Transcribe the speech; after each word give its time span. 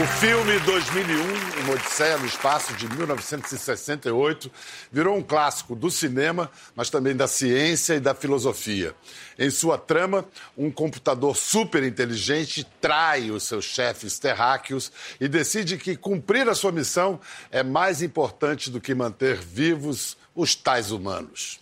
O 0.00 0.06
filme 0.20 0.60
2001, 0.60 1.64
Uma 1.64 1.74
Odisseia 1.74 2.16
no 2.18 2.26
Espaço, 2.26 2.72
de 2.74 2.88
1968, 2.88 4.48
virou 4.92 5.16
um 5.16 5.22
clássico 5.22 5.74
do 5.74 5.90
cinema, 5.90 6.48
mas 6.76 6.88
também 6.88 7.16
da 7.16 7.26
ciência 7.26 7.94
e 7.94 8.00
da 8.00 8.14
filosofia. 8.14 8.94
Em 9.36 9.50
sua 9.50 9.76
trama, 9.76 10.24
um 10.56 10.70
computador 10.70 11.36
super 11.36 11.82
inteligente 11.82 12.64
trai 12.80 13.32
os 13.32 13.42
seus 13.42 13.64
chefes 13.64 14.20
terráqueos 14.20 14.92
e 15.20 15.26
decide 15.26 15.76
que 15.76 15.96
cumprir 15.96 16.48
a 16.48 16.54
sua 16.54 16.70
missão 16.70 17.18
é 17.50 17.64
mais 17.64 18.00
importante 18.00 18.70
do 18.70 18.80
que 18.80 18.94
manter 18.94 19.34
vivos 19.34 20.16
os 20.32 20.54
tais 20.54 20.92
humanos. 20.92 21.58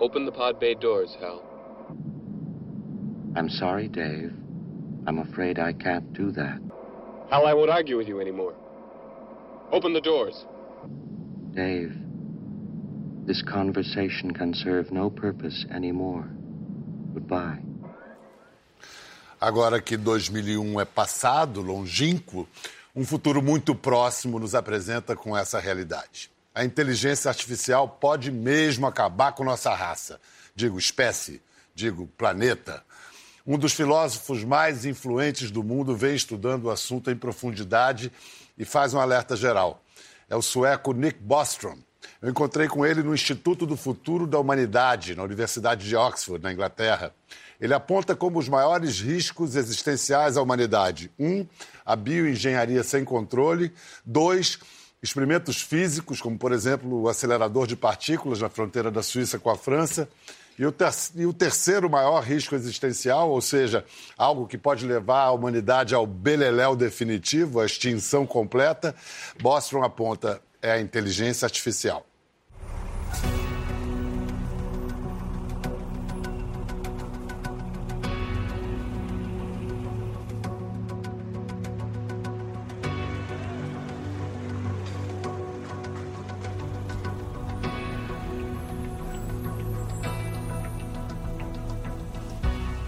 Open 0.00 0.24
the 0.24 0.32
pod 0.32 0.58
bay 0.58 0.74
doors, 0.74 1.14
Hal. 1.20 1.42
I'm 3.36 3.50
sorry, 3.50 3.86
Dave. 3.86 4.32
I'm 5.06 5.18
afraid 5.18 5.58
I 5.58 5.74
can't 5.74 6.06
do 6.14 6.32
that. 6.32 6.77
Hal, 7.30 7.46
I 7.46 7.52
won't 7.52 7.70
argue 7.70 7.98
with 7.98 8.08
you 8.08 8.20
anymore. 8.20 8.54
Open 9.70 9.92
the 9.92 10.00
doors. 10.00 10.46
Dave, 11.54 11.92
this 13.26 13.42
conversation 13.42 14.32
can 14.32 14.54
serve 14.54 14.90
no 14.90 15.10
purpose 15.10 15.66
anymore. 15.70 16.24
Goodbye. 17.12 17.62
Agora 19.40 19.80
que 19.80 19.96
2001 19.96 20.80
é 20.80 20.84
passado, 20.84 21.60
longínquo, 21.60 22.48
um 22.96 23.04
futuro 23.04 23.42
muito 23.42 23.74
próximo 23.74 24.38
nos 24.38 24.54
apresenta 24.54 25.14
com 25.14 25.36
essa 25.36 25.60
realidade. 25.60 26.30
A 26.54 26.64
inteligência 26.64 27.28
artificial 27.28 27.88
pode 27.88 28.32
mesmo 28.32 28.86
acabar 28.86 29.32
com 29.32 29.44
nossa 29.44 29.72
raça. 29.74 30.18
Digo 30.56 30.78
espécie, 30.78 31.40
digo 31.74 32.08
planeta. 32.18 32.82
Um 33.50 33.56
dos 33.56 33.72
filósofos 33.72 34.44
mais 34.44 34.84
influentes 34.84 35.50
do 35.50 35.64
mundo 35.64 35.96
vem 35.96 36.14
estudando 36.14 36.66
o 36.66 36.70
assunto 36.70 37.10
em 37.10 37.16
profundidade 37.16 38.12
e 38.58 38.64
faz 38.66 38.92
um 38.92 39.00
alerta 39.00 39.34
geral. 39.34 39.82
É 40.28 40.36
o 40.36 40.42
sueco 40.42 40.92
Nick 40.92 41.18
Bostrom. 41.18 41.78
Eu 42.20 42.28
encontrei 42.28 42.68
com 42.68 42.84
ele 42.84 43.02
no 43.02 43.14
Instituto 43.14 43.64
do 43.64 43.74
Futuro 43.74 44.26
da 44.26 44.38
Humanidade, 44.38 45.14
na 45.14 45.22
Universidade 45.22 45.88
de 45.88 45.96
Oxford, 45.96 46.44
na 46.44 46.52
Inglaterra. 46.52 47.14
Ele 47.58 47.72
aponta 47.72 48.14
como 48.14 48.38
os 48.38 48.50
maiores 48.50 49.00
riscos 49.00 49.56
existenciais 49.56 50.36
à 50.36 50.42
humanidade: 50.42 51.10
um, 51.18 51.46
a 51.86 51.96
bioengenharia 51.96 52.82
sem 52.82 53.02
controle; 53.02 53.72
dois, 54.04 54.58
experimentos 55.02 55.62
físicos, 55.62 56.20
como 56.20 56.36
por 56.36 56.52
exemplo 56.52 57.00
o 57.00 57.08
acelerador 57.08 57.66
de 57.66 57.76
partículas 57.76 58.42
na 58.42 58.50
fronteira 58.50 58.90
da 58.90 59.02
Suíça 59.02 59.38
com 59.38 59.48
a 59.48 59.56
França; 59.56 60.06
e 60.58 60.66
o, 60.66 60.72
ter 60.72 60.90
e 61.14 61.24
o 61.24 61.32
terceiro 61.32 61.88
maior 61.88 62.20
risco 62.22 62.54
existencial, 62.54 63.30
ou 63.30 63.40
seja, 63.40 63.84
algo 64.16 64.46
que 64.46 64.58
pode 64.58 64.84
levar 64.84 65.24
a 65.24 65.30
humanidade 65.30 65.94
ao 65.94 66.06
beleléu 66.06 66.74
definitivo, 66.74 67.60
à 67.60 67.66
extinção 67.66 68.26
completa, 68.26 68.94
Bostrom 69.40 69.84
aponta 69.84 70.40
é 70.60 70.72
a 70.72 70.80
inteligência 70.80 71.46
artificial. 71.46 72.07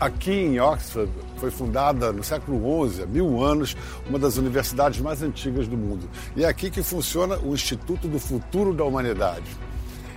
Aqui 0.01 0.33
em 0.33 0.59
Oxford 0.59 1.13
foi 1.37 1.51
fundada 1.51 2.11
no 2.11 2.25
século 2.25 2.89
XI, 2.89 3.03
há 3.03 3.07
mil 3.07 3.45
anos, 3.45 3.77
uma 4.09 4.19
das 4.19 4.39
universidades 4.39 4.99
mais 4.99 5.23
antigas 5.23 5.69
do 5.69 5.77
mundo. 5.77 6.09
E 6.35 6.43
é 6.43 6.49
aqui 6.49 6.71
que 6.71 6.83
funciona 6.83 7.39
o 7.39 7.53
Instituto 7.53 8.09
do 8.09 8.19
Futuro 8.19 8.73
da 8.73 8.83
Humanidade, 8.83 9.45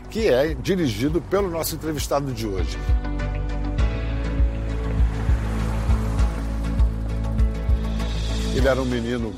que 0.10 0.30
é 0.30 0.54
dirigido 0.54 1.22
pelo 1.24 1.50
nosso 1.50 1.76
entrevistado 1.76 2.32
de 2.32 2.48
hoje. 2.48 2.78
Ele 8.56 8.66
era 8.66 8.82
um 8.82 8.86
menino 8.86 9.34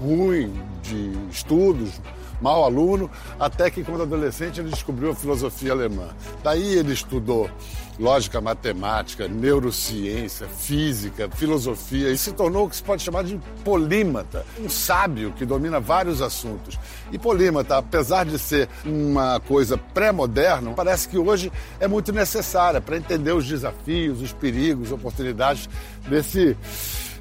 ruim 0.00 0.52
de 0.80 1.10
estudos, 1.28 2.00
mau 2.40 2.64
aluno, 2.64 3.10
até 3.38 3.70
que, 3.70 3.84
quando 3.84 4.02
adolescente, 4.02 4.60
ele 4.60 4.70
descobriu 4.70 5.10
a 5.10 5.14
filosofia 5.14 5.72
alemã. 5.72 6.08
Daí 6.42 6.74
ele 6.74 6.92
estudou 6.92 7.50
lógica 7.98 8.40
matemática, 8.40 9.26
neurociência, 9.26 10.46
física, 10.46 11.28
filosofia 11.34 12.10
e 12.10 12.16
se 12.16 12.32
tornou 12.32 12.66
o 12.66 12.70
que 12.70 12.76
se 12.76 12.82
pode 12.82 13.02
chamar 13.02 13.24
de 13.24 13.40
polímata, 13.64 14.46
um 14.60 14.68
sábio 14.68 15.32
que 15.32 15.44
domina 15.44 15.80
vários 15.80 16.22
assuntos. 16.22 16.78
E 17.10 17.18
polímata, 17.18 17.76
apesar 17.76 18.24
de 18.24 18.38
ser 18.38 18.68
uma 18.84 19.40
coisa 19.40 19.76
pré-moderna, 19.76 20.72
parece 20.74 21.08
que 21.08 21.18
hoje 21.18 21.50
é 21.80 21.88
muito 21.88 22.12
necessária 22.12 22.80
para 22.80 22.96
entender 22.96 23.32
os 23.32 23.46
desafios, 23.46 24.22
os 24.22 24.32
perigos, 24.32 24.92
oportunidades 24.92 25.68
desse 26.08 26.56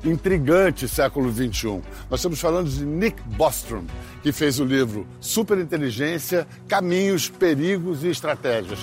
intrigante 0.03 0.87
século 0.87 1.31
XXI. 1.31 1.81
Nós 2.09 2.19
estamos 2.19 2.39
falando 2.39 2.69
de 2.69 2.85
Nick 2.85 3.21
Bostrom, 3.23 3.85
que 4.21 4.31
fez 4.31 4.59
o 4.59 4.65
livro 4.65 5.07
Superinteligência, 5.19 6.47
Caminhos, 6.67 7.29
Perigos 7.29 8.03
e 8.03 8.09
Estratégias. 8.09 8.79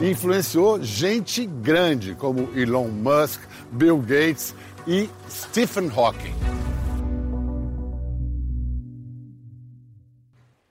E 0.00 0.10
influenciou 0.10 0.82
gente 0.82 1.46
grande 1.46 2.14
como 2.14 2.50
Elon 2.54 2.88
Musk, 2.88 3.40
Bill 3.72 3.98
Gates 3.98 4.54
e 4.86 5.08
Stephen 5.30 5.90
Hawking. 5.94 6.34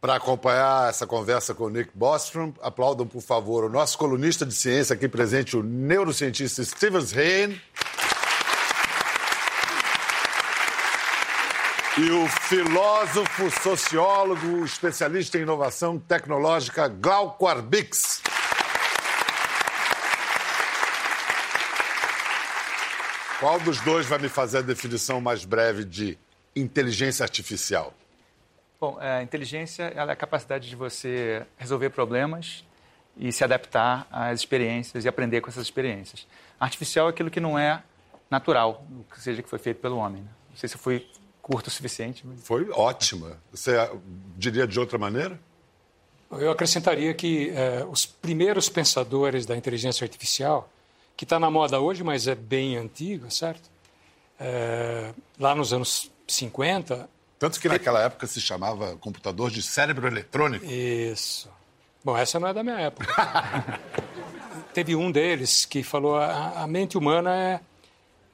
Para 0.05 0.17
acompanhar 0.17 0.87
essa 0.87 1.07
conversa 1.07 1.55
com 1.55 1.63
o 1.63 1.69
Nick 1.69 1.89
Bostrom, 1.95 2.53
aplaudam, 2.61 3.07
por 3.07 3.23
favor, 3.23 3.63
o 3.63 3.69
nosso 3.69 3.97
colunista 3.97 4.45
de 4.45 4.53
ciência 4.53 4.93
aqui 4.93 5.07
presente, 5.07 5.57
o 5.57 5.63
neurocientista 5.63 6.63
Stevens 6.63 7.11
Hain. 7.17 7.59
E 11.97 12.11
o 12.11 12.27
filósofo, 12.27 13.49
sociólogo, 13.61 14.65
especialista 14.65 15.37
em 15.37 15.43
inovação 15.43 15.97
tecnológica, 15.97 16.89
Glauco 16.89 17.47
Arbix. 17.47 18.21
Qual 23.39 23.57
dos 23.61 23.79
dois 23.79 24.05
vai 24.07 24.19
me 24.19 24.27
fazer 24.27 24.57
a 24.57 24.61
definição 24.61 25.21
mais 25.21 25.45
breve 25.45 25.85
de 25.85 26.17
inteligência 26.53 27.23
artificial? 27.23 27.93
Bom, 28.77 28.97
a 28.99 29.23
inteligência 29.23 29.83
é 29.83 29.97
a 29.97 30.15
capacidade 30.17 30.67
de 30.67 30.75
você 30.75 31.45
resolver 31.57 31.91
problemas 31.91 32.65
e 33.15 33.31
se 33.31 33.41
adaptar 33.41 34.05
às 34.11 34.41
experiências 34.41 35.05
e 35.05 35.07
aprender 35.07 35.39
com 35.39 35.49
essas 35.49 35.63
experiências. 35.63 36.27
Artificial 36.59 37.07
é 37.07 37.11
aquilo 37.11 37.31
que 37.31 37.39
não 37.39 37.57
é 37.57 37.81
natural, 38.29 38.85
seja 39.15 39.41
que 39.41 39.49
foi 39.49 39.59
feito 39.59 39.79
pelo 39.79 39.95
homem. 39.95 40.23
Né? 40.23 40.29
Não 40.49 40.57
sei 40.57 40.67
se 40.67 40.77
foi 40.77 41.09
curto 41.45 41.67
o 41.67 41.71
suficiente. 41.71 42.25
Mas... 42.25 42.41
Foi 42.41 42.67
ótima. 42.71 43.37
Você 43.51 43.71
diria 44.35 44.65
de 44.65 44.79
outra 44.79 44.97
maneira? 44.97 45.39
Eu 46.31 46.49
acrescentaria 46.49 47.13
que 47.13 47.51
eh, 47.51 47.85
os 47.87 48.03
primeiros 48.03 48.67
pensadores 48.67 49.45
da 49.45 49.55
inteligência 49.55 50.03
artificial, 50.03 50.67
que 51.15 51.23
está 51.23 51.39
na 51.39 51.51
moda 51.51 51.79
hoje, 51.79 52.03
mas 52.03 52.27
é 52.27 52.33
bem 52.33 52.77
antiga, 52.77 53.29
certo? 53.29 53.69
Eh, 54.39 55.13
lá 55.39 55.53
nos 55.53 55.71
anos 55.71 56.11
50. 56.27 57.07
Tanto 57.37 57.59
que 57.59 57.69
naquela 57.69 58.01
época 58.01 58.25
se 58.25 58.41
chamava 58.41 58.95
computador 58.95 59.51
de 59.51 59.61
cérebro 59.61 60.07
eletrônico. 60.07 60.65
Isso. 60.65 61.47
Bom, 62.03 62.17
essa 62.17 62.39
não 62.39 62.47
é 62.47 62.53
da 62.55 62.63
minha 62.63 62.79
época. 62.79 63.79
Teve 64.73 64.95
um 64.95 65.11
deles 65.11 65.63
que 65.63 65.83
falou: 65.83 66.17
a, 66.17 66.63
a 66.63 66.67
mente 66.67 66.97
humana 66.97 67.35
é 67.35 67.59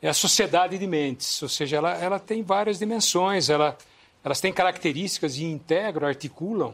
é 0.01 0.09
a 0.09 0.13
sociedade 0.13 0.77
de 0.77 0.87
mentes, 0.87 1.41
ou 1.43 1.49
seja, 1.49 1.77
ela, 1.77 1.93
ela 1.93 2.19
tem 2.19 2.41
várias 2.41 2.79
dimensões, 2.79 3.49
ela, 3.49 3.77
elas 4.23 4.41
têm 4.41 4.51
características 4.51 5.37
e 5.37 5.43
integram, 5.43 6.07
articulam 6.07 6.73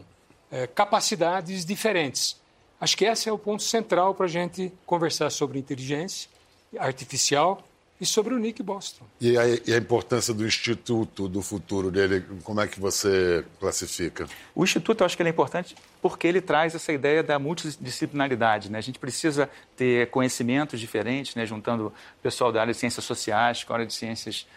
é, 0.49 0.65
capacidades 0.65 1.65
diferentes. 1.65 2.39
Acho 2.79 2.95
que 2.95 3.05
esse 3.05 3.27
é 3.27 3.31
o 3.31 3.37
ponto 3.37 3.63
central 3.63 4.13
para 4.15 4.25
a 4.25 4.29
gente 4.29 4.71
conversar 4.85 5.29
sobre 5.29 5.59
inteligência 5.59 6.29
artificial 6.77 7.61
e 7.99 8.05
sobre 8.05 8.33
o 8.33 8.37
Nick 8.37 8.61
Boston. 8.61 9.05
E 9.19 9.37
a, 9.37 9.47
e 9.47 9.73
a, 9.73 9.77
importância 9.77 10.33
do 10.33 10.45
Instituto, 10.45 11.27
do 11.27 11.41
futuro 11.41 11.89
dele, 11.89 12.23
como 12.43 12.61
é 12.61 12.67
que 12.67 12.79
você 12.79 13.43
classifica? 13.59 14.27
O 14.53 14.63
Instituto, 14.63 15.01
eu 15.01 15.05
acho 15.05 15.15
que 15.15 15.21
ele 15.23 15.29
é 15.29 15.31
importante 15.31 15.75
porque 16.01 16.27
ele 16.27 16.39
traz 16.39 16.75
essa 16.75 16.93
ideia 16.93 17.23
da 17.23 17.39
multidisciplinaridade. 17.39 18.71
Né? 18.71 18.77
A 18.77 18.81
gente 18.81 18.99
precisa 18.99 19.49
ter 19.75 20.09
conhecimentos 20.11 20.79
diferentes, 20.79 21.35
né? 21.35 21.45
juntando 21.45 21.87
o 21.87 22.21
pessoal 22.21 22.51
da 22.51 22.61
área 22.61 22.73
de 22.73 22.79
ciências 22.79 23.03
sociais 23.03 23.63
com 23.63 23.73
a 23.73 23.77
área 23.77 23.85
de 23.85 23.93
ciências 23.93 24.47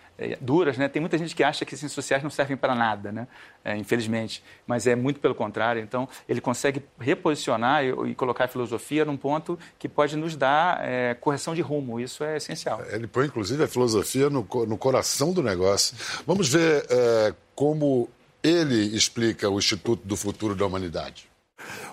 duras, 0.40 0.76
né? 0.76 0.88
Tem 0.88 1.00
muita 1.00 1.16
gente 1.16 1.34
que 1.34 1.42
acha 1.42 1.64
que 1.64 1.76
ciências 1.76 1.92
sociais 1.92 2.22
não 2.22 2.30
servem 2.30 2.56
para 2.56 2.74
nada, 2.74 3.10
né? 3.10 3.26
É, 3.64 3.76
infelizmente, 3.76 4.42
mas 4.66 4.86
é 4.86 4.94
muito 4.94 5.20
pelo 5.20 5.34
contrário. 5.34 5.82
Então, 5.82 6.08
ele 6.28 6.40
consegue 6.40 6.82
reposicionar 6.98 7.84
e, 7.84 7.88
e 8.10 8.14
colocar 8.14 8.44
a 8.44 8.48
filosofia 8.48 9.04
num 9.04 9.16
ponto 9.16 9.58
que 9.78 9.88
pode 9.88 10.16
nos 10.16 10.36
dar 10.36 10.80
é, 10.82 11.14
correção 11.14 11.54
de 11.54 11.60
rumo. 11.60 12.00
Isso 12.00 12.22
é 12.24 12.36
essencial. 12.36 12.82
Ele 12.90 13.06
põe, 13.06 13.26
inclusive, 13.26 13.62
a 13.62 13.68
filosofia 13.68 14.28
no, 14.28 14.46
no 14.66 14.78
coração 14.78 15.32
do 15.32 15.42
negócio. 15.42 15.96
Vamos 16.26 16.48
ver 16.48 16.86
é, 16.88 17.34
como 17.54 18.08
ele 18.42 18.96
explica 18.96 19.48
o 19.48 19.58
Instituto 19.58 20.06
do 20.06 20.16
Futuro 20.16 20.54
da 20.54 20.66
Humanidade. 20.66 21.28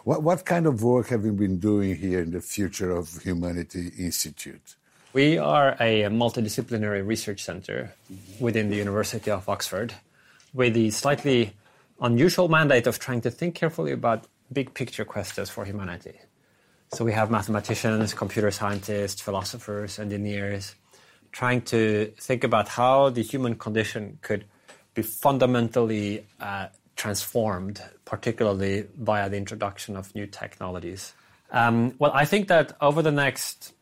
What, 0.05 0.23
what 0.23 0.43
kind 0.43 0.65
of 0.65 0.83
work 0.83 1.13
have 1.13 1.25
you 1.25 1.33
been 1.33 1.57
doing 1.57 1.93
here 1.93 2.23
in 2.23 2.31
the 2.31 2.41
Future 2.41 2.91
of 2.91 3.19
Humanity 3.25 3.93
Institute? 3.97 4.77
We 5.17 5.39
are 5.39 5.69
a 5.79 6.03
multidisciplinary 6.11 7.03
research 7.03 7.43
center 7.43 7.91
within 8.39 8.69
the 8.69 8.75
University 8.75 9.31
of 9.31 9.49
Oxford 9.49 9.95
with 10.53 10.75
the 10.75 10.91
slightly 10.91 11.53
unusual 11.99 12.49
mandate 12.49 12.85
of 12.85 12.99
trying 12.99 13.21
to 13.21 13.31
think 13.31 13.55
carefully 13.55 13.91
about 13.93 14.27
big 14.53 14.75
picture 14.75 15.05
questions 15.05 15.49
for 15.49 15.65
humanity. 15.65 16.19
So 16.93 17.03
we 17.03 17.13
have 17.13 17.31
mathematicians, 17.31 18.13
computer 18.13 18.51
scientists, 18.51 19.19
philosophers, 19.19 19.97
engineers 19.97 20.75
trying 21.31 21.63
to 21.73 22.13
think 22.19 22.43
about 22.43 22.67
how 22.67 23.09
the 23.09 23.23
human 23.23 23.55
condition 23.55 24.19
could 24.21 24.45
be 24.93 25.01
fundamentally 25.01 26.27
uh, 26.39 26.67
transformed, 26.95 27.81
particularly 28.05 28.85
via 28.95 29.31
the 29.31 29.37
introduction 29.37 29.97
of 29.97 30.13
new 30.13 30.27
technologies. 30.27 31.15
Um, 31.49 31.95
well, 31.97 32.11
I 32.13 32.25
think 32.25 32.49
that 32.49 32.77
over 32.81 33.01
the 33.01 33.11
next 33.11 33.73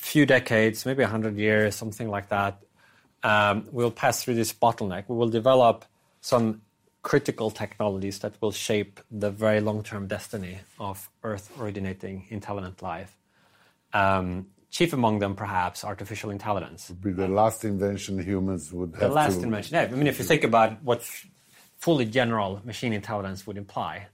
few 0.00 0.24
decades, 0.24 0.86
maybe 0.86 1.02
100 1.02 1.36
years, 1.36 1.76
something 1.76 2.08
like 2.08 2.30
that, 2.30 2.62
um, 3.22 3.68
we'll 3.70 3.90
pass 3.90 4.24
through 4.24 4.34
this 4.34 4.52
bottleneck. 4.52 5.04
We 5.08 5.16
will 5.16 5.28
develop 5.28 5.84
some 6.22 6.62
critical 7.02 7.50
technologies 7.50 8.18
that 8.20 8.32
will 8.40 8.50
shape 8.50 9.00
the 9.10 9.30
very 9.30 9.60
long 9.60 9.82
term 9.82 10.06
destiny 10.06 10.58
of 10.78 11.10
Earth 11.22 11.50
originating 11.60 12.26
intelligent 12.30 12.80
life. 12.82 13.14
Um, 13.92 14.46
chief 14.70 14.94
among 14.94 15.18
them, 15.18 15.34
perhaps, 15.34 15.84
artificial 15.84 16.30
intelligence. 16.30 16.88
Would 16.88 17.02
be 17.02 17.12
the 17.12 17.28
last 17.28 17.64
invention 17.64 18.18
humans 18.18 18.72
would 18.72 18.92
have 18.92 19.00
The 19.00 19.08
last 19.08 19.38
to... 19.40 19.42
invention. 19.42 19.74
Yeah, 19.74 19.82
I 19.82 19.88
mean, 19.88 20.06
if 20.06 20.18
you 20.18 20.24
think 20.24 20.44
about 20.44 20.82
what 20.82 21.02
fully 21.76 22.06
general 22.06 22.62
machine 22.64 22.94
intelligence 22.94 23.46
would 23.46 23.58
imply, 23.58 24.06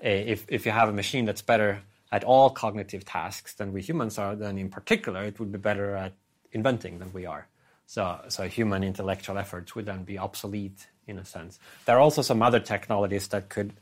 eh, 0.00 0.24
if, 0.34 0.44
if 0.48 0.66
you 0.66 0.72
have 0.72 0.90
a 0.90 0.92
machine 0.92 1.24
that's 1.24 1.42
better 1.42 1.80
at 2.10 2.24
all 2.24 2.50
cognitive 2.50 3.04
tasks 3.04 3.54
than 3.54 3.72
we 3.72 3.82
humans 3.82 4.18
are, 4.18 4.34
then 4.34 4.58
in 4.58 4.70
particular, 4.70 5.24
it 5.24 5.38
would 5.38 5.52
be 5.52 5.58
better 5.58 5.94
at 5.94 6.12
inventing 6.52 6.98
than 6.98 7.12
we 7.12 7.26
are. 7.26 7.46
So, 7.86 8.20
so 8.28 8.48
human 8.48 8.82
intellectual 8.82 9.38
efforts 9.38 9.74
would 9.74 9.86
then 9.86 10.04
be 10.04 10.18
obsolete 10.18 10.86
in 11.06 11.18
a 11.18 11.24
sense. 11.24 11.58
There 11.86 11.96
are 11.96 12.00
also 12.00 12.22
some 12.22 12.42
other 12.42 12.60
technologies 12.60 13.28
that 13.28 13.48
could 13.48 13.72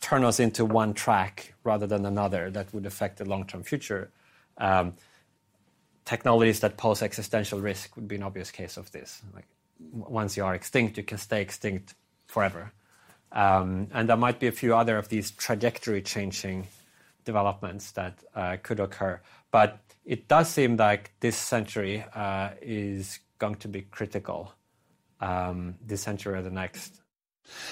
turn 0.00 0.24
us 0.24 0.40
into 0.40 0.64
one 0.64 0.94
track 0.94 1.54
rather 1.64 1.86
than 1.86 2.06
another 2.06 2.50
that 2.50 2.72
would 2.74 2.86
affect 2.86 3.18
the 3.18 3.24
long 3.24 3.46
term 3.46 3.62
future. 3.62 4.10
Um, 4.58 4.94
technologies 6.04 6.60
that 6.60 6.76
pose 6.76 7.02
existential 7.02 7.60
risk 7.60 7.96
would 7.96 8.08
be 8.08 8.16
an 8.16 8.22
obvious 8.22 8.50
case 8.50 8.76
of 8.76 8.90
this. 8.90 9.22
Like 9.34 9.46
once 9.92 10.36
you 10.36 10.44
are 10.44 10.54
extinct, 10.54 10.96
you 10.96 11.04
can 11.04 11.18
stay 11.18 11.40
extinct 11.40 11.94
forever. 12.26 12.72
Um, 13.30 13.88
and 13.92 14.08
there 14.08 14.16
might 14.16 14.38
be 14.40 14.46
a 14.46 14.52
few 14.52 14.76
other 14.76 14.98
of 14.98 15.08
these 15.08 15.30
trajectory 15.30 16.02
changing 16.02 16.66
developments 17.24 17.92
that 17.92 18.14
uh, 18.34 18.56
could 18.62 18.80
occur. 18.80 19.20
But 19.50 19.78
it 20.04 20.28
does 20.28 20.48
seem 20.48 20.76
like 20.76 21.12
this 21.20 21.36
century 21.36 22.04
uh, 22.14 22.50
is 22.60 23.20
going 23.38 23.56
to 23.56 23.68
be 23.68 23.82
critical, 23.82 24.52
um, 25.20 25.74
this 25.86 26.02
century 26.02 26.38
or 26.38 26.42
the 26.42 26.50
next. 26.50 27.00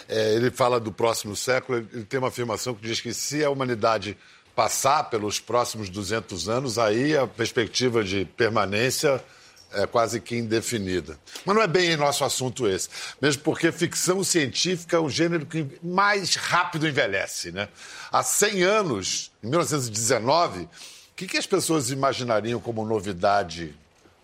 É, 0.08 0.34
ele 0.34 0.50
fala 0.50 0.78
do 0.78 0.92
próximo 0.92 1.34
século, 1.34 1.78
ele 1.78 2.04
tem 2.04 2.18
uma 2.18 2.28
afirmação 2.28 2.74
que 2.74 2.82
diz 2.82 3.00
que 3.00 3.14
se 3.14 3.44
a 3.44 3.50
humanidade 3.50 4.16
passar 4.54 5.04
pelos 5.04 5.40
próximos 5.40 5.88
200 5.88 6.48
anos, 6.48 6.78
aí 6.78 7.16
a 7.16 7.26
perspectiva 7.26 8.04
de 8.04 8.24
permanência 8.24 9.22
é 9.72 9.86
quase 9.86 10.20
que 10.20 10.36
indefinida. 10.36 11.18
Mas 11.44 11.54
não 11.54 11.62
é 11.62 11.66
bem 11.66 11.96
nosso 11.96 12.24
assunto 12.24 12.68
esse, 12.68 12.88
mesmo 13.20 13.42
porque 13.42 13.72
ficção 13.72 14.22
científica 14.24 14.96
é 14.96 15.00
um 15.00 15.08
gênero 15.08 15.46
que 15.46 15.66
mais 15.82 16.34
rápido 16.34 16.88
envelhece. 16.88 17.52
Né? 17.52 17.68
Há 18.10 18.22
100 18.22 18.62
anos, 18.62 19.32
em 19.42 19.48
1919, 19.48 20.62
o 20.62 20.68
que, 21.16 21.26
que 21.26 21.38
as 21.38 21.46
pessoas 21.46 21.90
imaginariam 21.90 22.60
como 22.60 22.84
novidade 22.84 23.74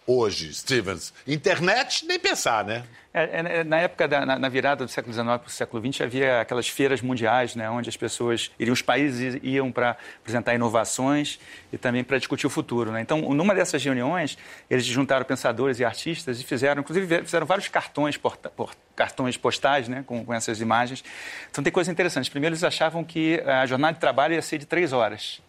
hoje, 0.07 0.53
Stevens? 0.55 1.13
Internet, 1.27 2.07
nem 2.07 2.19
pensar, 2.19 2.65
né? 2.65 2.85
É, 3.19 3.61
é, 3.61 3.65
na 3.65 3.79
época, 3.79 4.07
da, 4.07 4.27
na, 4.27 4.39
na, 4.39 4.49
virada 4.51 4.85
do 4.85 4.91
século 4.91 5.11
XIX 5.11 5.27
para 5.27 5.47
o 5.47 5.51
século 5.51 5.93
XX, 5.93 6.03
havia 6.03 6.43
aquelas 6.43 6.69
feiras 6.69 7.01
mundiais, 7.01 7.57
né, 7.57 7.71
onde 7.71 7.89
as 7.89 7.97
pessoas 7.97 8.51
iriam, 8.59 8.75
os 8.75 8.83
países 8.83 9.41
iam 9.43 9.73
para 9.73 9.97
apresentar 10.21 10.55
inovações 10.55 11.41
e 11.73 11.79
também 11.79 12.05
para 12.05 12.19
discutir 12.19 12.47
o 12.47 12.51
futuro. 12.51 12.93
Né? 12.93 13.01
Então, 13.01 13.23
numa 13.33 13.55
dessas 13.55 13.83
reuniões, 13.83 14.37
eles 14.69 14.85
juntaram 14.85 15.25
pensadores 15.25 15.81
e 15.81 15.85
artistas 15.85 16.39
e 16.39 16.45
fizeram, 16.45 16.83
inclusive, 16.83 17.23
fizeram 17.23 17.47
vários 17.47 17.69
cartões, 17.69 18.19
porta, 18.19 18.51
por, 18.51 18.75
cartões 18.95 19.39
postais 19.39 19.89
né, 19.89 20.05
com, 20.07 20.23
com 20.23 20.35
essas 20.35 20.61
imagens. 20.61 21.03
Então, 21.51 21.65
tem 21.65 21.73
coisas 21.73 21.91
interessantes. 21.91 22.29
Primeiro, 22.29 22.53
eles 22.53 22.65
achavam 22.65 23.03
que 23.03 23.41
a 23.47 23.65
jornada 23.65 23.95
de 23.95 24.01
trabalho 24.01 24.35
ia 24.35 24.43
ser 24.43 24.59
de 24.59 24.67
três 24.67 24.93
horas 24.93 25.41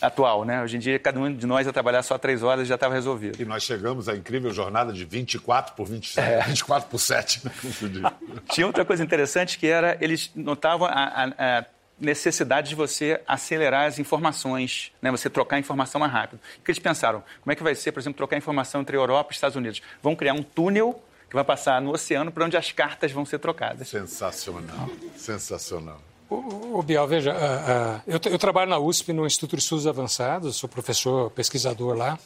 atual, 0.00 0.44
né? 0.44 0.62
Hoje 0.62 0.76
em 0.76 0.80
dia, 0.80 0.98
cada 0.98 1.18
um 1.18 1.32
de 1.32 1.46
nós 1.46 1.66
ia 1.66 1.72
trabalhar 1.72 2.02
só 2.02 2.18
três 2.18 2.42
horas 2.42 2.64
e 2.64 2.68
já 2.68 2.74
estava 2.74 2.94
resolvido. 2.94 3.40
E 3.40 3.44
nós 3.44 3.62
chegamos 3.62 4.08
à 4.08 4.16
incrível 4.16 4.52
jornada 4.52 4.92
de 4.92 5.04
24 5.04 5.74
por 5.74 5.86
27, 5.86 6.20
é. 6.20 6.42
24 6.42 6.88
por 6.88 6.98
7, 6.98 7.42
né? 7.44 7.52
Tinha 8.50 8.66
outra 8.66 8.84
coisa 8.84 9.02
interessante 9.02 9.58
que 9.58 9.66
era, 9.66 9.96
eles 10.00 10.30
notavam 10.34 10.86
a, 10.86 10.92
a, 10.92 11.58
a 11.58 11.64
necessidade 12.00 12.70
de 12.70 12.74
você 12.74 13.20
acelerar 13.26 13.86
as 13.86 13.98
informações, 13.98 14.90
né? 15.02 15.10
você 15.10 15.28
trocar 15.28 15.58
informação 15.58 16.00
mais 16.00 16.12
rápido. 16.12 16.40
O 16.58 16.64
que 16.64 16.70
eles 16.70 16.78
pensaram? 16.78 17.22
Como 17.42 17.52
é 17.52 17.54
que 17.54 17.62
vai 17.62 17.74
ser, 17.74 17.92
por 17.92 18.00
exemplo, 18.00 18.16
trocar 18.16 18.36
informação 18.36 18.80
entre 18.80 18.96
Europa 18.96 19.32
e 19.32 19.34
Estados 19.34 19.56
Unidos? 19.56 19.82
Vão 20.02 20.16
criar 20.16 20.32
um 20.32 20.42
túnel 20.42 21.02
que 21.28 21.34
vai 21.34 21.44
passar 21.44 21.80
no 21.80 21.92
oceano 21.92 22.32
para 22.32 22.44
onde 22.44 22.56
as 22.56 22.72
cartas 22.72 23.12
vão 23.12 23.24
ser 23.24 23.38
trocadas. 23.38 23.88
Sensacional, 23.88 24.90
sensacional. 25.16 26.00
O, 26.30 26.80
Bial, 26.80 27.08
veja, 27.08 27.32
uh, 27.32 27.34
uh, 27.36 28.02
eu, 28.06 28.32
eu, 28.32 28.38
trabalho 28.38 28.70
na 28.70 28.78
USP 28.78 29.12
no 29.12 29.26
Instituto 29.26 29.56
de 29.56 29.64
Estudos 29.64 29.84
Avançados, 29.84 30.54
sou 30.54 30.68
professor 30.68 31.28
pesquisador 31.32 31.96
lá, 31.96 32.16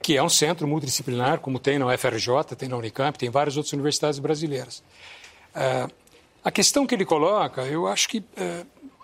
que 0.00 0.16
é 0.16 0.22
um 0.22 0.28
centro 0.28 0.68
multidisciplinar, 0.68 1.40
como 1.40 1.58
tem 1.58 1.76
na 1.76 1.86
UFRJ, 1.86 2.54
tem 2.56 2.68
na 2.68 2.76
Unicamp, 2.76 3.18
tem 3.18 3.30
várias 3.30 3.56
outras 3.56 3.72
universidades 3.72 4.20
brasileiras. 4.20 4.78
Uh, 5.56 5.92
a 6.44 6.52
questão 6.52 6.86
que 6.86 6.94
ele 6.94 7.04
coloca, 7.04 7.62
eu 7.62 7.88
acho 7.88 8.08
que 8.08 8.24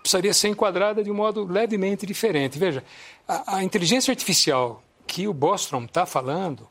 precisaria 0.01 0.33
ser 0.33 0.47
enquadrada 0.49 1.03
de 1.03 1.11
um 1.11 1.13
modo 1.13 1.45
levemente 1.45 2.05
diferente. 2.05 2.57
Veja, 2.57 2.83
a, 3.27 3.57
a 3.57 3.63
inteligência 3.63 4.11
artificial 4.11 4.81
que 5.05 5.27
o 5.27 5.33
Bostrom 5.33 5.83
está 5.83 6.05
falando 6.05 6.67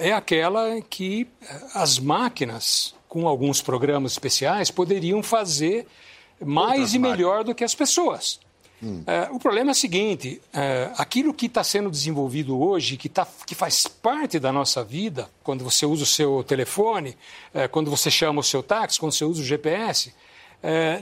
é 0.00 0.12
aquela 0.12 0.80
que 0.82 1.26
as 1.74 1.98
máquinas, 1.98 2.94
com 3.08 3.26
alguns 3.26 3.60
programas 3.60 4.12
especiais, 4.12 4.70
poderiam 4.70 5.24
fazer 5.24 5.88
mais 6.44 6.94
e 6.94 6.98
melhor 6.98 7.44
do 7.44 7.54
que 7.54 7.64
as 7.64 7.74
pessoas. 7.74 8.40
Hum. 8.82 9.02
Uh, 9.02 9.36
o 9.36 9.38
problema 9.38 9.70
é 9.70 9.72
o 9.72 9.74
seguinte: 9.74 10.40
uh, 10.48 10.94
aquilo 10.98 11.32
que 11.32 11.46
está 11.46 11.64
sendo 11.64 11.90
desenvolvido 11.90 12.60
hoje, 12.60 12.96
que, 12.96 13.08
tá, 13.08 13.26
que 13.46 13.54
faz 13.54 13.86
parte 13.86 14.38
da 14.38 14.52
nossa 14.52 14.84
vida, 14.84 15.30
quando 15.42 15.64
você 15.64 15.86
usa 15.86 16.02
o 16.02 16.06
seu 16.06 16.44
telefone, 16.44 17.16
uh, 17.54 17.68
quando 17.70 17.90
você 17.90 18.10
chama 18.10 18.40
o 18.40 18.44
seu 18.44 18.62
táxi, 18.62 19.00
quando 19.00 19.12
você 19.12 19.24
usa 19.24 19.40
o 19.40 19.44
GPS, 19.44 20.12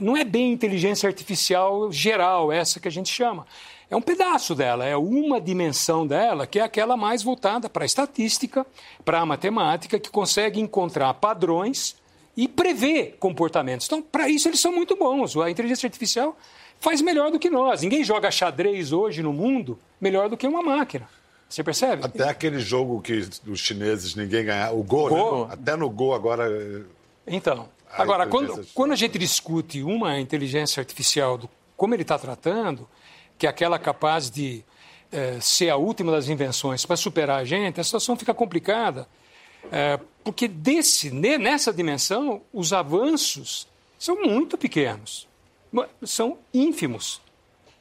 não 0.01 0.17
é 0.17 0.25
bem 0.25 0.51
inteligência 0.51 1.07
artificial 1.07 1.89
geral, 1.89 2.51
essa 2.51 2.81
que 2.81 2.87
a 2.89 2.91
gente 2.91 3.09
chama. 3.09 3.47
É 3.89 3.95
um 3.95 4.01
pedaço 4.01 4.53
dela, 4.53 4.85
é 4.85 4.97
uma 4.97 5.39
dimensão 5.39 6.05
dela, 6.05 6.45
que 6.45 6.59
é 6.59 6.63
aquela 6.63 6.97
mais 6.97 7.23
voltada 7.23 7.69
para 7.69 7.83
a 7.83 7.85
estatística, 7.85 8.65
para 9.05 9.21
a 9.21 9.25
matemática, 9.25 9.97
que 9.97 10.09
consegue 10.09 10.59
encontrar 10.59 11.13
padrões 11.13 11.95
e 12.35 12.47
prever 12.47 13.17
comportamentos. 13.19 13.85
Então, 13.85 14.01
para 14.01 14.27
isso, 14.27 14.47
eles 14.47 14.59
são 14.59 14.71
muito 14.71 14.95
bons. 14.95 15.37
A 15.37 15.49
inteligência 15.49 15.87
artificial 15.87 16.37
faz 16.79 17.01
melhor 17.01 17.31
do 17.31 17.39
que 17.39 17.49
nós. 17.49 17.81
Ninguém 17.81 18.03
joga 18.03 18.31
xadrez 18.31 18.91
hoje 18.91 19.21
no 19.21 19.31
mundo 19.31 19.79
melhor 20.01 20.29
do 20.29 20.35
que 20.35 20.47
uma 20.47 20.61
máquina. 20.61 21.07
Você 21.47 21.63
percebe? 21.63 22.03
Até 22.03 22.27
aquele 22.27 22.59
jogo 22.59 22.99
que 22.99 23.29
os 23.45 23.59
chineses 23.59 24.15
ninguém 24.15 24.43
ganhar, 24.43 24.73
o 24.73 24.81
Go, 24.81 25.07
Go. 25.07 25.45
Né? 25.45 25.53
até 25.53 25.75
no 25.75 25.87
Go 25.89 26.13
agora. 26.13 26.49
Então, 27.27 27.69
agora, 27.91 28.25
quando, 28.25 28.65
quando 28.73 28.91
a 28.91 28.95
gente 28.95 29.19
discute 29.19 29.83
uma 29.83 30.19
inteligência 30.19 30.81
artificial, 30.81 31.37
do, 31.37 31.47
como 31.77 31.93
ele 31.93 32.01
está 32.01 32.17
tratando, 32.17 32.89
que 33.37 33.45
é 33.45 33.49
aquela 33.49 33.77
capaz 33.77 34.31
de 34.31 34.65
é, 35.11 35.39
ser 35.39 35.69
a 35.69 35.77
última 35.77 36.11
das 36.11 36.27
invenções 36.27 36.85
para 36.87 36.95
superar 36.95 37.41
a 37.41 37.45
gente, 37.45 37.79
a 37.79 37.83
situação 37.83 38.15
fica 38.15 38.33
complicada. 38.33 39.07
É, 39.71 39.99
porque 40.23 40.47
desse, 40.47 41.11
nessa 41.11 41.73
dimensão, 41.73 42.41
os 42.51 42.73
avanços 42.73 43.67
são 43.97 44.21
muito 44.21 44.57
pequenos, 44.57 45.27
são 46.03 46.37
ínfimos. 46.53 47.21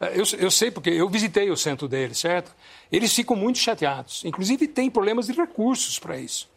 É, 0.01 0.19
eu, 0.19 0.25
eu, 0.39 0.51
sei 0.51 0.71
porque 0.71 0.91
eu 0.91 1.09
visitei 1.09 1.51
o 1.51 1.57
centro 1.57 1.87
deles, 1.87 2.19
certo? 2.19 2.53
Eles 2.91 3.15
ficam 3.15 3.37
muito 3.37 3.59
chateados. 3.59 4.25
Inclusive, 4.25 4.67
tem 4.67 4.91
problemas 4.91 5.27
de 5.27 5.33
recursos 5.33 5.99
para 5.99 6.19
isso. 6.19 6.51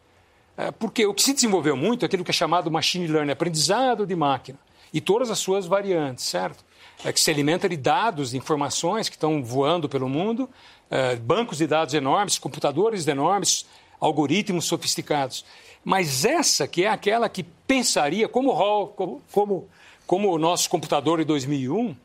É, 0.58 0.72
porque 0.72 1.06
o 1.06 1.14
que 1.14 1.22
se 1.22 1.34
desenvolveu 1.34 1.76
muito 1.76 2.04
é 2.04 2.06
aquilo 2.08 2.24
que 2.24 2.32
é 2.32 2.34
chamado 2.34 2.72
machine 2.72 3.08
learning, 3.08 3.32
aprendizado 3.32 4.06
de 4.06 4.16
máquina, 4.16 4.58
e 4.94 5.02
todas 5.02 5.30
as 5.30 5.38
suas 5.38 5.66
variantes, 5.66 6.26
certo? 6.26 6.64
É 7.04 7.12
que 7.12 7.20
se 7.20 7.30
alimenta 7.30 7.68
de 7.68 7.76
dados, 7.76 8.32
de 8.32 8.38
informações 8.38 9.10
que 9.10 9.16
estão 9.16 9.44
voando 9.44 9.90
pelo 9.90 10.08
mundo, 10.08 10.50
bancos 11.24 11.58
de 11.58 11.68
dados 11.68 11.94
enormes, 11.94 12.40
computadores 12.40 13.06
enormes, 13.06 13.66
algoritmos 14.06 14.66
sofisticados. 14.66 15.46
Mas 15.84 16.26
essa 16.26 16.68
que 16.68 16.84
é 16.84 16.90
aquela 16.90 17.30
que 17.30 17.44
pensaria, 17.44 18.28
como 18.28 18.52
o 18.52 18.88
como, 18.88 19.22
como, 19.32 19.70
como 20.08 20.34
o 20.34 20.38
nosso 20.38 20.70
computador 20.70 21.20
em 21.20 21.26
2001, 21.26 21.96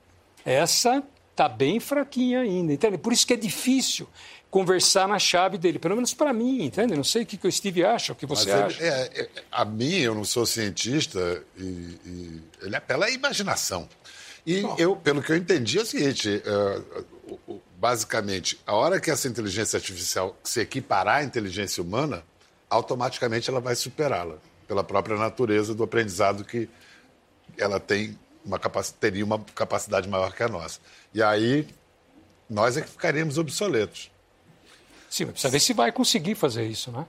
essa 0.45 1.02
está 1.30 1.49
bem 1.49 1.80
fraquinha 1.80 2.40
ainda, 2.40 2.73
entende? 2.73 2.99
Por 2.99 3.12
isso 3.12 3.26
que 3.26 3.33
é 3.33 3.37
difícil 3.37 4.07
conversar 4.50 5.07
na 5.07 5.19
chave 5.19 5.57
dele, 5.57 5.78
pelo 5.78 5.95
menos 5.95 6.12
para 6.12 6.33
mim, 6.33 6.64
entende? 6.64 6.95
Não 6.97 7.04
sei 7.04 7.23
o 7.23 7.26
que, 7.26 7.37
que 7.37 7.47
o 7.47 7.52
Steve 7.52 7.85
acha, 7.85 8.12
o 8.12 8.16
que 8.16 8.26
você 8.26 8.50
Mas 8.50 8.62
acha. 8.62 8.83
Ele, 8.83 8.88
é, 8.88 9.23
é, 9.23 9.28
a 9.50 9.64
mim, 9.64 9.95
eu 9.95 10.14
não 10.14 10.25
sou 10.25 10.45
cientista, 10.45 11.42
e, 11.57 11.62
e 11.62 12.42
ele 12.62 12.76
apela 12.76 13.07
à 13.07 13.11
imaginação. 13.11 13.88
E 14.47 14.64
eu, 14.76 14.97
pelo 14.97 15.23
que 15.23 15.30
eu 15.33 15.37
entendi, 15.37 15.78
é 15.78 15.83
o 15.83 15.87
seguinte: 15.87 16.42
uh, 17.49 17.61
basicamente, 17.81 18.61
a 18.67 18.75
hora 18.75 19.01
que 19.01 19.11
essa 19.11 19.27
inteligência 19.27 19.79
artificial 19.79 20.37
se 20.45 20.61
equiparar 20.61 21.17
à 21.17 21.25
inteligência 21.25 21.83
humana, 21.83 22.23
automaticamente 22.69 23.49
ela 23.49 23.59
vai 23.59 23.75
superá-la, 23.75 24.37
pela 24.69 24.85
própria 24.85 25.17
natureza 25.17 25.75
do 25.75 25.83
aprendizado 25.83 26.45
que 26.45 26.69
ela 27.57 27.81
tem 27.81 28.19
uma 28.45 28.59
capac... 28.59 28.93
teria 28.93 29.25
uma 29.25 29.39
capacidade 29.55 30.07
maior 30.09 30.35
que 30.35 30.43
a 30.43 30.49
nossa. 30.49 30.79
E 31.15 31.23
aí, 31.23 31.67
nós 32.49 32.77
é 32.77 32.83
que 32.83 32.89
ficaríamos 32.91 33.39
obsoletos. 33.39 34.11
Sim, 35.09 35.25
mas 35.25 35.33
precisa 35.33 35.51
ver 35.51 35.61
se 35.61 35.73
vai 35.73 35.91
conseguir 35.91 36.35
fazer 36.35 36.67
isso, 36.67 36.93
né? 36.93 37.07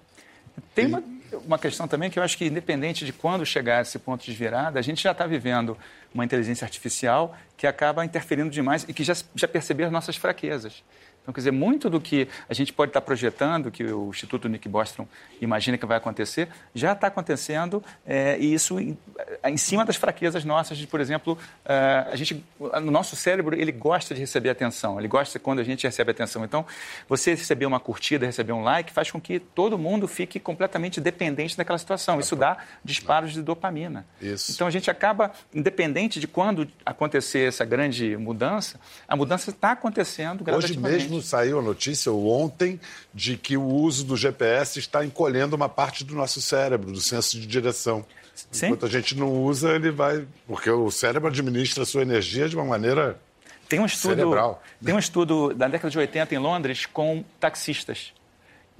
Tem 0.74 0.86
uma, 0.86 1.04
uma 1.46 1.58
questão 1.58 1.88
também 1.88 2.10
que 2.10 2.20
eu 2.20 2.24
acho 2.24 2.38
que, 2.38 2.46
independente 2.46 3.06
de 3.06 3.14
quando 3.14 3.46
chegar 3.46 3.82
esse 3.82 3.98
ponto 4.00 4.24
de 4.24 4.34
virada, 4.34 4.80
a 4.80 4.82
gente 4.82 5.02
já 5.02 5.12
está 5.12 5.26
vivendo 5.26 5.78
uma 6.14 6.26
inteligência 6.26 6.66
artificial 6.66 7.36
que 7.58 7.66
acaba 7.66 8.04
interferindo 8.04 8.50
demais 8.50 8.86
e 8.88 8.94
que 8.94 9.04
já, 9.04 9.16
já 9.36 9.48
percebeu 9.48 9.86
as 9.86 9.92
nossas 9.92 10.16
fraquezas. 10.16 10.84
Então, 11.22 11.32
quer 11.34 11.40
dizer, 11.40 11.52
muito 11.52 11.90
do 11.90 12.02
que 12.02 12.28
a 12.50 12.54
gente 12.54 12.74
pode 12.74 12.90
estar 12.90 13.02
projetando, 13.02 13.70
que 13.70 13.84
o 13.84 14.10
Instituto 14.10 14.50
Nick 14.50 14.68
Bostrom 14.68 15.06
imagina 15.40 15.78
que 15.78 15.86
vai 15.86 15.98
acontecer, 15.98 16.48
já 16.74 16.94
está 16.94 17.08
acontecendo 17.08 17.84
é, 18.06 18.40
e 18.40 18.54
isso 18.54 18.80
em, 18.80 18.98
em, 19.44 19.58
cima 19.58 19.86
das 19.86 19.96
fraquezas 19.98 20.44
nossas, 20.44 20.80
de, 20.80 20.88
por 20.88 21.00
exemplo, 21.00 21.38
é, 21.64 22.08
a 22.12 22.16
gente, 22.16 22.44
no 22.60 22.90
nosso 22.90 23.16
cérebro, 23.16 23.56
ele 23.56 23.72
gosta 23.72 24.16
de 24.16 24.20
receber 24.20 24.50
atenção, 24.50 24.98
ele 24.98 25.08
gosta 25.08 25.38
quando 25.38 25.60
a 25.60 25.64
gente 25.64 25.86
recebe 25.86 26.10
atenção. 26.10 26.44
Então, 26.44 26.66
você 27.08 27.32
receber 27.32 27.68
uma 27.68 27.80
curtida, 27.80 28.26
receber 28.26 28.54
um 28.54 28.64
like, 28.64 28.92
faz 28.92 29.12
com 29.12 29.22
que 29.22 29.40
todo 29.40 29.78
mundo 29.78 30.08
fique 30.08 30.40
completamente 30.40 31.00
dependente 31.00 31.56
daquela 31.56 31.78
situação. 31.78 32.20
Isso 32.20 32.36
dá 32.36 32.58
disparos 32.84 33.32
de 33.32 33.44
dopamina. 33.44 34.08
Isso. 34.20 34.52
Então, 34.52 34.66
a 34.66 34.72
gente 34.72 34.90
acaba, 34.90 35.32
independente 35.54 36.20
de 36.20 36.28
quando 36.28 36.68
acontecer 36.84 37.48
essa 37.48 37.64
grande 37.64 38.18
mudança, 38.18 38.80
a 39.08 39.16
mudança 39.16 39.52
está 39.52 39.74
acontecendo 39.74 40.44
gradativamente. 40.44 40.96
Hoje 40.96 41.11
mesmo 41.11 41.11
mesmo 41.12 41.22
saiu 41.22 41.60
a 41.60 41.62
notícia 41.62 42.12
ontem 42.12 42.80
de 43.14 43.36
que 43.36 43.58
o 43.58 43.64
uso 43.64 44.06
do 44.06 44.16
GPS 44.16 44.80
está 44.80 45.04
encolhendo 45.04 45.56
uma 45.56 45.68
parte 45.68 46.04
do 46.04 46.16
nosso 46.16 46.42
cérebro, 46.42 46.92
do 46.92 47.02
senso 47.02 47.40
de 47.40 47.46
direção. 47.46 48.06
Sim. 48.50 48.68
Enquanto 48.68 48.86
a 48.86 48.90
gente 48.90 49.16
não 49.16 49.44
usa, 49.44 49.74
ele 49.76 49.92
vai. 49.92 50.26
Porque 50.48 50.70
o 50.70 50.90
cérebro 50.90 51.28
administra 51.28 51.84
a 51.84 51.86
sua 51.86 52.02
energia 52.02 52.48
de 52.48 52.56
uma 52.56 52.66
maneira. 52.66 53.20
Tem 53.68 53.80
um 53.80 53.86
estudo, 53.86 54.16
cerebral. 54.16 54.62
tem 54.84 54.94
um 54.94 55.00
estudo 55.00 55.54
da 55.54 55.68
década 55.68 55.90
de 55.90 55.98
80 55.98 56.36
em 56.36 56.38
Londres 56.38 56.86
com 56.86 57.24
taxistas. 57.40 58.14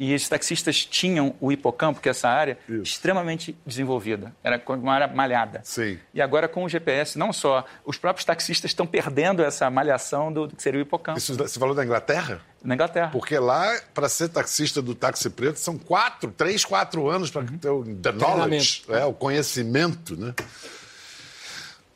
E 0.02 0.14
esses 0.14 0.28
taxistas 0.28 0.84
tinham 0.84 1.36
o 1.40 1.52
hipocampo, 1.52 2.02
que 2.02 2.10
é 2.10 2.12
essa 2.12 2.28
área, 2.28 2.58
Isso. 2.68 2.82
extremamente 2.82 3.56
desenvolvida. 3.64 4.34
Era 4.44 4.60
uma 4.68 4.92
área 4.92 5.08
malhada. 5.08 5.62
Sim. 5.64 6.00
E 6.12 6.20
agora, 6.20 6.48
com 6.48 6.64
o 6.64 6.68
GPS, 6.68 7.20
não 7.20 7.32
só, 7.32 7.64
os 7.86 8.00
próprios 8.00 8.26
taxistas 8.26 8.72
estão 8.72 8.88
perdendo 8.88 9.44
essa 9.44 9.70
malhação 9.70 10.34
do, 10.34 10.48
do 10.48 10.56
que 10.56 10.64
seria 10.64 10.80
o 10.80 10.82
hipocampo. 10.82 11.20
Isso, 11.20 11.38
você 11.38 11.60
falou 11.60 11.76
da 11.76 11.86
Inglaterra? 11.86 12.42
Na 12.64 12.74
Inglaterra. 12.74 13.12
Porque 13.12 13.38
lá, 13.38 13.80
para 13.94 14.10
ser 14.10 14.30
taxista 14.30 14.82
do 14.82 14.96
táxi 14.96 15.30
preto, 15.30 15.60
são 15.60 15.78
quatro, 15.78 16.32
três, 16.32 16.66
quatro 16.66 17.08
anos 17.08 17.30
para 17.30 17.42
uhum. 17.42 17.58
ter 17.60 17.70
o 17.70 17.84
the 17.84 18.12
knowledge, 18.12 18.84
é, 18.90 19.06
o 19.06 19.14
conhecimento, 19.14 20.18
né? 20.18 20.34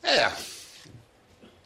É. 0.03 0.31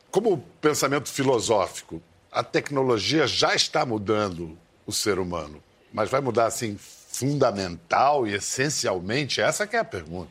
Como 0.09 0.37
pensamento 0.61 1.09
filosófico, 1.09 2.01
a 2.31 2.41
tecnologia 2.43 3.27
já 3.27 3.53
está 3.53 3.85
mudando 3.85 4.57
o 4.85 4.93
ser 4.93 5.19
humano. 5.19 5.61
Mas 5.91 6.09
vai 6.09 6.21
mudar 6.21 6.45
assim 6.45 6.77
fundamental 6.77 8.27
e 8.27 8.33
essencialmente? 8.33 9.41
Essa 9.41 9.63
é 9.71 9.77
a 9.77 9.83
pergunta. 9.83 10.29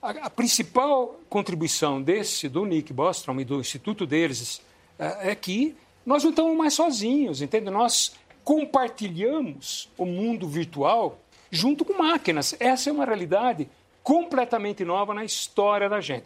A, 0.00 0.10
a, 0.10 0.30
principal 0.30 1.20
contribuição 1.28 2.00
desse, 2.00 2.48
do 2.48 2.64
Nick 2.64 2.92
Bostrom 2.92 3.38
e 3.40 3.44
do 3.44 3.60
instituto 3.60 4.06
deles, 4.06 4.62
é, 4.98 5.30
é 5.30 5.34
que 5.34 5.76
nós 6.06 6.22
não 6.22 6.30
estamos 6.30 6.56
mais 6.56 6.72
sozinhos, 6.72 7.42
entende? 7.42 7.68
Nós 7.70 8.12
compartilhamos 8.42 9.90
o 9.98 10.06
mundo 10.06 10.48
virtual 10.48 11.18
junto 11.50 11.84
com 11.84 11.92
máquinas. 11.94 12.54
Essa 12.58 12.88
é 12.88 12.92
uma 12.92 13.04
realidade 13.04 13.68
completamente 14.02 14.84
nova 14.84 15.12
na 15.12 15.24
história 15.24 15.88
da 15.88 16.00
gente. 16.00 16.24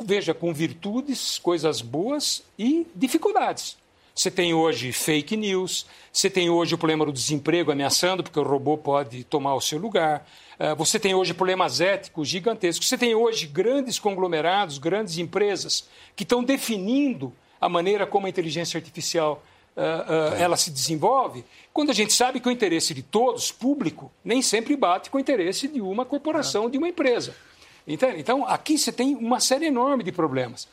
Veja, 0.00 0.32
com 0.32 0.54
virtudes, 0.54 1.38
coisas 1.38 1.80
boas 1.80 2.42
e 2.58 2.86
dificuldades. 2.94 3.76
Você 4.14 4.30
tem 4.30 4.52
hoje 4.52 4.92
fake 4.92 5.36
news, 5.36 5.86
você 6.12 6.28
tem 6.28 6.50
hoje 6.50 6.74
o 6.74 6.78
problema 6.78 7.06
do 7.06 7.12
desemprego 7.12 7.72
ameaçando, 7.72 8.22
porque 8.22 8.38
o 8.38 8.42
robô 8.42 8.76
pode 8.76 9.24
tomar 9.24 9.54
o 9.54 9.60
seu 9.60 9.78
lugar. 9.78 10.28
Eh, 10.58 10.74
você 10.74 10.98
tem 10.98 11.14
hoje 11.14 11.32
problemas 11.32 11.80
éticos 11.80 12.28
gigantescos. 12.28 12.88
Você 12.88 12.98
tem 12.98 13.14
hoje 13.14 13.46
grandes 13.46 13.98
conglomerados, 13.98 14.76
grandes 14.76 15.16
empresas 15.16 15.88
que 16.14 16.24
estão 16.24 16.44
definindo 16.44 17.32
a 17.58 17.68
maneira 17.68 18.06
como 18.06 18.26
a 18.26 18.28
inteligência 18.28 18.76
artificial 18.76 19.42
uh, 19.76 19.80
uh, 19.80 20.36
ela 20.36 20.56
se 20.56 20.70
desenvolve, 20.70 21.44
quando 21.72 21.90
a 21.90 21.94
gente 21.94 22.12
sabe 22.12 22.40
que 22.40 22.48
o 22.48 22.52
interesse 22.52 22.92
de 22.92 23.02
todos, 23.02 23.52
público, 23.52 24.10
nem 24.24 24.42
sempre 24.42 24.76
bate 24.76 25.10
com 25.10 25.16
o 25.16 25.20
interesse 25.20 25.68
de 25.68 25.80
uma 25.80 26.04
corporação, 26.04 26.66
é. 26.66 26.70
de 26.70 26.78
uma 26.78 26.88
empresa. 26.88 27.34
Entende? 27.86 28.20
Então, 28.20 28.46
aqui 28.46 28.78
você 28.78 28.92
tem 28.92 29.14
uma 29.16 29.40
série 29.40 29.66
enorme 29.66 30.04
de 30.04 30.12
problemas. 30.12 30.68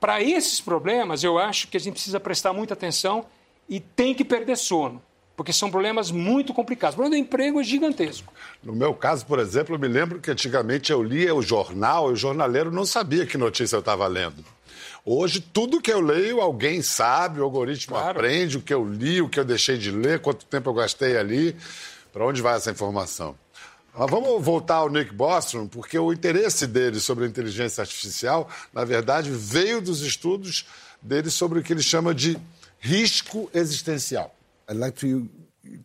Para 0.00 0.22
esses 0.22 0.62
problemas, 0.62 1.22
eu 1.22 1.38
acho 1.38 1.68
que 1.68 1.76
a 1.76 1.80
gente 1.80 1.94
precisa 1.94 2.18
prestar 2.18 2.54
muita 2.54 2.72
atenção 2.72 3.26
e 3.68 3.78
tem 3.78 4.14
que 4.14 4.24
perder 4.24 4.56
sono, 4.56 5.00
porque 5.36 5.52
são 5.52 5.70
problemas 5.70 6.10
muito 6.10 6.54
complicados. 6.54 6.94
O 6.94 6.96
problema 6.96 7.22
do 7.22 7.26
emprego 7.26 7.60
é 7.60 7.62
gigantesco. 7.62 8.32
No 8.62 8.72
meu 8.74 8.94
caso, 8.94 9.26
por 9.26 9.38
exemplo, 9.38 9.74
eu 9.74 9.78
me 9.78 9.86
lembro 9.86 10.18
que 10.18 10.30
antigamente 10.30 10.90
eu 10.90 11.02
lia 11.02 11.34
o 11.34 11.42
jornal 11.42 12.08
e 12.08 12.14
o 12.14 12.16
jornaleiro 12.16 12.72
não 12.72 12.86
sabia 12.86 13.26
que 13.26 13.36
notícia 13.36 13.76
eu 13.76 13.80
estava 13.80 14.06
lendo. 14.06 14.42
Hoje, 15.04 15.40
tudo 15.40 15.80
que 15.80 15.92
eu 15.92 16.00
leio, 16.00 16.40
alguém 16.40 16.82
sabe, 16.82 17.40
o 17.40 17.44
algoritmo 17.44 17.94
claro. 17.94 18.18
aprende 18.18 18.58
o 18.58 18.62
que 18.62 18.72
eu 18.72 18.84
li, 18.84 19.20
o 19.20 19.28
que 19.28 19.38
eu 19.38 19.44
deixei 19.44 19.78
de 19.78 19.90
ler, 19.90 20.20
quanto 20.20 20.46
tempo 20.46 20.70
eu 20.70 20.74
gastei 20.74 21.16
ali. 21.16 21.56
Para 22.12 22.26
onde 22.26 22.42
vai 22.42 22.56
essa 22.56 22.70
informação? 22.70 23.36
Mas 24.00 24.10
vamos 24.10 24.42
voltar 24.42 24.76
ao 24.76 24.88
Nick 24.88 25.12
Bostrom, 25.12 25.68
porque 25.68 25.98
o 25.98 26.10
interesse 26.10 26.66
dele 26.66 26.98
sobre 26.98 27.26
a 27.26 27.28
inteligência 27.28 27.82
artificial, 27.82 28.48
na 28.72 28.82
verdade, 28.82 29.30
veio 29.30 29.82
dos 29.82 30.00
estudos 30.00 30.64
dele 31.02 31.28
sobre 31.28 31.58
o 31.58 31.62
que 31.62 31.70
ele 31.70 31.82
chama 31.82 32.14
de 32.14 32.38
risco 32.78 33.50
existencial. 33.52 34.34
I'd 34.70 34.78
like 34.78 34.98
to, 35.00 35.28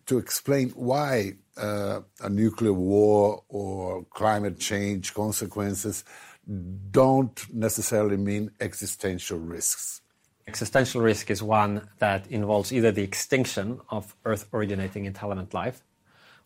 to 0.06 0.18
explain 0.18 0.72
why 0.78 1.36
uh, 1.58 2.04
a 2.22 2.30
nuclear 2.30 2.72
war 2.72 3.44
or 3.50 4.06
climate 4.06 4.60
change 4.60 5.14
consequences 5.14 6.06
don't 6.48 7.54
necessarily 7.54 8.16
mean 8.16 8.50
existential 8.62 9.40
risks. 9.40 10.02
Existential 10.48 11.02
risk 11.02 11.30
is 11.30 11.44
one 11.44 11.82
that 12.00 12.26
involves 12.30 12.72
either 12.72 12.94
the 12.94 13.04
extinction 13.04 13.82
of 13.90 14.16
Earth 14.24 14.48
originating 14.54 15.04
intelligent 15.04 15.54
life 15.54 15.84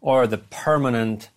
or 0.01 0.25
the 0.25 0.39
permanent 0.39 1.29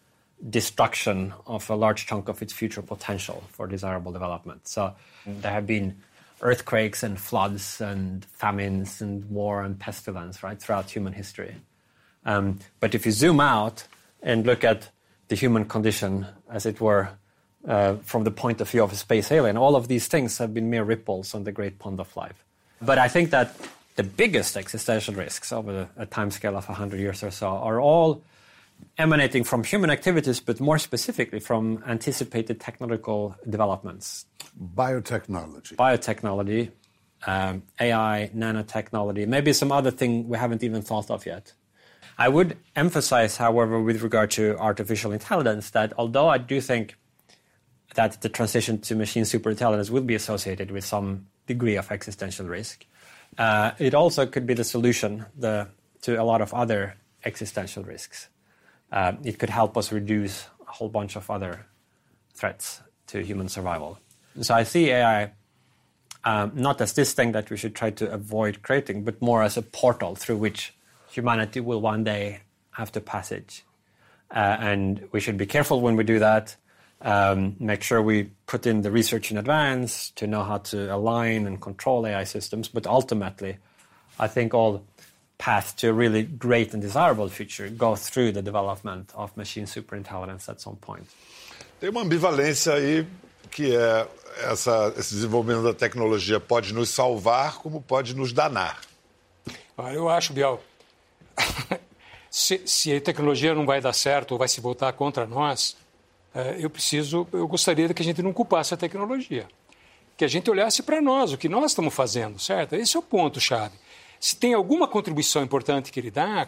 destruction 0.48 1.32
of 1.46 1.68
a 1.70 1.74
large 1.74 2.06
chunk 2.06 2.28
of 2.28 2.42
its 2.42 2.52
future 2.52 2.82
potential 2.82 3.44
for 3.50 3.66
desirable 3.66 4.12
development. 4.12 4.66
So 4.66 4.94
there 5.26 5.52
have 5.52 5.66
been 5.66 5.96
earthquakes 6.40 7.02
and 7.02 7.18
floods 7.18 7.80
and 7.80 8.24
famines 8.24 9.00
and 9.00 9.24
war 9.30 9.62
and 9.62 9.78
pestilence 9.78 10.42
right 10.42 10.60
throughout 10.60 10.90
human 10.90 11.12
history. 11.12 11.54
Um, 12.24 12.58
but 12.80 12.94
if 12.94 13.06
you 13.06 13.12
zoom 13.12 13.40
out 13.40 13.86
and 14.22 14.44
look 14.44 14.64
at 14.64 14.88
the 15.28 15.36
human 15.36 15.64
condition, 15.64 16.26
as 16.50 16.66
it 16.66 16.80
were, 16.80 17.10
uh, 17.66 17.94
from 18.02 18.24
the 18.24 18.30
point 18.30 18.60
of 18.60 18.68
view 18.68 18.82
of 18.82 18.92
a 18.92 18.96
space 18.96 19.30
alien, 19.30 19.56
all 19.56 19.76
of 19.76 19.86
these 19.86 20.08
things 20.08 20.38
have 20.38 20.52
been 20.52 20.68
mere 20.68 20.82
ripples 20.82 21.34
on 21.34 21.44
the 21.44 21.52
great 21.52 21.78
pond 21.78 22.00
of 22.00 22.14
life. 22.16 22.44
But 22.80 22.98
I 22.98 23.06
think 23.06 23.30
that 23.30 23.54
the 23.94 24.02
biggest 24.02 24.56
existential 24.56 25.14
risks 25.14 25.52
over 25.52 25.88
a 25.96 26.06
time 26.06 26.30
scale 26.32 26.56
of 26.56 26.66
100 26.68 26.98
years 26.98 27.22
or 27.22 27.30
so 27.30 27.48
are 27.48 27.80
all 27.80 28.22
emanating 28.98 29.44
from 29.44 29.64
human 29.64 29.90
activities, 29.90 30.40
but 30.40 30.60
more 30.60 30.78
specifically 30.78 31.40
from 31.40 31.82
anticipated 31.86 32.60
technological 32.60 33.36
developments. 33.48 34.26
Biotechnology. 34.74 35.76
Biotechnology, 35.76 36.70
um, 37.26 37.62
AI, 37.80 38.30
nanotechnology, 38.34 39.26
maybe 39.26 39.52
some 39.52 39.72
other 39.72 39.90
thing 39.90 40.28
we 40.28 40.38
haven't 40.38 40.62
even 40.62 40.82
thought 40.82 41.10
of 41.10 41.24
yet. 41.26 41.52
I 42.18 42.28
would 42.28 42.58
emphasize, 42.76 43.36
however, 43.36 43.80
with 43.80 44.02
regard 44.02 44.30
to 44.32 44.56
artificial 44.58 45.12
intelligence, 45.12 45.70
that 45.70 45.92
although 45.96 46.28
I 46.28 46.38
do 46.38 46.60
think 46.60 46.96
that 47.94 48.20
the 48.22 48.28
transition 48.28 48.80
to 48.80 48.94
machine 48.94 49.24
superintelligence 49.24 49.90
will 49.90 50.02
be 50.02 50.14
associated 50.14 50.70
with 50.70 50.84
some 50.84 51.26
degree 51.46 51.76
of 51.76 51.90
existential 51.90 52.46
risk, 52.46 52.86
uh, 53.38 53.72
it 53.78 53.94
also 53.94 54.26
could 54.26 54.46
be 54.46 54.54
the 54.54 54.64
solution 54.64 55.24
the, 55.36 55.68
to 56.02 56.20
a 56.20 56.24
lot 56.24 56.40
of 56.40 56.52
other 56.52 56.96
existential 57.24 57.82
risks. 57.82 58.28
Uh, 58.92 59.14
it 59.24 59.38
could 59.38 59.50
help 59.50 59.76
us 59.76 59.90
reduce 59.90 60.46
a 60.68 60.72
whole 60.72 60.88
bunch 60.88 61.16
of 61.16 61.28
other 61.30 61.66
threats 62.34 62.82
to 63.08 63.24
human 63.24 63.48
survival. 63.48 63.98
So 64.40 64.54
I 64.54 64.62
see 64.62 64.90
AI 64.90 65.32
um, 66.24 66.52
not 66.54 66.80
as 66.80 66.92
this 66.92 67.12
thing 67.12 67.32
that 67.32 67.50
we 67.50 67.56
should 67.56 67.74
try 67.74 67.90
to 67.90 68.10
avoid 68.12 68.62
creating, 68.62 69.02
but 69.04 69.20
more 69.20 69.42
as 69.42 69.56
a 69.56 69.62
portal 69.62 70.14
through 70.14 70.36
which 70.36 70.72
humanity 71.10 71.60
will 71.60 71.80
one 71.80 72.04
day 72.04 72.40
have 72.72 72.92
to 72.92 73.00
passage. 73.00 73.64
Uh, 74.30 74.56
and 74.60 75.08
we 75.12 75.20
should 75.20 75.36
be 75.36 75.46
careful 75.46 75.80
when 75.80 75.96
we 75.96 76.04
do 76.04 76.18
that. 76.18 76.56
Um, 77.02 77.56
make 77.58 77.82
sure 77.82 78.00
we 78.00 78.30
put 78.46 78.66
in 78.66 78.82
the 78.82 78.90
research 78.90 79.32
in 79.32 79.36
advance 79.36 80.10
to 80.12 80.26
know 80.26 80.44
how 80.44 80.58
to 80.58 80.94
align 80.94 81.46
and 81.46 81.60
control 81.60 82.06
AI 82.06 82.24
systems. 82.24 82.68
But 82.68 82.86
ultimately, 82.86 83.56
I 84.18 84.28
think 84.28 84.54
all 84.54 84.84
paths 85.42 85.72
to 85.72 85.88
a 85.88 85.92
really 85.92 86.22
great 86.22 86.72
and 86.72 86.80
desirable 86.80 87.28
future 87.28 87.68
go 87.68 87.96
through 87.96 88.32
the 88.32 88.42
development 88.42 89.10
of 89.14 89.36
machine 89.36 89.66
superintelligence 89.66 90.48
at 90.48 90.60
some 90.60 90.76
point. 90.76 91.06
Tem 91.80 91.90
uma 91.90 92.02
ambivalência 92.02 92.74
aí 92.74 93.06
que 93.50 93.74
é 93.74 94.06
essa, 94.44 94.94
esse 94.96 95.14
desenvolvimento 95.14 95.64
da 95.64 95.74
tecnologia 95.74 96.38
pode 96.38 96.72
nos 96.72 96.90
salvar 96.90 97.58
como 97.58 97.82
pode 97.82 98.14
nos 98.14 98.32
danar. 98.32 98.80
Ah, 99.76 99.92
eu 99.92 100.08
acho, 100.08 100.32
Biel, 100.32 100.60
se, 102.30 102.62
se, 102.64 102.94
a 102.94 103.00
tecnologia 103.00 103.54
não 103.54 103.66
vai 103.66 103.80
dar 103.80 103.92
certo 103.92 104.32
ou 104.32 104.38
vai 104.38 104.48
se 104.48 104.60
voltar 104.60 104.92
contra 104.92 105.26
nós, 105.26 105.76
é, 106.34 106.56
eu 106.58 106.70
preciso, 106.70 107.26
eu 107.32 107.48
gostaria 107.48 107.92
que 107.92 108.00
a 108.00 108.04
gente 108.04 108.22
não 108.22 108.32
culpasse 108.32 108.72
a 108.72 108.76
tecnologia, 108.76 109.46
que 110.16 110.24
a 110.24 110.28
gente 110.28 110.48
olhasse 110.48 110.82
para 110.82 111.02
nós, 111.02 111.32
o 111.32 111.36
que 111.36 111.48
nós 111.48 111.72
estamos 111.72 111.92
fazendo, 111.92 112.38
certo? 112.38 112.74
Esse 112.76 112.96
é 112.96 113.00
o 113.00 113.02
ponto 113.02 113.40
chave. 113.40 113.74
Se 114.22 114.36
tem 114.36 114.54
alguma 114.54 114.86
contribuição 114.86 115.42
importante 115.42 115.90
que 115.90 115.98
ele 115.98 116.08
dá, 116.08 116.46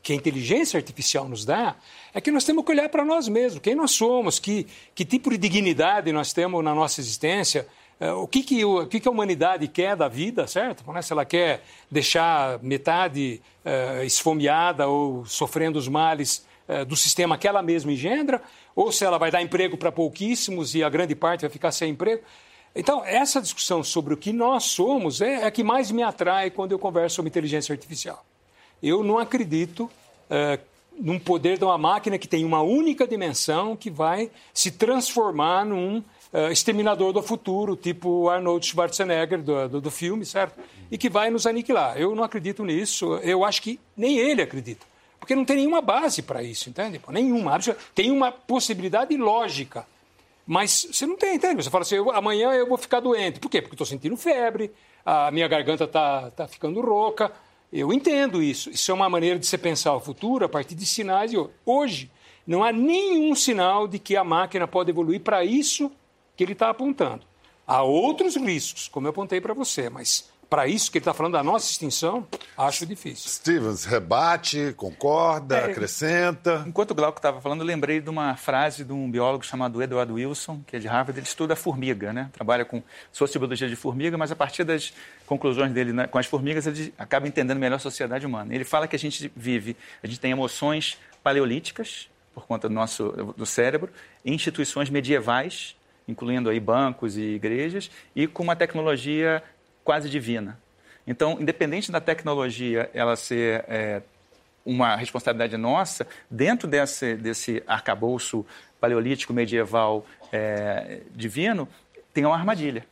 que 0.00 0.12
a 0.12 0.14
inteligência 0.14 0.78
artificial 0.78 1.28
nos 1.28 1.44
dá, 1.44 1.74
é 2.14 2.20
que 2.20 2.30
nós 2.30 2.44
temos 2.44 2.64
que 2.64 2.70
olhar 2.70 2.88
para 2.88 3.04
nós 3.04 3.26
mesmos, 3.26 3.60
quem 3.60 3.74
nós 3.74 3.90
somos, 3.90 4.38
que, 4.38 4.68
que 4.94 5.04
tipo 5.04 5.28
de 5.28 5.36
dignidade 5.36 6.12
nós 6.12 6.32
temos 6.32 6.62
na 6.62 6.72
nossa 6.72 7.00
existência, 7.00 7.66
é, 7.98 8.12
o 8.12 8.28
que, 8.28 8.44
que, 8.44 8.64
o 8.64 8.86
que, 8.86 9.00
que 9.00 9.08
a 9.08 9.10
humanidade 9.10 9.66
quer 9.66 9.96
da 9.96 10.06
vida, 10.06 10.46
certo? 10.46 10.84
Se 11.02 11.12
ela 11.12 11.24
quer 11.24 11.64
deixar 11.90 12.62
metade 12.62 13.42
uh, 13.64 14.04
esfomeada 14.04 14.86
ou 14.86 15.26
sofrendo 15.26 15.80
os 15.80 15.88
males 15.88 16.46
uh, 16.68 16.84
do 16.84 16.94
sistema 16.94 17.36
que 17.36 17.48
ela 17.48 17.60
mesma 17.60 17.90
engendra, 17.90 18.40
ou 18.72 18.92
se 18.92 19.04
ela 19.04 19.18
vai 19.18 19.32
dar 19.32 19.42
emprego 19.42 19.76
para 19.76 19.90
pouquíssimos 19.90 20.76
e 20.76 20.84
a 20.84 20.88
grande 20.88 21.16
parte 21.16 21.40
vai 21.40 21.50
ficar 21.50 21.72
sem 21.72 21.90
emprego. 21.90 22.22
Então, 22.74 23.04
essa 23.04 23.40
discussão 23.40 23.84
sobre 23.84 24.14
o 24.14 24.16
que 24.16 24.32
nós 24.32 24.64
somos 24.64 25.20
é, 25.20 25.42
é 25.42 25.46
a 25.46 25.50
que 25.50 25.62
mais 25.62 25.90
me 25.90 26.02
atrai 26.02 26.50
quando 26.50 26.72
eu 26.72 26.78
converso 26.78 27.16
sobre 27.16 27.28
inteligência 27.28 27.72
artificial. 27.72 28.24
Eu 28.82 29.04
não 29.04 29.18
acredito 29.18 29.84
uh, 29.84 30.60
num 30.98 31.18
poder 31.18 31.56
de 31.56 31.64
uma 31.64 31.78
máquina 31.78 32.18
que 32.18 32.26
tem 32.26 32.44
uma 32.44 32.62
única 32.62 33.06
dimensão 33.06 33.76
que 33.76 33.90
vai 33.90 34.28
se 34.52 34.72
transformar 34.72 35.64
num 35.64 35.98
uh, 35.98 36.50
exterminador 36.50 37.12
do 37.12 37.22
futuro, 37.22 37.76
tipo 37.76 38.28
Arnold 38.28 38.66
Schwarzenegger 38.66 39.40
do, 39.40 39.68
do, 39.68 39.80
do, 39.80 39.90
filme, 39.90 40.26
certo? 40.26 40.58
E 40.90 40.98
que 40.98 41.08
vai 41.08 41.30
nos 41.30 41.46
aniquilar. 41.46 41.96
Eu 41.96 42.14
não 42.14 42.24
acredito 42.24 42.64
nisso. 42.64 43.14
Eu 43.22 43.44
acho 43.44 43.62
que 43.62 43.78
nem 43.96 44.18
ele 44.18 44.42
acredita. 44.42 44.84
Porque 45.20 45.36
não 45.36 45.44
tem 45.44 45.56
nenhuma 45.56 45.80
base 45.80 46.22
para 46.22 46.42
isso, 46.42 46.68
entende? 46.68 47.00
Nenhuma. 47.08 47.58
Tem 47.94 48.10
uma 48.10 48.32
possibilidade 48.32 49.16
lógica. 49.16 49.86
Mas 50.46 50.86
você 50.92 51.06
não 51.06 51.16
tem, 51.16 51.36
entende? 51.36 51.62
Você 51.62 51.70
fala 51.70 51.82
assim, 51.82 51.96
eu, 51.96 52.10
amanhã 52.10 52.52
eu 52.52 52.68
vou 52.68 52.76
ficar 52.76 53.00
doente. 53.00 53.40
Por 53.40 53.50
quê? 53.50 53.62
Porque 53.62 53.74
estou 53.74 53.86
sentindo 53.86 54.16
febre, 54.16 54.72
a 55.04 55.30
minha 55.30 55.48
garganta 55.48 55.84
está 55.84 56.30
tá 56.30 56.46
ficando 56.46 56.80
rouca. 56.80 57.32
Eu 57.72 57.92
entendo 57.92 58.42
isso. 58.42 58.70
Isso 58.70 58.90
é 58.90 58.94
uma 58.94 59.08
maneira 59.08 59.38
de 59.38 59.46
você 59.46 59.58
pensar 59.58 59.94
o 59.94 60.00
futuro 60.00 60.44
a 60.44 60.48
partir 60.48 60.74
de 60.74 60.86
sinais. 60.86 61.32
E 61.32 61.36
hoje, 61.64 62.10
não 62.46 62.62
há 62.62 62.70
nenhum 62.70 63.34
sinal 63.34 63.88
de 63.88 63.98
que 63.98 64.16
a 64.16 64.24
máquina 64.24 64.68
pode 64.68 64.90
evoluir 64.90 65.20
para 65.20 65.44
isso 65.44 65.90
que 66.36 66.44
ele 66.44 66.52
está 66.52 66.68
apontando. 66.68 67.22
Há 67.66 67.82
outros 67.82 68.36
riscos, 68.36 68.88
como 68.88 69.06
eu 69.06 69.10
apontei 69.10 69.40
para 69.40 69.54
você, 69.54 69.88
mas 69.88 70.30
para 70.54 70.68
isso 70.68 70.88
que 70.88 70.98
ele 70.98 71.02
está 71.02 71.12
falando 71.12 71.32
da 71.32 71.42
nossa 71.42 71.68
extinção, 71.68 72.28
acho 72.56 72.86
difícil. 72.86 73.28
Stevens, 73.28 73.84
rebate, 73.84 74.72
concorda, 74.76 75.56
é, 75.56 75.64
acrescenta. 75.64 76.62
Enquanto 76.64 76.92
o 76.92 76.94
Glauco 76.94 77.18
estava 77.18 77.40
falando, 77.40 77.62
eu 77.62 77.66
lembrei 77.66 78.00
de 78.00 78.08
uma 78.08 78.36
frase 78.36 78.84
de 78.84 78.92
um 78.92 79.10
biólogo 79.10 79.44
chamado 79.44 79.82
Edward 79.82 80.12
Wilson, 80.12 80.62
que 80.64 80.76
é 80.76 80.78
de 80.78 80.86
Harvard, 80.86 81.18
ele 81.18 81.26
estuda 81.26 81.54
a 81.54 81.56
formiga, 81.56 82.12
né? 82.12 82.30
trabalha 82.32 82.64
com 82.64 82.80
sociobiologia 83.10 83.68
de 83.68 83.74
formiga, 83.74 84.16
mas 84.16 84.30
a 84.30 84.36
partir 84.36 84.62
das 84.62 84.94
conclusões 85.26 85.72
dele 85.72 85.92
né, 85.92 86.06
com 86.06 86.18
as 86.18 86.26
formigas, 86.26 86.68
ele 86.68 86.94
acaba 86.96 87.26
entendendo 87.26 87.58
melhor 87.58 87.74
a 87.74 87.80
sociedade 87.80 88.24
humana. 88.24 88.54
Ele 88.54 88.64
fala 88.64 88.86
que 88.86 88.94
a 88.94 88.98
gente 88.98 89.32
vive, 89.34 89.76
a 90.04 90.06
gente 90.06 90.20
tem 90.20 90.30
emoções 90.30 90.96
paleolíticas, 91.20 92.08
por 92.32 92.46
conta 92.46 92.68
do 92.68 92.74
nosso 92.76 93.08
do 93.36 93.44
cérebro, 93.44 93.90
instituições 94.24 94.88
medievais 94.88 95.74
incluindo 96.06 96.50
aí 96.50 96.60
bancos 96.60 97.16
e 97.16 97.22
igrejas, 97.22 97.90
e 98.14 98.26
com 98.26 98.42
uma 98.42 98.54
tecnologia 98.54 99.42
quase 99.84 100.08
divina. 100.08 100.58
Então, 101.06 101.38
independente 101.38 101.92
da 101.92 102.00
tecnologia 102.00 102.90
ela 102.94 103.14
ser 103.14 103.64
é, 103.68 104.02
uma 104.64 104.96
responsabilidade 104.96 105.56
nossa, 105.56 106.06
dentro 106.30 106.66
desse, 106.66 107.14
desse 107.14 107.62
arcabouço 107.66 108.44
paleolítico, 108.80 109.32
medieval, 109.32 110.06
é, 110.32 111.02
divino, 111.14 111.68
tem 112.12 112.24
uma 112.24 112.34
armadilha. 112.34 112.86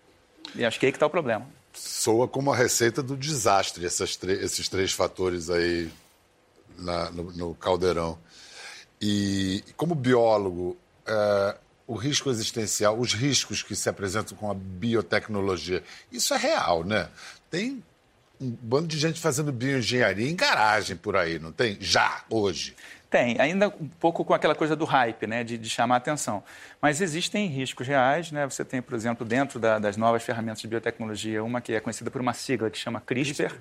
E 0.55 0.65
acho 0.65 0.79
que 0.79 0.87
é 0.87 0.89
aí 0.89 0.93
que 0.93 0.97
está 0.97 1.07
o 1.07 1.11
problema. 1.11 1.47
Soa 1.73 2.29
como 2.29 2.53
a 2.53 2.57
receita 2.57 3.03
do 3.03 3.17
desastre, 3.17 3.87
esses 3.87 4.69
três 4.69 4.93
fatores 4.93 5.49
aí 5.49 5.91
na, 6.79 7.11
no, 7.11 7.33
no, 7.33 7.55
caldeirão. 7.55 8.19
E 9.01 9.65
como 9.77 9.95
biólogo, 9.95 10.77
é, 11.07 11.57
o 11.93 11.95
risco 11.95 12.31
existencial, 12.31 12.99
os 12.99 13.13
riscos 13.13 13.63
que 13.63 13.77
se 13.77 13.87
apresentam 13.87 14.35
com 14.35 14.51
a 14.51 14.55
biotecnologia. 14.55 15.85
Isso 16.11 16.33
é 16.33 16.39
real, 16.39 16.83
né? 16.85 17.07
Tem 17.51 17.85
um 18.41 18.49
bando 18.49 18.87
de 18.87 18.99
gente 18.99 19.21
fazendo 19.21 19.53
bioengenharia 19.53 20.27
em 20.27 20.35
garagem 20.35 20.97
por 20.97 21.17
aí, 21.17 21.39
não 21.39 21.53
tem? 21.53 21.77
Já, 21.79 22.25
hoje. 22.31 22.75
Tem, 23.13 23.39
ainda 23.39 23.69
um 23.69 23.89
pouco 24.01 24.25
com 24.25 24.33
aquela 24.33 24.55
coisa 24.55 24.75
do 24.75 24.87
hype, 24.87 25.27
né, 25.27 25.45
de, 25.45 25.59
de 25.59 25.69
chamar 25.69 25.97
a 25.97 25.99
atenção. 25.99 26.43
Mas 26.81 27.03
existem 27.03 27.47
riscos 27.47 27.87
reais, 27.87 28.33
né? 28.33 28.47
Você 28.47 28.65
tem, 28.65 28.81
por 28.81 28.95
exemplo, 28.95 29.27
dentro 29.27 29.61
da, 29.61 29.79
das 29.79 29.99
novas 29.99 30.23
ferramentas 30.23 30.63
de 30.63 30.67
biotecnologia, 30.67 31.45
uma 31.45 31.61
que 31.61 31.75
é 31.75 31.81
conhecida 31.81 32.11
por 32.11 32.23
uma 32.23 32.33
sigla 32.33 32.71
que 32.71 32.79
chama 32.79 33.03
CRISPR. 33.03 33.49
CRISPR 33.49 33.61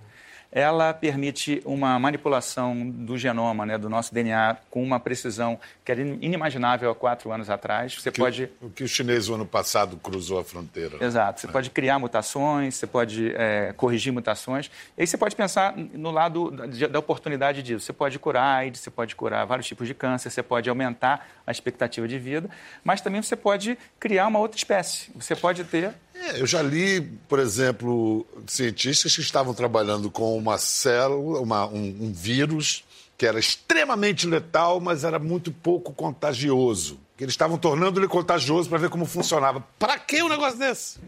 ela 0.52 0.94
permite 0.94 1.62
uma 1.64 1.98
manipulação 1.98 2.90
do 2.90 3.18
genoma, 3.18 3.66
né, 3.66 3.78
do 3.78 3.90
nosso 3.90 4.14
DNA, 4.14 4.58
com 4.70 4.84
uma 4.84 5.00
precisão 5.00 5.58
que 5.86 5.92
era 5.92 6.02
inimaginável 6.02 6.92
há 6.92 6.96
quatro 6.96 7.32
anos 7.32 7.50
atrás. 7.50 7.96
Você 7.96 8.12
que, 8.12 8.20
pode... 8.20 8.50
O 8.62 8.70
que 8.70 8.84
o 8.84 8.88
chinês, 8.88 9.30
o 9.30 9.36
ano 9.36 9.46
passado, 9.46 9.96
cruzou 9.96 10.40
a 10.40 10.44
fronteira. 10.44 10.98
Exato. 11.04 11.40
Você 11.40 11.48
é. 11.48 11.52
pode 11.52 11.70
criar 11.70 11.98
mutações, 12.00 12.76
você 12.76 12.86
pode 12.86 13.34
é, 13.36 13.74
corrigir 13.78 14.12
mutações. 14.12 14.70
E 14.98 15.02
aí 15.02 15.08
você 15.08 15.18
pode 15.18 15.36
pensar 15.38 15.74
no 15.78 16.12
lado 16.12 16.52
da, 16.52 16.88
da 16.88 17.00
oportunidade 17.00 17.64
disso. 17.64 17.86
Você 17.86 17.94
pode 17.94 18.20
curar 18.20 18.58
AIDS, 18.58 18.82
você 18.82 18.92
pode 18.92 19.16
curar 19.16 19.41
vários 19.46 19.68
tipos 19.68 19.88
de 19.88 19.94
câncer, 19.94 20.30
você 20.30 20.44
pode 20.44 20.70
aumentar 20.70 21.28
a 21.46 21.52
expectativa 21.52 22.08
de 22.08 22.18
vida, 22.18 22.50
mas 22.84 23.02
também 23.02 23.22
você 23.22 23.36
pode 23.36 23.78
criar 24.00 24.28
uma 24.28 24.40
outra 24.40 24.58
espécie. 24.58 25.12
Você 25.16 25.36
pode 25.36 25.64
ter 25.64 25.94
é, 26.22 26.40
eu 26.40 26.46
já 26.46 26.62
li, 26.62 27.02
por 27.28 27.40
exemplo, 27.40 28.28
cientistas 28.46 29.16
que 29.16 29.22
estavam 29.22 29.56
trabalhando 29.56 30.12
com 30.12 30.38
uma 30.38 30.60
célula, 30.60 31.40
uma, 31.40 31.66
um, 31.66 31.98
um 32.00 32.14
vírus 32.14 32.84
que 33.18 33.26
era 33.26 33.40
extremamente 33.40 34.28
letal, 34.28 34.80
mas 34.80 35.04
era 35.04 35.18
muito 35.18 35.52
pouco 35.52 35.94
contagioso. 35.94 37.00
Que 37.18 37.24
eles 37.24 37.34
estavam 37.34 37.58
tornando 37.58 38.00
ele 38.00 38.08
contagioso 38.08 38.70
para 38.70 38.78
ver 38.78 38.90
como 38.90 39.06
funcionava. 39.06 39.64
Para 39.80 39.98
que 39.98 40.22
um 40.22 40.30
negócio 40.30 40.58
desse? 40.60 41.00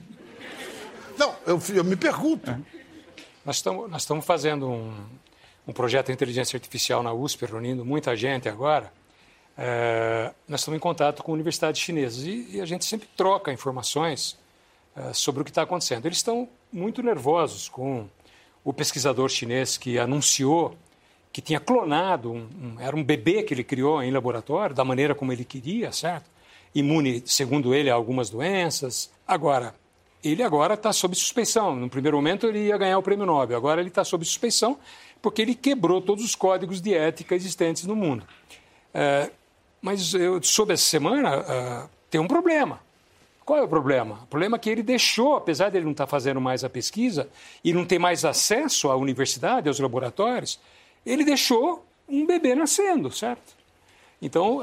Não, 1.17 1.35
eu, 1.45 1.61
eu 1.73 1.83
me 1.83 1.95
pergunto. 1.95 2.49
É. 2.49 2.57
Nós 3.45 3.57
estamos 3.57 3.89
nós 3.89 4.03
estamos 4.03 4.25
fazendo 4.25 4.69
um, 4.69 4.93
um 5.67 5.73
projeto 5.73 6.07
de 6.07 6.13
inteligência 6.13 6.57
artificial 6.57 7.01
na 7.01 7.13
USP, 7.13 7.45
reunindo 7.45 7.85
muita 7.85 8.15
gente 8.15 8.49
agora. 8.49 8.91
É, 9.57 10.31
nós 10.47 10.61
estamos 10.61 10.77
em 10.77 10.81
contato 10.81 11.23
com 11.23 11.31
universidades 11.31 11.79
chinesas 11.79 12.23
e, 12.23 12.57
e 12.57 12.61
a 12.61 12.65
gente 12.65 12.85
sempre 12.85 13.07
troca 13.15 13.51
informações 13.51 14.37
eh, 14.95 15.11
sobre 15.11 15.41
o 15.41 15.43
que 15.43 15.49
está 15.49 15.63
acontecendo. 15.63 16.05
Eles 16.05 16.19
estão 16.19 16.47
muito 16.71 17.01
nervosos 17.01 17.67
com 17.67 18.07
o 18.63 18.71
pesquisador 18.71 19.27
chinês 19.27 19.75
que 19.75 19.97
anunciou 19.97 20.75
que 21.31 21.41
tinha 21.41 21.59
clonado, 21.59 22.31
um, 22.31 22.47
um, 22.61 22.79
era 22.79 22.95
um 22.95 23.03
bebê 23.03 23.41
que 23.41 23.55
ele 23.55 23.63
criou 23.63 24.03
em 24.03 24.11
laboratório, 24.11 24.75
da 24.75 24.85
maneira 24.85 25.15
como 25.15 25.33
ele 25.33 25.43
queria, 25.43 25.91
certo? 25.91 26.29
Imune, 26.75 27.23
segundo 27.25 27.73
ele, 27.73 27.89
a 27.89 27.95
algumas 27.95 28.29
doenças. 28.29 29.11
Agora, 29.27 29.73
ele 30.23 30.41
agora 30.41 30.75
está 30.75 30.93
sob 30.93 31.15
suspeição. 31.15 31.75
No 31.75 31.89
primeiro 31.89 32.17
momento 32.17 32.47
ele 32.47 32.67
ia 32.67 32.77
ganhar 32.77 32.97
o 32.97 33.03
prêmio 33.03 33.25
Nobel, 33.25 33.57
agora 33.57 33.81
ele 33.81 33.89
está 33.89 34.03
sob 34.03 34.23
suspeição 34.23 34.77
porque 35.21 35.41
ele 35.41 35.55
quebrou 35.55 36.01
todos 36.01 36.23
os 36.23 36.35
códigos 36.35 36.81
de 36.81 36.93
ética 36.93 37.33
existentes 37.33 37.85
no 37.85 37.95
mundo. 37.95 38.25
É, 38.93 39.31
mas 39.81 40.13
eu 40.13 40.41
soube 40.43 40.73
essa 40.73 40.83
semana 40.83 41.39
uh, 41.39 41.89
tem 42.09 42.19
um 42.19 42.27
problema. 42.27 42.79
Qual 43.45 43.59
é 43.59 43.61
o 43.61 43.67
problema? 43.67 44.19
O 44.23 44.27
problema 44.27 44.55
é 44.55 44.59
que 44.59 44.69
ele 44.69 44.83
deixou, 44.83 45.35
apesar 45.35 45.69
de 45.69 45.77
ele 45.77 45.85
não 45.85 45.91
estar 45.91 46.05
tá 46.05 46.09
fazendo 46.09 46.39
mais 46.39 46.63
a 46.63 46.69
pesquisa 46.69 47.29
e 47.63 47.73
não 47.73 47.85
ter 47.85 47.99
mais 47.99 48.23
acesso 48.23 48.89
à 48.89 48.95
universidade, 48.95 49.67
aos 49.67 49.79
laboratórios, 49.79 50.59
ele 51.05 51.23
deixou 51.25 51.85
um 52.07 52.25
bebê 52.25 52.55
nascendo, 52.55 53.11
certo? 53.11 53.55
Então, 54.21 54.59
uh, 54.59 54.61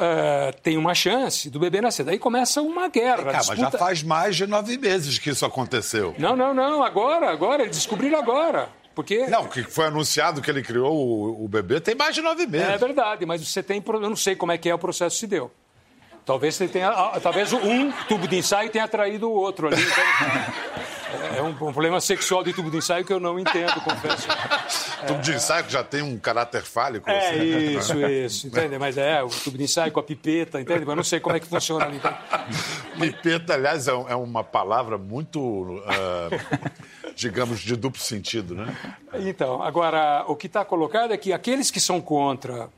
tem 0.62 0.78
uma 0.78 0.94
chance 0.94 1.50
do 1.50 1.60
bebê 1.60 1.80
nascer. 1.80 2.04
Daí 2.04 2.18
começa 2.18 2.62
uma 2.62 2.88
guerra. 2.88 3.24
Cara, 3.24 3.38
disputa... 3.38 3.62
mas 3.62 3.72
já 3.72 3.78
faz 3.78 4.02
mais 4.02 4.36
de 4.36 4.46
nove 4.46 4.78
meses 4.78 5.18
que 5.18 5.30
isso 5.30 5.44
aconteceu. 5.44 6.14
Não, 6.18 6.34
não, 6.34 6.54
não. 6.54 6.82
Agora, 6.82 7.30
agora. 7.30 7.62
Eles 7.62 7.76
descobriram 7.76 8.18
agora. 8.18 8.68
Porque... 8.94 9.26
Não, 9.26 9.46
que 9.46 9.62
foi 9.62 9.86
anunciado 9.86 10.40
que 10.40 10.50
ele 10.50 10.62
criou 10.62 10.94
o, 10.94 11.44
o 11.44 11.48
bebê 11.48 11.80
tem 11.80 11.94
mais 11.94 12.14
de 12.14 12.22
nove 12.22 12.46
meses. 12.46 12.68
É 12.68 12.78
verdade, 12.78 13.26
mas 13.26 13.46
você 13.46 13.62
tem. 13.62 13.82
Eu 13.86 14.00
não 14.00 14.16
sei 14.16 14.34
como 14.34 14.52
é 14.52 14.58
que 14.58 14.68
é 14.68 14.74
o 14.74 14.78
processo 14.78 15.16
se 15.16 15.26
deu. 15.26 15.50
Talvez 16.24 16.56
tenha. 16.58 16.88
Ah, 16.88 17.18
talvez 17.20 17.52
um 17.52 17.90
tubo 18.08 18.28
de 18.28 18.38
ensaio 18.38 18.70
tenha 18.70 18.84
atraído 18.84 19.28
o 19.28 19.32
outro 19.32 19.68
ali. 19.68 19.76
É 21.36 21.42
um, 21.42 21.54
problema 21.54 22.00
sexual 22.00 22.44
de 22.44 22.52
tubo 22.52 22.70
de 22.70 22.76
ensaio 22.78 23.04
que 23.04 23.12
eu 23.12 23.20
não 23.20 23.38
entendo, 23.38 23.80
confesso. 23.80 24.28
tubo 25.06 25.20
de 25.20 25.32
ensaio 25.32 25.64
que 25.64 25.72
já 25.72 25.82
tem 25.82 26.02
um 26.02 26.18
caráter 26.18 26.62
fálico. 26.62 27.08
É, 27.08 27.30
assim. 27.30 27.78
isso, 27.78 28.06
isso, 28.06 28.46
entende? 28.46 28.78
Mas 28.78 28.98
é, 28.98 29.22
o 29.22 29.28
tubo 29.28 29.56
de 29.58 29.64
ensaio 29.64 29.92
com 29.92 30.00
a 30.00 30.02
pipeta, 30.02 30.60
entende? 30.60 30.84
Mas 30.84 30.96
não 30.96 31.04
sei 31.04 31.20
como 31.20 31.36
é 31.36 31.40
que 31.40 31.46
funciona 31.46 31.84
ali. 31.84 31.96
Então... 31.96 32.14
Pipeta, 32.98 33.54
aliás, 33.54 33.88
é, 33.88 33.92
é 33.92 34.14
uma 34.14 34.44
palavra 34.44 34.98
muito, 34.98 35.40
uh, 35.40 35.80
digamos, 37.14 37.60
de 37.60 37.76
duplo 37.76 38.00
sentido, 38.00 38.54
né? 38.54 38.76
Então, 39.14 39.62
agora, 39.62 40.24
o 40.28 40.36
que 40.36 40.46
está 40.46 40.64
colocado 40.64 41.12
é 41.12 41.16
que 41.16 41.32
aqueles 41.32 41.70
que 41.70 41.80
são 41.80 42.00
contra 42.00 42.68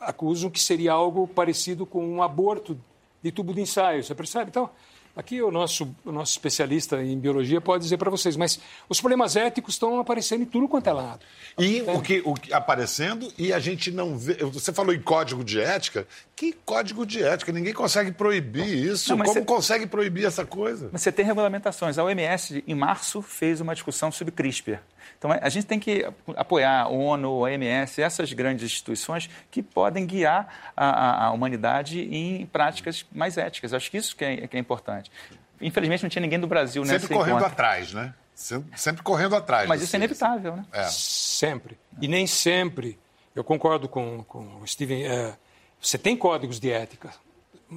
acusam 0.00 0.50
que 0.50 0.60
seria 0.60 0.92
algo 0.92 1.26
parecido 1.26 1.84
com 1.84 2.06
um 2.06 2.22
aborto 2.22 2.78
de 3.22 3.32
tubo 3.32 3.52
de 3.52 3.60
ensaio, 3.60 4.02
você 4.02 4.14
percebe? 4.14 4.50
Então, 4.50 4.70
Aqui 5.18 5.42
o 5.42 5.50
nosso, 5.50 5.92
o 6.04 6.12
nosso 6.12 6.30
especialista 6.30 7.02
em 7.02 7.18
biologia 7.18 7.60
pode 7.60 7.82
dizer 7.82 7.96
para 7.96 8.08
vocês, 8.08 8.36
mas 8.36 8.60
os 8.88 9.00
problemas 9.00 9.34
éticos 9.34 9.74
estão 9.74 9.98
aparecendo 9.98 10.42
em 10.42 10.46
tudo 10.46 10.68
quanto 10.68 10.88
é 10.88 10.92
lado. 10.92 11.26
E 11.58 11.82
o 11.82 12.00
que, 12.00 12.22
o 12.24 12.34
que 12.34 12.52
aparecendo 12.52 13.28
e 13.36 13.52
a 13.52 13.58
gente 13.58 13.90
não 13.90 14.16
vê. 14.16 14.34
Você 14.34 14.72
falou 14.72 14.94
em 14.94 15.02
código 15.02 15.42
de 15.42 15.60
ética. 15.60 16.06
Que 16.36 16.52
código 16.52 17.04
de 17.04 17.20
ética? 17.20 17.50
Ninguém 17.50 17.74
consegue 17.74 18.12
proibir 18.12 18.64
isso. 18.64 19.10
Não, 19.10 19.24
Como 19.24 19.32
você... 19.32 19.44
consegue 19.44 19.88
proibir 19.88 20.24
essa 20.24 20.46
coisa? 20.46 20.88
Você 20.92 21.10
tem 21.10 21.24
regulamentações. 21.24 21.98
A 21.98 22.04
OMS, 22.04 22.62
em 22.64 22.74
março, 22.76 23.20
fez 23.20 23.60
uma 23.60 23.74
discussão 23.74 24.12
sobre 24.12 24.32
CRISPR. 24.32 24.78
Então, 25.16 25.30
a 25.32 25.48
gente 25.48 25.66
tem 25.66 25.78
que 25.78 26.06
apoiar 26.36 26.82
a 26.82 26.88
ONU, 26.88 27.28
a 27.28 27.30
OMS, 27.30 28.02
essas 28.02 28.32
grandes 28.32 28.64
instituições 28.64 29.30
que 29.50 29.62
podem 29.62 30.06
guiar 30.06 30.72
a, 30.76 31.26
a 31.26 31.30
humanidade 31.32 32.00
em 32.00 32.46
práticas 32.46 33.06
mais 33.12 33.38
éticas. 33.38 33.72
Acho 33.72 33.90
que 33.90 33.96
isso 33.96 34.16
que 34.16 34.24
é, 34.24 34.46
que 34.46 34.56
é 34.56 34.60
importante. 34.60 35.10
Infelizmente, 35.60 36.02
não 36.02 36.10
tinha 36.10 36.22
ninguém 36.22 36.38
do 36.38 36.46
Brasil 36.46 36.82
nessa 36.82 37.00
Sempre 37.00 37.16
correndo 37.16 37.36
encontro. 37.38 37.52
atrás, 37.52 37.92
né? 37.92 38.14
Sempre, 38.34 38.78
sempre 38.78 39.02
correndo 39.02 39.34
atrás. 39.34 39.68
Mas 39.68 39.82
isso 39.82 39.96
é 39.96 39.98
inevitável, 39.98 40.56
né? 40.56 40.64
É. 40.72 40.84
Sempre. 40.84 41.76
E 42.00 42.06
nem 42.06 42.26
sempre. 42.26 42.98
Eu 43.34 43.42
concordo 43.42 43.88
com, 43.88 44.22
com 44.24 44.60
o 44.62 44.66
Steven. 44.66 45.04
É, 45.04 45.34
você 45.80 45.98
tem 45.98 46.16
códigos 46.16 46.60
de 46.60 46.70
ética. 46.70 47.10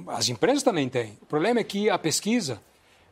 As 0.08 0.28
empresas 0.28 0.62
também 0.62 0.88
têm. 0.88 1.18
O 1.20 1.26
problema 1.26 1.60
é 1.60 1.64
que 1.64 1.90
a 1.90 1.98
pesquisa 1.98 2.54
é, 2.54 2.60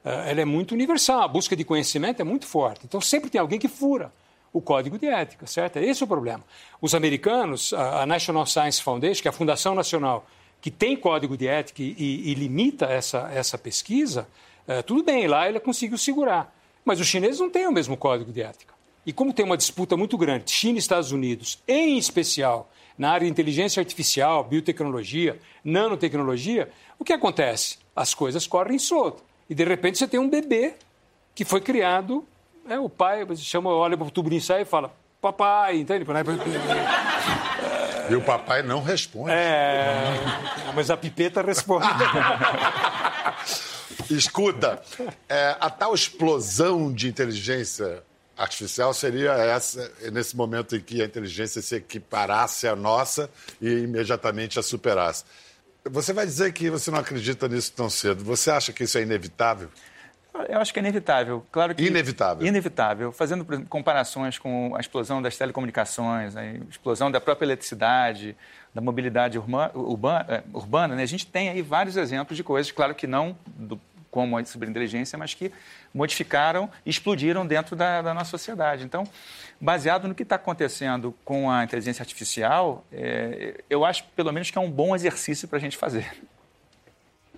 ela 0.04 0.40
é 0.40 0.44
muito 0.44 0.72
universal. 0.72 1.22
A 1.22 1.28
busca 1.28 1.54
de 1.54 1.64
conhecimento 1.64 2.20
é 2.20 2.24
muito 2.24 2.46
forte. 2.46 2.82
Então 2.84 3.00
sempre 3.00 3.30
tem 3.30 3.40
alguém 3.40 3.58
que 3.58 3.68
fura 3.68 4.12
o 4.52 4.60
código 4.60 4.98
de 4.98 5.06
ética, 5.06 5.46
certo? 5.46 5.78
Esse 5.78 6.02
é 6.02 6.04
o 6.04 6.08
problema. 6.08 6.42
Os 6.80 6.94
americanos, 6.94 7.72
a 7.72 8.04
National 8.04 8.46
Science 8.46 8.82
Foundation, 8.82 9.22
que 9.22 9.28
é 9.28 9.30
a 9.30 9.32
fundação 9.32 9.74
nacional 9.74 10.26
que 10.60 10.70
tem 10.70 10.96
código 10.96 11.36
de 11.36 11.46
ética 11.46 11.82
e, 11.82 11.94
e 11.98 12.34
limita 12.34 12.86
essa, 12.86 13.30
essa 13.32 13.56
pesquisa, 13.56 14.28
é, 14.66 14.82
tudo 14.82 15.02
bem, 15.02 15.26
lá 15.26 15.48
ele 15.48 15.58
conseguiu 15.58 15.96
segurar. 15.96 16.54
Mas 16.84 17.00
os 17.00 17.06
chineses 17.06 17.40
não 17.40 17.48
têm 17.48 17.66
o 17.66 17.72
mesmo 17.72 17.96
código 17.96 18.32
de 18.32 18.42
ética. 18.42 18.74
E 19.06 19.12
como 19.12 19.32
tem 19.32 19.44
uma 19.44 19.56
disputa 19.56 19.96
muito 19.96 20.18
grande, 20.18 20.50
China 20.50 20.76
e 20.76 20.78
Estados 20.78 21.12
Unidos, 21.12 21.58
em 21.66 21.96
especial 21.96 22.70
na 22.98 23.10
área 23.10 23.24
de 23.24 23.30
inteligência 23.30 23.80
artificial, 23.80 24.44
biotecnologia, 24.44 25.38
nanotecnologia, 25.64 26.70
o 26.98 27.04
que 27.04 27.14
acontece? 27.14 27.78
As 27.96 28.12
coisas 28.12 28.46
correm 28.46 28.78
solto. 28.78 29.24
E 29.50 29.54
de 29.54 29.64
repente 29.64 29.98
você 29.98 30.08
tem 30.08 30.18
um 30.18 30.30
bebê 30.30 30.72
que 31.34 31.44
foi 31.44 31.60
criado 31.60 32.26
é, 32.68 32.78
o 32.78 32.88
pai 32.88 33.26
chama, 33.36 33.70
olha 33.70 33.96
para 33.96 34.06
o 34.06 34.10
de 34.28 34.36
ensaio 34.36 34.62
e 34.62 34.64
fala, 34.64 34.94
papai, 35.20 35.78
entende? 35.78 36.04
E 38.08 38.14
o 38.14 38.22
papai 38.22 38.62
não 38.62 38.82
responde. 38.82 39.32
É, 39.32 40.04
mas 40.74 40.88
a 40.88 40.96
pipeta 40.96 41.42
responde. 41.42 41.86
Escuta, 44.08 44.80
é, 45.28 45.56
a 45.60 45.68
tal 45.68 45.94
explosão 45.94 46.92
de 46.92 47.08
inteligência 47.08 48.02
artificial 48.36 48.94
seria 48.94 49.32
essa, 49.32 49.92
nesse 50.12 50.36
momento 50.36 50.76
em 50.76 50.80
que 50.80 51.02
a 51.02 51.04
inteligência 51.04 51.60
se 51.60 51.76
equiparasse 51.76 52.66
à 52.66 52.74
nossa 52.74 53.28
e 53.60 53.68
imediatamente 53.68 54.58
a 54.58 54.62
superasse. 54.62 55.24
Você 55.90 56.12
vai 56.12 56.24
dizer 56.24 56.53
que 56.53 56.70
você 56.70 56.90
não 56.90 56.98
acredita 56.98 57.48
nisso 57.48 57.72
tão 57.72 57.90
cedo. 57.90 58.24
Você 58.24 58.50
acha 58.50 58.72
que 58.72 58.85
isso 58.85 58.96
é 58.96 59.03
inevitável? 59.03 59.68
Eu 60.48 60.61
acho 60.61 60.72
que 60.72 60.79
é 60.79 60.83
inevitável. 60.83 61.44
Claro 61.50 61.74
que 61.74 61.85
inevitável. 61.85 62.46
Inevitável. 62.46 63.12
Fazendo 63.12 63.44
exemplo, 63.53 63.68
comparações 63.68 64.38
com 64.38 64.74
a 64.76 64.81
explosão 64.81 65.20
das 65.20 65.37
telecomunicações, 65.37 66.37
a 66.37 66.44
explosão 66.70 67.11
da 67.11 67.20
própria 67.20 67.44
eletricidade, 67.44 68.37
da 68.72 68.81
mobilidade 68.81 69.37
urbana, 69.37 69.72
urbana, 69.74 70.26
é, 70.29 70.42
urbana 70.55 70.94
né? 70.94 71.03
a 71.03 71.07
gente 71.07 71.26
tem 71.26 71.48
aí 71.48 71.61
vários 71.61 71.96
exemplos 71.96 72.37
de 72.37 72.44
coisas, 72.44 72.70
claro 72.70 72.94
que 72.94 73.07
não 73.07 73.37
do, 73.46 73.81
como 74.11 74.37
a 74.37 74.44
superinteligência, 74.44 75.18
mas 75.18 75.35
que 75.35 75.53
modificaram 75.94 76.70
e 76.85 76.90
explodiram 76.90 77.46
dentro 77.46 77.77
da, 77.77 78.03
da 78.03 78.12
nossa 78.12 78.31
sociedade. 78.31 78.85
Então, 78.85 79.07
baseado 79.61 80.09
no 80.09 80.14
que 80.14 80.23
está 80.23 80.37
acontecendo 80.37 81.14
com 81.25 81.51
a 81.51 81.64
inteligência 81.64 82.03
artificial, 82.03 82.85
é, 82.92 83.62
eu 83.70 83.85
acho, 83.85 84.05
pelo 84.16 84.33
menos, 84.33 84.51
que 84.51 84.59
é 84.59 84.61
um 84.61 84.70
bom 84.70 84.94
exercício 84.94 85.46
para 85.46 85.59
a 85.59 85.61
gente 85.61 85.77
fazer. 85.77 86.11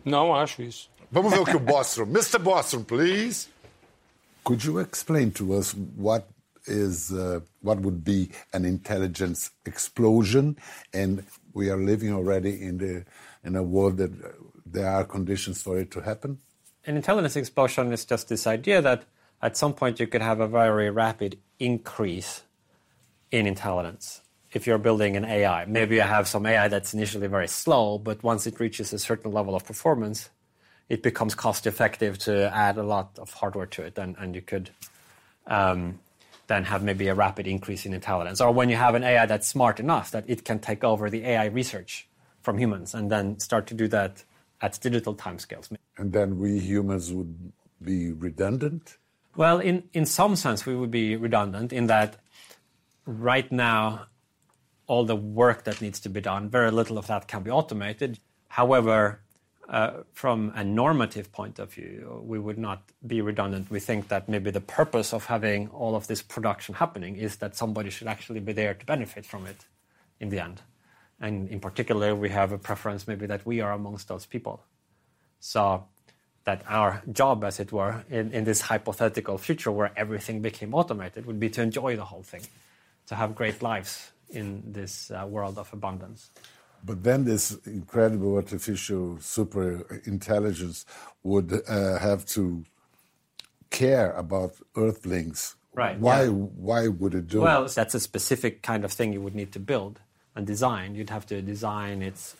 Não 0.05 0.35
acho 0.35 0.63
isso. 0.63 0.91
Vamos 1.11 1.33
ver 1.33 1.41
o 1.41 1.45
que 1.45 1.57
o 1.57 1.61
Bostrom. 1.61 2.07
Mr. 2.07 2.39
Bostrom, 2.39 2.83
please. 2.85 3.49
Could 4.45 4.67
you 4.67 4.81
explain 4.81 5.31
to 5.33 5.53
us 5.53 5.75
what 5.97 6.27
is 6.67 7.13
uh, 7.13 7.41
what 7.61 7.81
would 7.81 8.03
be 8.03 8.31
an 8.53 8.65
intelligence 8.65 9.51
explosion? 9.65 10.57
And 10.93 11.25
we 11.55 11.71
are 11.71 11.77
living 11.77 12.13
already 12.13 12.63
in 12.63 12.79
the 12.79 13.05
in 13.45 13.57
a 13.57 13.63
world 13.63 13.99
that 13.99 14.11
there 14.67 14.89
are 14.89 15.05
conditions 15.05 15.63
for 15.63 15.79
it 15.79 15.91
to 15.93 16.01
happen. 16.01 16.39
An 16.85 16.97
intelligence 16.97 17.37
explosion 17.37 17.93
is 17.93 18.05
just 18.05 18.29
this 18.29 18.47
idea 18.47 18.83
that 18.83 19.05
at 19.41 19.57
some 19.57 19.73
point 19.73 20.01
you 20.01 20.07
could 20.09 20.23
have 20.23 20.41
a 20.41 20.49
very 20.49 20.91
rapid 20.91 21.39
increase 21.61 22.43
in 23.31 23.47
intelligence. 23.47 24.21
If 24.53 24.67
you're 24.67 24.79
building 24.79 25.17
an 25.17 25.25
AI, 25.25 25.65
maybe 25.65 25.95
you 25.95 26.03
have 26.03 26.27
some 26.27 26.45
AI 26.45 26.67
that's 26.69 26.93
initially 26.93 27.29
very 27.29 27.47
slow, 27.47 27.99
but 27.99 28.23
once 28.23 28.47
it 28.47 28.59
reaches 28.59 28.93
a 28.93 28.99
certain 28.99 29.31
level 29.33 29.55
of 29.55 29.65
performance, 29.65 30.31
it 30.89 31.03
becomes 31.03 31.35
cost 31.35 31.67
effective 31.67 32.19
to 32.19 32.55
add 32.55 32.77
a 32.77 32.83
lot 32.83 33.17
of 33.19 33.33
hardware 33.33 33.67
to 33.67 33.83
it, 33.83 33.97
and, 33.97 34.17
and 34.19 34.35
you 34.35 34.43
could 34.43 34.71
um, 35.47 36.01
then 36.49 36.65
have 36.65 36.83
maybe 36.83 37.07
a 37.07 37.15
rapid 37.15 37.47
increase 37.47 37.87
in 37.87 37.95
intelligence. 37.95 38.41
Or 38.41 38.51
when 38.51 38.69
you 38.69 38.77
have 38.77 38.95
an 38.97 39.05
AI 39.05 39.25
that's 39.27 39.47
smart 39.47 39.79
enough 39.79 40.11
that 40.11 40.25
it 40.27 40.45
can 40.45 40.59
take 40.59 40.83
over 40.83 41.09
the 41.09 41.25
AI 41.25 41.47
research 41.47 42.09
from 42.43 42.59
humans 42.59 42.93
and 42.93 43.11
then 43.11 43.39
start 43.39 43.69
to 43.69 43.75
do 43.75 43.87
that 43.89 44.25
at 44.63 44.79
digital 44.81 45.15
timescales. 45.15 45.71
And 45.99 46.13
then 46.13 46.39
we 46.39 46.59
humans 46.59 47.13
would 47.13 47.53
be 47.83 48.13
redundant? 48.13 48.97
Well, 49.37 49.59
in, 49.59 49.85
in 49.93 50.07
some 50.07 50.37
sense, 50.37 50.65
we 50.65 50.77
would 50.77 50.91
be 50.91 51.17
redundant 51.17 51.73
in 51.73 51.89
that 51.89 52.17
right 53.05 53.51
now, 53.51 54.07
all 54.87 55.05
the 55.05 55.17
work 55.17 55.65
that 55.65 55.81
needs 55.81 56.01
to 56.01 56.09
be 56.09 56.21
done, 56.21 56.49
very 56.49 56.71
little 56.71 56.99
of 56.99 57.07
that 57.09 57.29
can 57.29 57.43
be 57.43 57.51
automated. 57.51 58.19
However, 58.49 59.21
uh, 59.69 60.03
from 60.13 60.53
a 60.55 60.63
normative 60.63 61.33
point 61.33 61.59
of 61.59 61.73
view, 61.73 62.23
we 62.25 62.39
would 62.39 62.59
not 62.59 62.83
be 63.07 63.21
redundant. 63.21 63.71
We 63.71 63.81
think 63.81 64.09
that 64.09 64.29
maybe 64.29 64.51
the 64.51 64.61
purpose 64.61 65.15
of 65.15 65.27
having 65.27 65.69
all 65.69 65.97
of 65.97 66.07
this 66.09 66.21
production 66.21 66.75
happening 66.75 67.17
is 67.17 67.37
that 67.37 67.57
somebody 67.57 67.91
should 67.91 68.09
actually 68.09 68.41
be 68.41 68.53
there 68.53 68.75
to 68.75 68.85
benefit 68.85 69.25
from 69.25 69.47
it 69.47 69.65
in 70.21 70.29
the 70.29 70.41
end. 70.41 70.61
And 71.23 71.49
in 71.49 71.61
particular, 71.61 72.17
we 72.17 72.29
have 72.31 72.51
a 72.53 72.59
preference 72.59 73.07
maybe 73.07 73.27
that 73.27 73.47
we 73.47 73.61
are 73.61 73.73
amongst 73.73 74.09
those 74.09 74.27
people. 74.27 74.65
So 75.39 75.85
that 76.45 76.65
our 76.69 77.01
job, 77.13 77.45
as 77.45 77.61
it 77.61 77.71
were, 77.71 78.05
in, 78.11 78.33
in 78.33 78.43
this 78.43 78.63
hypothetical 78.63 79.39
future 79.39 79.71
where 79.71 79.93
everything 79.97 80.43
became 80.43 80.75
automated 80.75 81.25
would 81.27 81.39
be 81.39 81.49
to 81.51 81.63
enjoy 81.63 81.95
the 81.95 82.05
whole 82.05 82.25
thing, 82.25 82.43
to 83.07 83.15
have 83.15 83.37
great 83.37 83.63
lives 83.63 84.11
in 84.31 84.65
this 84.67 85.13
uh, 85.13 85.25
world 85.27 85.59
of 85.59 85.73
abundance. 85.73 86.31
But 86.85 87.05
then 87.05 87.25
this 87.25 87.57
incredible 87.67 88.35
artificial 88.35 89.21
super 89.21 90.01
intelligence 90.05 90.85
would 91.23 91.63
uh, 91.69 91.99
have 92.01 92.27
to 92.27 92.65
care 93.71 94.11
about 94.13 94.55
Earthlings. 94.77 95.55
Right, 95.75 95.99
Why? 96.01 96.25
yeah. 96.25 96.31
Why 96.31 96.89
would 96.89 97.15
it 97.15 97.29
do? 97.29 97.39
it? 97.39 97.45
Well, 97.45 97.69
that's 97.69 97.95
a 97.95 98.01
specific 98.01 98.63
kind 98.63 98.85
of 98.85 98.93
thing 98.93 99.13
you 99.13 99.21
would 99.21 99.37
need 99.37 99.53
to 99.53 99.61
build 99.61 100.01
and 100.35 100.47
design. 100.47 100.95
You'd 100.95 101.11
have 101.11 101.27
to 101.27 101.43
design 101.43 102.03
its 102.03 102.37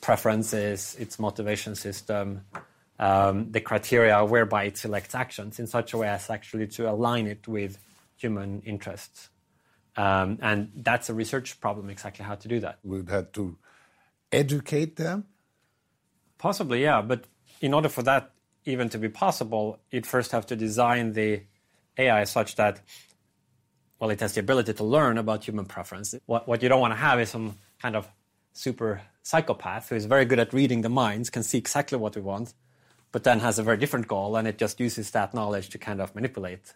preferences, 0.00 0.96
its 0.98 1.18
motivation 1.18 1.74
system, 1.74 2.42
um, 2.98 3.50
the 3.50 3.60
criteria 3.60 4.24
whereby 4.24 4.64
it 4.64 4.78
selects 4.78 5.14
actions 5.14 5.58
in 5.58 5.66
such 5.66 5.92
a 5.92 5.98
way 5.98 6.08
as 6.08 6.30
actually 6.30 6.66
to 6.68 6.90
align 6.90 7.26
it 7.26 7.46
with 7.46 7.78
human 8.16 8.62
interests. 8.62 9.28
Um, 9.96 10.38
and 10.42 10.70
that's 10.76 11.08
a 11.08 11.14
research 11.14 11.60
problem, 11.60 11.90
exactly 11.90 12.24
how 12.24 12.34
to 12.34 12.48
do 12.48 12.60
that. 12.60 12.78
We'd 12.84 13.08
have 13.08 13.32
to 13.32 13.56
educate 14.30 14.96
them. 14.96 15.26
Possibly, 16.38 16.82
yeah. 16.82 17.00
But 17.00 17.24
in 17.60 17.72
order 17.72 17.88
for 17.88 18.02
that 18.02 18.32
even 18.66 18.88
to 18.90 18.98
be 18.98 19.08
possible, 19.08 19.78
you'd 19.90 20.06
first 20.06 20.32
have 20.32 20.44
to 20.46 20.56
design 20.56 21.12
the 21.12 21.42
AI 21.96 22.24
such 22.24 22.56
that, 22.56 22.80
well, 23.98 24.10
it 24.10 24.20
has 24.20 24.34
the 24.34 24.40
ability 24.40 24.74
to 24.74 24.84
learn 24.84 25.18
about 25.18 25.44
human 25.44 25.64
preference. 25.64 26.14
What, 26.26 26.46
what 26.46 26.62
you 26.62 26.68
don't 26.68 26.80
want 26.80 26.92
to 26.92 26.98
have 26.98 27.18
is 27.20 27.30
some 27.30 27.56
kind 27.80 27.96
of 27.96 28.08
super 28.52 29.02
psychopath 29.22 29.88
who 29.88 29.94
is 29.96 30.06
very 30.06 30.24
good 30.24 30.38
at 30.38 30.52
reading 30.52 30.82
the 30.82 30.88
minds, 30.88 31.30
can 31.30 31.42
see 31.42 31.58
exactly 31.58 31.98
what 31.98 32.14
we 32.14 32.22
want, 32.22 32.54
but 33.12 33.24
then 33.24 33.40
has 33.40 33.58
a 33.58 33.62
very 33.62 33.76
different 33.76 34.06
goal 34.08 34.36
and 34.36 34.46
it 34.46 34.58
just 34.58 34.78
uses 34.80 35.10
that 35.12 35.34
knowledge 35.34 35.68
to 35.70 35.78
kind 35.78 36.00
of 36.00 36.14
manipulate, 36.14 36.74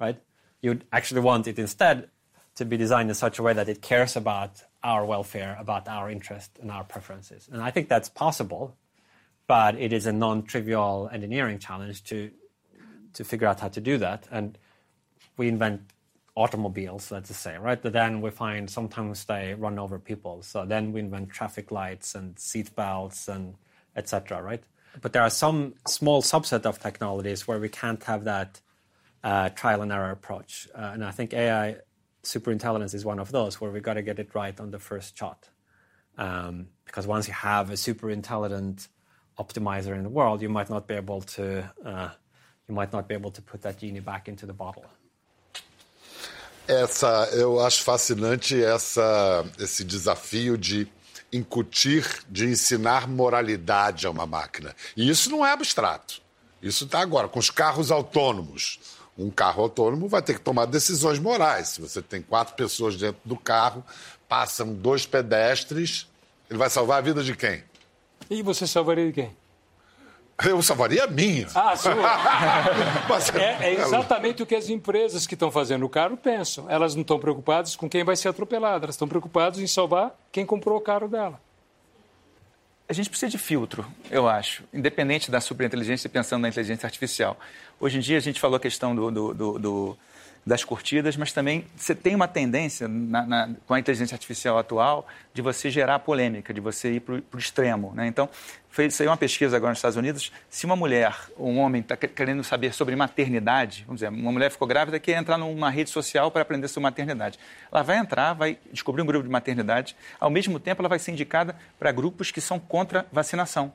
right? 0.00 0.20
You'd 0.60 0.84
actually 0.92 1.20
want 1.20 1.46
it 1.46 1.58
instead 1.58 2.10
to 2.56 2.64
be 2.64 2.76
designed 2.76 3.08
in 3.08 3.14
such 3.14 3.38
a 3.38 3.42
way 3.42 3.52
that 3.52 3.68
it 3.68 3.82
cares 3.82 4.16
about 4.16 4.62
our 4.82 5.04
welfare, 5.04 5.56
about 5.58 5.88
our 5.88 6.10
interest 6.10 6.58
and 6.60 6.70
our 6.70 6.84
preferences. 6.84 7.48
And 7.52 7.62
I 7.62 7.70
think 7.70 7.88
that's 7.88 8.08
possible, 8.08 8.76
but 9.46 9.76
it 9.76 9.92
is 9.92 10.06
a 10.06 10.12
non-trivial 10.12 11.10
engineering 11.12 11.58
challenge 11.58 12.04
to 12.04 12.30
to 13.12 13.24
figure 13.24 13.48
out 13.48 13.60
how 13.60 13.68
to 13.68 13.80
do 13.80 13.96
that. 13.96 14.28
And 14.30 14.58
we 15.38 15.48
invent 15.48 15.80
automobiles, 16.36 17.10
let's 17.10 17.28
just 17.28 17.40
say, 17.40 17.56
right? 17.56 17.80
But 17.80 17.94
then 17.94 18.20
we 18.20 18.30
find 18.30 18.70
sometimes 18.70 19.24
they 19.24 19.54
run 19.54 19.78
over 19.78 19.98
people. 19.98 20.42
So 20.42 20.66
then 20.66 20.92
we 20.92 21.00
invent 21.00 21.30
traffic 21.30 21.72
lights 21.72 22.14
and 22.14 22.38
seat 22.38 22.76
belts 22.76 23.28
and 23.28 23.54
etc. 23.96 24.42
Right? 24.42 24.62
But 25.00 25.12
there 25.12 25.22
are 25.22 25.30
some 25.30 25.74
small 25.88 26.22
subset 26.22 26.66
of 26.66 26.78
technologies 26.78 27.48
where 27.48 27.58
we 27.58 27.68
can't 27.68 28.02
have 28.04 28.24
that 28.24 28.60
uh, 29.24 29.48
trial 29.50 29.82
and 29.82 29.90
error 29.90 30.10
approach. 30.10 30.68
Uh, 30.74 30.90
and 30.92 31.04
I 31.04 31.10
think 31.10 31.32
AI 31.32 31.76
superintelligence 32.22 32.94
is 32.94 33.04
one 33.04 33.18
of 33.18 33.32
those 33.32 33.60
where 33.60 33.70
we 33.70 33.80
got 33.80 33.94
to 33.94 34.02
get 34.02 34.18
it 34.18 34.34
right 34.34 34.58
on 34.60 34.70
the 34.70 34.78
first 34.78 35.16
shot. 35.16 35.48
Um, 36.18 36.68
because 36.84 37.06
once 37.06 37.28
you 37.28 37.34
have 37.34 37.70
a 37.70 37.76
super 37.76 38.10
intelligent 38.10 38.88
optimizer 39.38 39.94
in 39.94 40.02
the 40.02 40.08
world, 40.08 40.42
you 40.42 40.48
might 40.48 40.70
not 40.70 40.86
be 40.86 40.94
able 40.94 41.22
to 41.22 41.70
uh, 41.84 42.10
you 42.68 42.74
might 42.74 42.92
not 42.92 43.08
be 43.08 43.14
able 43.14 43.30
to 43.30 43.42
put 43.42 43.62
that 43.62 43.78
genie 43.78 44.00
back 44.00 44.28
into 44.28 44.44
the 44.44 44.52
bottle. 44.52 44.86
Essa, 46.68 47.28
eu 47.32 47.60
acho 47.60 47.82
fascinante 47.82 48.62
essa, 48.62 49.44
esse 49.58 49.84
desafio 49.84 50.58
de 50.58 50.88
incutir, 51.32 52.04
de 52.28 52.46
ensinar 52.46 53.08
moralidade 53.08 54.06
a 54.06 54.10
uma 54.10 54.26
máquina. 54.26 54.74
E 54.96 55.08
isso 55.08 55.30
não 55.30 55.44
é 55.44 55.52
abstrato. 55.52 56.20
Isso 56.62 56.84
está 56.84 57.00
agora 57.00 57.28
com 57.28 57.38
os 57.38 57.50
carros 57.50 57.90
autônomos. 57.90 58.80
Um 59.16 59.30
carro 59.30 59.62
autônomo 59.62 60.08
vai 60.08 60.20
ter 60.20 60.34
que 60.34 60.40
tomar 60.40 60.66
decisões 60.66 61.18
morais. 61.18 61.68
Se 61.68 61.80
você 61.80 62.02
tem 62.02 62.20
quatro 62.20 62.54
pessoas 62.54 62.96
dentro 62.96 63.20
do 63.24 63.36
carro, 63.36 63.84
passam 64.28 64.74
dois 64.74 65.06
pedestres, 65.06 66.06
ele 66.50 66.58
vai 66.58 66.68
salvar 66.68 66.98
a 66.98 67.00
vida 67.00 67.22
de 67.22 67.34
quem? 67.34 67.62
E 68.28 68.42
você 68.42 68.66
salvaria 68.66 69.06
de 69.06 69.12
quem? 69.12 69.36
Eu 70.44 70.60
salvaria 70.62 71.04
a 71.04 71.06
minha. 71.06 71.46
Ah, 71.54 71.70
a 71.72 71.76
sua. 71.76 71.94
Mas- 73.08 73.34
É, 73.34 73.68
é 73.70 73.72
exatamente 73.74 74.42
o 74.42 74.46
que 74.46 74.54
as 74.54 74.68
empresas 74.68 75.26
que 75.26 75.34
estão 75.34 75.50
fazendo 75.50 75.86
o 75.86 75.88
carro 75.88 76.16
pensam. 76.16 76.66
Elas 76.70 76.94
não 76.94 77.02
estão 77.02 77.18
preocupadas 77.18 77.74
com 77.74 77.88
quem 77.88 78.04
vai 78.04 78.16
ser 78.16 78.28
atropelado, 78.28 78.84
elas 78.84 78.94
estão 78.96 79.08
preocupadas 79.08 79.58
em 79.60 79.66
salvar 79.66 80.14
quem 80.30 80.44
comprou 80.44 80.76
o 80.76 80.80
carro 80.80 81.08
dela. 81.08 81.40
A 82.88 82.92
gente 82.92 83.08
precisa 83.08 83.30
de 83.30 83.38
filtro, 83.38 83.84
eu 84.10 84.28
acho, 84.28 84.62
independente 84.72 85.28
da 85.30 85.40
superinteligência, 85.40 86.08
pensando 86.08 86.42
na 86.42 86.48
inteligência 86.48 86.86
artificial. 86.86 87.36
Hoje 87.80 87.96
em 87.98 88.00
dia, 88.00 88.16
a 88.16 88.20
gente 88.20 88.38
falou 88.38 88.56
a 88.58 88.60
questão 88.60 88.94
do, 88.94 89.10
do- 89.10 89.34
do- 89.34 89.58
do- 89.58 89.98
das 90.46 90.62
curtidas, 90.62 91.16
mas 91.16 91.32
também 91.32 91.66
você 91.76 91.92
tem 91.92 92.14
uma 92.14 92.28
tendência, 92.28 92.86
na- 92.86 93.26
na- 93.26 93.50
com 93.66 93.74
a 93.74 93.80
inteligência 93.80 94.14
artificial 94.14 94.56
atual, 94.56 95.04
de 95.34 95.42
você 95.42 95.68
gerar 95.70 95.98
polêmica, 95.98 96.54
de 96.54 96.60
você 96.60 96.92
ir 96.92 97.00
para 97.00 97.16
o 97.16 97.38
extremo. 97.38 97.92
Né? 97.96 98.06
Então, 98.06 98.28
fez, 98.70 98.94
saiu 98.94 99.10
uma 99.10 99.16
pesquisa 99.16 99.56
agora 99.56 99.70
nos 99.70 99.78
Estados 99.78 99.96
Unidos, 99.96 100.30
se 100.48 100.64
uma 100.64 100.76
mulher, 100.76 101.16
um 101.36 101.58
homem, 101.58 101.80
está 101.80 101.96
querendo 101.96 102.44
saber 102.44 102.72
sobre 102.72 102.94
maternidade, 102.94 103.82
vamos 103.86 104.00
dizer, 104.00 104.08
uma 104.08 104.30
mulher 104.30 104.48
ficou 104.52 104.68
grávida 104.68 104.98
e 104.98 105.00
quer 105.00 105.18
entrar 105.18 105.36
numa 105.36 105.68
rede 105.68 105.90
social 105.90 106.30
para 106.30 106.42
aprender 106.42 106.68
sobre 106.68 106.84
maternidade. 106.84 107.40
Ela 107.72 107.82
vai 107.82 107.96
entrar, 107.98 108.32
vai 108.32 108.56
descobrir 108.72 109.02
um 109.02 109.06
grupo 109.06 109.24
de 109.24 109.30
maternidade, 109.30 109.96
ao 110.20 110.30
mesmo 110.30 110.60
tempo 110.60 110.80
ela 110.80 110.88
vai 110.88 111.00
ser 111.00 111.10
indicada 111.10 111.56
para 111.76 111.90
grupos 111.90 112.30
que 112.30 112.40
são 112.40 112.60
contra 112.60 113.04
vacinação. 113.10 113.72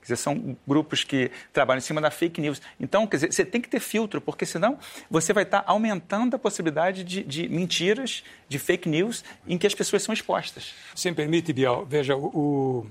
Quer 0.00 0.04
dizer, 0.14 0.16
são 0.16 0.56
grupos 0.66 1.04
que 1.04 1.30
trabalham 1.52 1.78
em 1.78 1.82
cima 1.82 2.00
da 2.00 2.10
fake 2.10 2.40
news. 2.40 2.60
Então, 2.80 3.06
quer 3.06 3.16
dizer, 3.18 3.32
você 3.32 3.44
tem 3.44 3.60
que 3.60 3.68
ter 3.68 3.80
filtro, 3.80 4.20
porque 4.20 4.46
senão 4.46 4.78
você 5.10 5.32
vai 5.32 5.42
estar 5.44 5.62
aumentando 5.66 6.34
a 6.36 6.38
possibilidade 6.38 7.04
de, 7.04 7.22
de 7.22 7.48
mentiras, 7.48 8.24
de 8.48 8.58
fake 8.58 8.88
news, 8.88 9.22
em 9.46 9.58
que 9.58 9.66
as 9.66 9.74
pessoas 9.74 10.02
são 10.02 10.12
expostas. 10.12 10.72
Se 10.94 11.08
me 11.10 11.14
permite, 11.14 11.52
Bial, 11.52 11.84
veja, 11.84 12.16
o, 12.16 12.86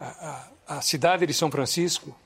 a, 0.00 0.48
a- 0.66 0.80
cidade 0.80 1.26
de 1.26 1.34
São 1.34 1.50
Francisco, 1.50 2.16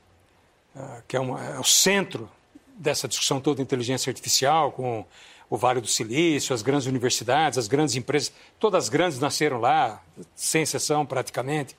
ah, 0.75 1.01
que 1.07 1.15
é, 1.17 1.19
uma- 1.19 1.43
é 1.43 1.59
o 1.59 1.63
centro 1.63 2.29
dessa 2.77 3.07
discussão 3.07 3.39
toda 3.41 3.57
de 3.57 3.61
inteligência 3.61 4.09
artificial, 4.09 4.71
com 4.71 5.05
o 5.49 5.57
Vale 5.57 5.79
do 5.81 5.87
Silício, 5.87 6.53
as 6.55 6.61
grandes 6.61 6.87
universidades, 6.87 7.57
as 7.59 7.67
grandes 7.67 7.95
empresas, 7.95 8.31
todas 8.59 8.85
as 8.85 8.89
grandes 8.89 9.19
nasceram 9.19 9.59
lá, 9.59 10.01
sem 10.35 10.63
exceção 10.63 11.05
praticamente, 11.05 11.75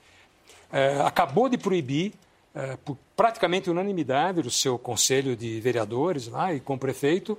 eh, 0.71 1.01
acabou 1.03 1.49
de 1.49 1.57
proibir, 1.57 2.13
eh, 2.57 2.77
por 2.85 2.97
praticamente 3.17 3.69
unanimidade 3.69 4.41
do 4.41 4.49
seu 4.49 4.79
conselho 4.79 5.35
de 5.35 5.59
vereadores 5.59 6.29
lá 6.29 6.53
e 6.53 6.61
com 6.61 6.75
o 6.75 6.79
prefeito, 6.79 7.37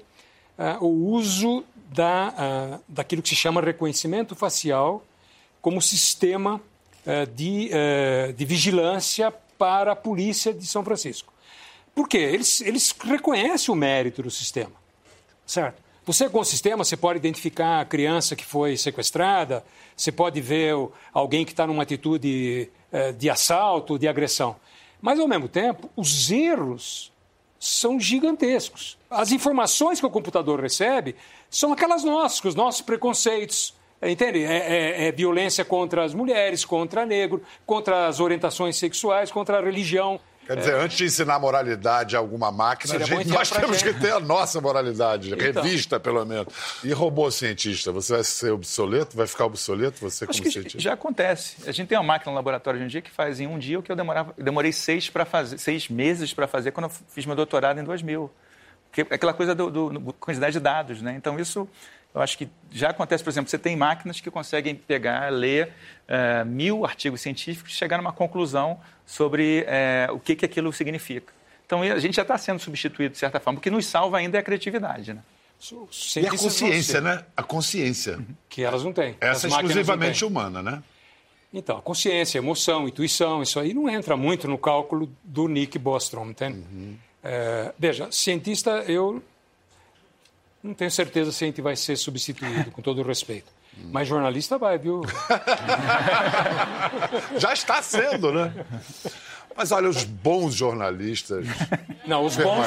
eh, 0.59 0.77
o 0.79 0.89
uso 0.89 1.65
da, 1.91 2.35
ah, 2.37 2.81
daquilo 2.87 3.23
que 3.23 3.31
se 3.31 3.35
chama 3.35 3.63
reconhecimento 3.63 4.35
facial 4.35 5.03
como 5.63 5.81
sistema 5.81 6.61
de, 7.35 7.71
de 8.37 8.45
vigilância 8.45 9.33
para 9.57 9.93
a 9.93 9.97
polícia 9.97 10.53
de 10.53 10.67
São 10.67 10.83
Francisco. 10.85 11.33
Por 11.95 12.09
quê? 12.09 12.19
Eles, 12.19 12.61
eles 12.61 12.95
reconhecem 13.01 13.73
o 13.73 13.77
mérito 13.77 14.23
do 14.23 14.31
sistema, 14.31 14.73
certo? 15.47 15.81
Você, 16.05 16.29
com 16.29 16.41
o 16.41 16.45
sistema, 16.45 16.85
você 16.85 16.97
pode 16.97 17.19
identificar 17.19 17.81
a 17.81 17.85
criança 17.85 18.35
que 18.35 18.45
foi 18.45 18.77
sequestrada, 18.77 19.65
você 19.97 20.11
pode 20.11 20.41
ver 20.41 20.75
alguém 21.13 21.45
que 21.45 21.53
está 21.53 21.65
numa 21.67 21.85
atitude 21.85 22.69
de 23.17 23.31
assalto, 23.31 23.99
de 23.99 24.09
agressão. 24.09 24.57
Mas, 25.07 25.21
ao 25.21 25.29
mesmo 25.29 25.47
tempo, 25.47 25.89
os 25.95 26.33
erros 26.33 27.13
são 27.61 28.01
gigantescos. 28.01 28.99
As 29.09 29.31
informações 29.31 30.01
que 30.01 30.07
o 30.07 30.11
computador 30.11 30.59
recebe 30.59 31.15
são 31.49 31.73
aquelas 31.73 32.03
nossas, 32.03 32.45
os 32.45 32.57
nossos 32.57 32.81
preconceitos. 32.81 33.73
Entende? 34.03 34.43
É, 34.43 34.57
é- 34.57 35.07
é 35.07 35.13
violência 35.13 35.65
contra 35.65 36.03
as 36.03 36.13
mulheres, 36.13 36.65
contra 36.65 37.07
negro, 37.07 37.41
contra 37.65 38.09
as 38.09 38.19
orientações 38.19 38.79
sexuais, 38.79 39.31
contra 39.31 39.59
a 39.59 39.63
religião. 39.63 40.19
Quer 40.47 40.57
dizer, 40.57 40.75
antes 40.77 40.97
de 40.97 41.05
ensinar 41.05 41.39
moralidade 41.39 42.15
a 42.15 42.19
alguma 42.19 42.53
máquina, 42.53 42.97
a 42.97 42.99
gente- 43.01 43.29
nós 43.29 43.51
temos 43.51 43.79
gente. 43.79 43.95
que 43.95 44.01
ter 44.01 44.13
a 44.13 44.21
nossa 44.21 44.61
moralidade, 44.61 45.33
Então. 45.35 45.63
revista 45.63 45.99
pelo 45.99 46.25
menos. 46.25 46.47
E 46.85 46.93
robô 46.93 47.31
cientista, 47.31 47.91
você 47.91 48.15
vai 48.15 48.25
ser 48.25 48.51
obsoleto? 48.53 49.17
Vai 49.17 49.27
ficar 49.27 49.45
obsoleto 49.47 49.99
você 50.01 50.25
Acho 50.25 50.41
como 50.41 50.53
cientista? 50.53 50.79
já 50.81 50.93
acontece. 50.93 51.57
A 51.69 51.73
gente 51.73 51.89
tem 51.89 51.99
uma 51.99 52.05
máquina 52.05 52.31
no 52.31 52.37
laboratório 52.37 52.79
hoje 52.79 52.85
em 52.87 52.89
dia 52.89 53.03
que 53.03 53.11
faz 53.11 53.41
em 53.41 53.47
um 53.47 53.59
dia 53.59 53.79
o 53.79 53.83
que 53.83 53.91
eu 53.91 53.97
demorava, 53.97 54.33
demorei 54.39 54.73
seis 54.73 55.11
fazer, 55.27 55.59
seis 55.59 55.89
meses 55.89 56.33
para 56.33 56.47
fazer 56.47 56.71
quando 56.71 56.85
eu 56.87 56.93
fiz 57.09 57.27
meu 57.27 57.35
doutorado 57.35 57.81
em 57.81 57.85
2000. 57.85 58.31
Porque 58.91 59.01
é 59.13 59.15
aquela 59.17 59.35
coisa 59.35 59.55
do, 59.55 59.69
do 59.71 60.13
quantidade 60.15 60.53
de 60.53 60.61
dados, 60.61 61.03
né? 61.03 61.15
Então 61.17 61.39
isso 61.39 61.69
eu 62.17 62.23
acho 62.23 62.39
que 62.39 62.49
já 62.73 62.89
acontece, 62.89 63.23
por 63.23 63.29
exemplo, 63.29 63.51
você 63.51 63.59
tem 63.59 63.77
máquinas 63.77 64.23
que 64.23 64.31
conseguem 64.31 64.75
pegar, 64.75 65.31
ler 65.31 65.71
eh, 66.09 66.45
mil 66.45 66.87
artigos 66.87 67.21
científicos 67.21 67.75
e 67.75 67.77
chegar 67.77 67.99
numa 67.99 68.13
conclusão 68.13 68.81
sobre 69.05 69.65
eh, 69.69 70.09
o 70.11 70.19
que, 70.19 70.35
que 70.35 70.47
aquilo 70.47 70.73
significa. 70.73 71.31
Então 71.67 71.83
a 71.83 71.99
gente 71.99 72.17
já 72.17 72.23
está 72.23 72.39
sendo 72.39 72.59
substituído 72.59 73.13
de 73.13 73.19
certa 73.19 73.39
forma. 73.39 73.59
O 73.59 73.63
que 73.63 73.71
nos 73.71 73.85
salva 73.85 74.17
ainda 74.17 74.39
é 74.39 74.41
a 74.41 74.43
criatividade, 74.43 75.13
né? 75.13 75.21
E 76.17 76.27
a 76.27 76.31
consciência, 76.31 77.01
né? 77.03 77.23
A 77.37 77.43
consciência. 77.43 78.19
Que 78.49 78.63
elas 78.63 78.83
não 78.83 78.95
têm. 78.95 79.15
Essa 79.21 79.47
é 79.47 79.51
exclusivamente 79.51 80.25
humana, 80.25 80.63
né? 80.63 80.83
Então, 81.53 81.83
consciência, 81.83 82.39
emoção, 82.39 82.89
intuição, 82.89 83.43
isso 83.43 83.61
aí 83.61 83.75
não 83.75 83.91
entra 83.91 84.17
muito 84.17 84.49
no 84.49 84.57
cálculo 84.57 85.11
do 85.23 85.49
Nick 85.49 85.79
Bostrom, 85.79 86.31
entende? 86.31 86.65
É, 87.23 87.75
veja, 87.79 88.09
cientista, 88.11 88.85
eu 88.87 89.23
não 90.67 90.75
tenho 90.75 90.91
certeza 90.91 91.33
se 91.33 91.45
a 91.45 91.47
gente 91.47 91.63
vai 91.63 91.77
ser 91.77 91.97
substituído, 91.97 92.71
com 92.71 92.83
todo 92.83 93.01
o 93.01 93.05
respeito. 93.05 93.51
Mas 93.93 94.09
jornalista 94.09 94.59
vai, 94.59 94.79
viu? 94.79 95.03
Já 97.37 97.53
está 97.53 97.83
sendo, 97.83 98.33
né? 98.33 98.53
Mas 99.57 99.73
olha, 99.73 99.89
os 99.89 100.05
bons 100.05 100.55
jornalistas. 100.55 101.47
Não, 102.07 102.25
os 102.27 102.37
bons. 102.37 102.67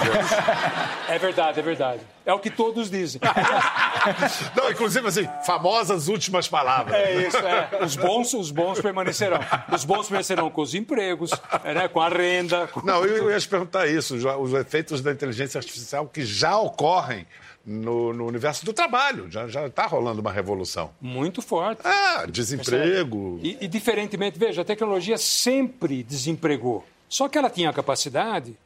É 1.07 1.19
verdade, 1.19 1.59
é 1.59 1.63
verdade. 1.63 2.01
É 2.25 2.33
o 2.33 2.39
que 2.39 2.49
todos 2.49 2.89
dizem. 2.89 3.21
Não, 4.57 4.71
inclusive 4.71 5.07
assim, 5.07 5.29
famosas 5.45 6.07
últimas 6.07 6.47
palavras. 6.47 6.95
É 6.95 7.27
isso, 7.27 7.37
é. 7.37 7.83
Os 7.83 7.95
bons, 7.95 8.33
os 8.33 8.49
bons 8.49 8.81
permanecerão. 8.81 9.39
Os 9.71 9.85
bons 9.85 10.07
permanecerão 10.07 10.49
com 10.49 10.61
os 10.61 10.73
empregos, 10.73 11.29
né, 11.63 11.87
com 11.87 12.01
a 12.01 12.09
renda. 12.09 12.65
Com... 12.67 12.83
Não, 12.83 13.05
eu 13.05 13.29
ia 13.29 13.39
te 13.39 13.47
perguntar 13.47 13.85
isso, 13.87 14.15
os 14.15 14.53
efeitos 14.53 15.01
da 15.01 15.11
inteligência 15.11 15.59
artificial 15.59 16.07
que 16.07 16.25
já 16.25 16.57
ocorrem 16.57 17.27
no, 17.69 18.11
no 18.11 18.25
universo 18.25 18.65
do 18.65 18.73
trabalho. 18.73 19.29
Já 19.29 19.67
está 19.67 19.85
rolando 19.85 20.21
uma 20.21 20.31
revolução. 20.31 20.91
Muito 20.99 21.41
forte. 21.41 21.81
Ah, 21.85 22.25
desemprego. 22.27 23.39
E, 23.43 23.57
e, 23.61 23.67
diferentemente, 23.67 24.39
veja, 24.39 24.63
a 24.63 24.65
tecnologia 24.65 25.17
sempre 25.17 26.01
desempregou. 26.01 26.83
Só 27.07 27.29
que 27.29 27.37
ela 27.37 27.49
tinha 27.49 27.69
a 27.69 27.73
capacidade 27.73 28.57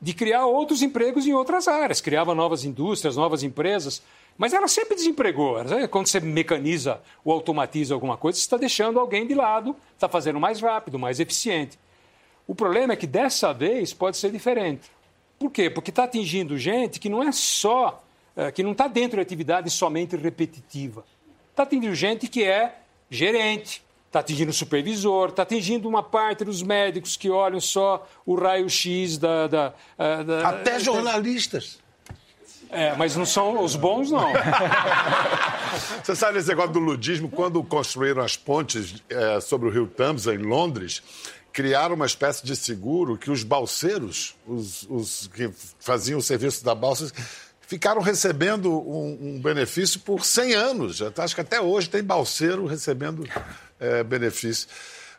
de 0.00 0.14
criar 0.14 0.46
outros 0.46 0.82
empregos 0.82 1.26
em 1.26 1.32
outras 1.32 1.68
áreas, 1.68 2.00
criava 2.00 2.34
novas 2.34 2.64
indústrias, 2.64 3.16
novas 3.16 3.42
empresas, 3.42 4.02
mas 4.36 4.52
ela 4.52 4.68
sempre 4.68 4.94
desempregou. 4.94 5.56
Quando 5.90 6.06
você 6.06 6.20
mecaniza 6.20 7.00
ou 7.24 7.32
automatiza 7.32 7.94
alguma 7.94 8.16
coisa, 8.16 8.38
você 8.38 8.44
está 8.44 8.56
deixando 8.56 8.98
alguém 8.98 9.26
de 9.26 9.34
lado, 9.34 9.76
está 9.94 10.08
fazendo 10.08 10.40
mais 10.40 10.60
rápido, 10.60 10.98
mais 10.98 11.20
eficiente. 11.20 11.78
O 12.46 12.54
problema 12.54 12.92
é 12.92 12.96
que 12.96 13.06
dessa 13.06 13.52
vez 13.52 13.92
pode 13.92 14.16
ser 14.16 14.30
diferente. 14.30 14.90
Por 15.38 15.50
quê? 15.50 15.68
Porque 15.68 15.90
está 15.90 16.04
atingindo 16.04 16.56
gente 16.56 17.00
que 17.00 17.08
não 17.08 17.22
é 17.22 17.32
só, 17.32 18.02
que 18.54 18.62
não 18.62 18.72
está 18.72 18.86
dentro 18.88 19.16
de 19.16 19.22
atividade 19.22 19.70
somente 19.70 20.16
repetitiva. 20.16 21.04
Está 21.50 21.62
atingindo 21.62 21.94
gente 21.94 22.28
que 22.28 22.44
é 22.44 22.80
gerente, 23.10 23.82
está 24.06 24.20
atingindo 24.20 24.50
o 24.50 24.54
supervisor, 24.54 25.30
está 25.30 25.42
atingindo 25.42 25.88
uma 25.88 26.02
parte 26.02 26.44
dos 26.44 26.62
médicos 26.62 27.16
que 27.16 27.30
olham 27.30 27.60
só 27.60 28.06
o 28.26 28.34
raio-x 28.34 29.16
da, 29.18 29.46
da, 29.46 29.74
eh, 29.98 30.24
da- 30.24 30.48
Até 30.48 30.78
jornalistas. 30.78 31.78
É, 32.68 32.94
mas 32.96 33.14
não 33.14 33.24
são 33.24 33.62
os 33.62 33.76
bons, 33.76 34.10
não. 34.10 34.32
Você 36.02 36.16
sabe 36.16 36.38
esse 36.38 36.48
negócio 36.48 36.72
do 36.72 36.80
ludismo? 36.80 37.28
Quando 37.28 37.62
construíram 37.62 38.22
as 38.22 38.36
pontes 38.36 39.02
eh, 39.08 39.40
sobre 39.40 39.68
o 39.68 39.70
rio 39.72 39.86
Thames, 39.86 40.26
em 40.26 40.38
Londres, 40.38 41.02
criaram 41.52 41.94
uma 41.94 42.06
espécie 42.06 42.44
de 42.44 42.56
seguro 42.56 43.16
que 43.16 43.30
os 43.30 43.42
balseiros, 43.44 44.34
os, 44.46 44.82
os 44.90 45.28
que 45.28 45.48
faziam 45.78 46.18
o 46.18 46.22
serviço 46.22 46.64
da 46.64 46.74
balsa, 46.74 47.12
ficaram 47.66 48.00
recebendo 48.00 48.72
um, 48.72 49.18
um 49.20 49.40
benefício 49.40 50.00
por 50.00 50.24
100 50.24 50.54
anos. 50.54 51.02
Acho 51.02 51.34
que 51.34 51.40
até 51.40 51.60
hoje 51.60 51.88
tem 51.88 52.02
balseiro 52.02 52.66
recebendo 52.66 53.28
eh, 53.78 54.02
benefício. 54.04 54.68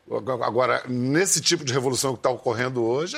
Agora, 0.10 0.83
nesse 0.88 1.41
tipo 1.41 1.65
de 1.65 1.73
revolução 1.73 2.13
que 2.13 2.19
está 2.19 2.29
ocorrendo 2.29 2.81
hoje, 2.83 3.17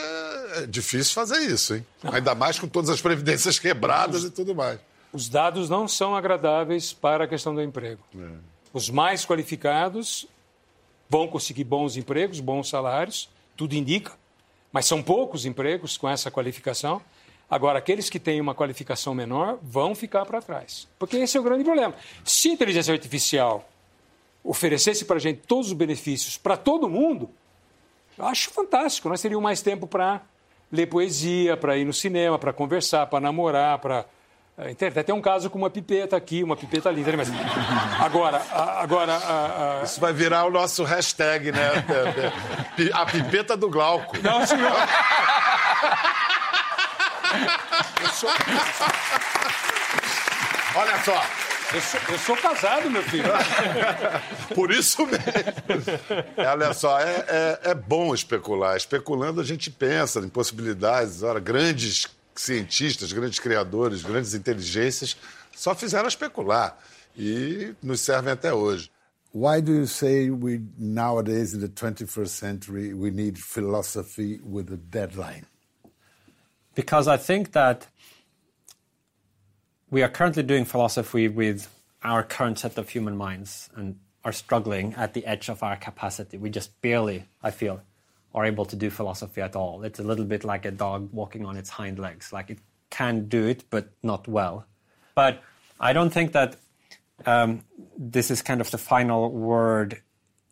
é 0.55 0.65
difícil 0.65 1.13
fazer 1.13 1.37
isso, 1.37 1.75
hein? 1.75 1.85
Ainda 2.03 2.33
mais 2.33 2.57
com 2.57 2.67
todas 2.67 2.89
as 2.89 2.99
previdências 2.99 3.59
quebradas 3.59 4.23
e 4.23 4.31
tudo 4.31 4.55
mais. 4.55 4.79
Os 5.13 5.29
dados 5.29 5.69
não 5.69 5.87
são 5.87 6.15
agradáveis 6.15 6.91
para 6.91 7.25
a 7.25 7.27
questão 7.27 7.53
do 7.53 7.61
emprego. 7.61 8.01
Os 8.73 8.89
mais 8.89 9.23
qualificados 9.23 10.27
vão 11.07 11.27
conseguir 11.27 11.63
bons 11.63 11.95
empregos, 11.95 12.39
bons 12.39 12.69
salários, 12.69 13.29
tudo 13.55 13.75
indica, 13.75 14.11
mas 14.71 14.87
são 14.87 15.01
poucos 15.03 15.45
empregos 15.45 15.95
com 15.95 16.09
essa 16.09 16.31
qualificação. 16.31 17.01
Agora, 17.49 17.79
aqueles 17.79 18.09
que 18.09 18.19
têm 18.19 18.39
uma 18.39 18.53
qualificação 18.53 19.13
menor 19.15 19.57
vão 19.62 19.95
ficar 19.95 20.23
para 20.25 20.39
trás. 20.41 20.88
Porque 20.99 21.17
esse 21.17 21.35
é 21.35 21.39
o 21.39 21.43
grande 21.43 21.63
problema. 21.63 21.95
Se 22.23 22.49
a 22.49 22.53
inteligência 22.53 22.93
artificial 22.93 23.67
oferecesse 24.43 25.03
para 25.05 25.15
a 25.15 25.19
gente 25.19 25.41
todos 25.47 25.67
os 25.67 25.73
benefícios 25.73 26.38
para 26.38 26.55
todo 26.55 26.88
mundo, 26.88 27.29
eu 28.17 28.25
acho 28.25 28.51
fantástico. 28.51 29.09
Nós 29.09 29.21
teríamos 29.21 29.43
mais 29.43 29.62
tempo 29.62 29.88
para 29.88 30.21
ler 30.71 30.85
poesia, 30.88 31.57
para 31.57 31.75
ir 31.77 31.85
no 31.85 31.93
cinema, 31.93 32.38
para 32.38 32.53
conversar, 32.53 33.07
para 33.07 33.19
namorar, 33.19 33.79
para. 33.79 34.05
eh, 34.57 34.69
entende? 34.69 34.99
Até 34.99 35.12
um 35.12 35.19
caso 35.21 35.49
com 35.49 35.57
uma 35.57 35.69
pipeta 35.71 36.15
aqui, 36.15 36.43
uma 36.43 36.55
pipeta 36.55 36.88
ali. 36.89 37.03
Mas 37.17 37.29
agora, 37.99 38.41
agora 38.51 39.15
a- 39.15 39.79
a- 39.81 39.83
Isso 39.83 39.99
vai 39.99 40.13
virar 40.13 40.45
o 40.45 40.51
nosso 40.51 40.83
hashtag, 40.83 41.51
né? 41.51 41.69
A 42.93 43.05
pipeta 43.07 43.57
do 43.57 43.69
Glauco. 43.69 44.15
não, 44.21 44.45
senhor. 44.45 44.71
Olha 50.75 51.03
só, 51.03 51.23
Eu 51.73 51.81
sou, 51.81 51.99
eu 52.09 52.17
sou 52.19 52.37
casado, 52.37 52.89
meu 52.89 53.03
filho. 53.03 53.29
por 54.55 54.71
isso 54.71 55.05
mesmo. 55.05 55.21
Olha 56.37 56.73
só, 56.73 56.99
é, 56.99 57.25
é- 57.27 57.59
é 57.71 57.73
bom 57.75 58.13
especular. 58.15 58.75
Especulando, 58.75 59.39
a 59.39 59.43
gente 59.43 59.69
pensa 59.69 60.19
em 60.19 60.29
possibilidades. 60.29 61.21
Ora, 61.21 61.39
grandes 61.39 62.07
cientistas, 62.35 63.11
grandes 63.11 63.37
criadores, 63.39 64.01
grandes 64.01 64.33
inteligências 64.33 65.15
só 65.55 65.75
fizeram 65.75 66.07
especular. 66.07 66.75
E 67.15 67.73
nos 67.83 68.01
servem 68.01 68.33
até 68.33 68.51
hoje. 68.53 68.89
Why 69.31 69.61
do 69.61 69.71
you 69.73 69.85
say 69.85 70.31
we 70.31 70.61
nowadays 70.79 71.53
in 71.53 71.59
the 71.59 71.67
21st 71.67 72.29
century 72.29 72.93
we 72.95 73.11
need 73.11 73.37
philosophy 73.37 74.41
with 74.43 74.71
a 74.73 74.77
deadline? 74.77 75.43
Because 76.75 77.08
I 77.08 77.17
think 77.17 77.51
that 77.53 77.88
we 79.89 80.03
are 80.03 80.10
currently 80.10 80.43
doing 80.43 80.65
philosophy 80.65 81.27
with 81.27 81.67
our 82.03 82.23
current 82.23 82.60
set 82.60 82.77
of 82.77 82.89
human 82.89 83.17
minds 83.17 83.69
and 83.75 83.97
are 84.23 84.32
struggling 84.32 84.93
at 84.95 85.13
the 85.13 85.25
edge 85.25 85.49
of 85.49 85.63
our 85.63 85.75
capacity. 85.75 86.38
We 86.38 86.49
just 86.49 86.79
barely, 86.82 87.25
I 87.41 87.51
feel, 87.51 87.82
are 88.36 88.45
able 88.45 88.65
to 88.65 88.75
do 88.75 88.89
philosophy 88.89 89.41
at 89.41 89.55
all. 89.55 89.84
It's 89.84 89.99
a 89.99 90.03
little 90.03 90.25
bit 90.25 90.43
like 90.43 90.65
a 90.65 90.71
dog 90.71 91.10
walking 91.12 91.45
on 91.45 91.58
its 91.58 91.69
hind 91.69 91.97
legs. 91.97 92.32
Like 92.32 92.49
it 92.49 92.60
can 92.89 93.27
do 93.27 93.47
it, 93.47 93.63
but 93.69 93.89
not 94.03 94.27
well. 94.27 94.65
But 95.15 95.41
I 95.79 95.93
don't 95.93 96.12
think 96.12 96.34
that 96.34 96.58
um, 97.25 97.63
this 97.97 98.29
is 98.32 98.41
kind 98.41 98.62
of 98.62 98.69
the 98.71 98.77
final 98.77 99.32
word 99.32 100.01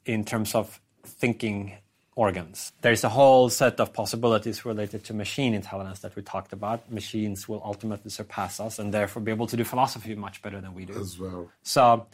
in 0.06 0.24
terms 0.24 0.56
of 0.56 0.80
thinking 1.04 1.74
organs. 2.18 2.74
There's 2.82 3.04
a 3.04 3.10
whole 3.10 3.48
set 3.48 3.80
of 3.80 3.94
possibilities 3.94 4.66
related 4.66 5.04
to 5.06 5.14
machine 5.14 5.54
intelligence 5.54 6.00
that 6.00 6.16
we 6.16 6.24
talked 6.24 6.52
about. 6.52 6.92
Machines 6.92 7.48
will 7.48 7.62
ultimately 7.64 8.10
surpass 8.10 8.60
us 8.60 8.80
and 8.80 8.92
therefore 8.92 9.22
be 9.22 9.32
able 9.32 9.46
to 9.46 9.56
do 9.56 9.64
philosophy 9.64 10.16
much 10.16 10.42
better 10.42 10.60
than 10.60 10.74
we 10.74 10.84
do. 10.84 11.00
As 11.00 11.20
well. 11.20 11.50
So, 11.62 12.08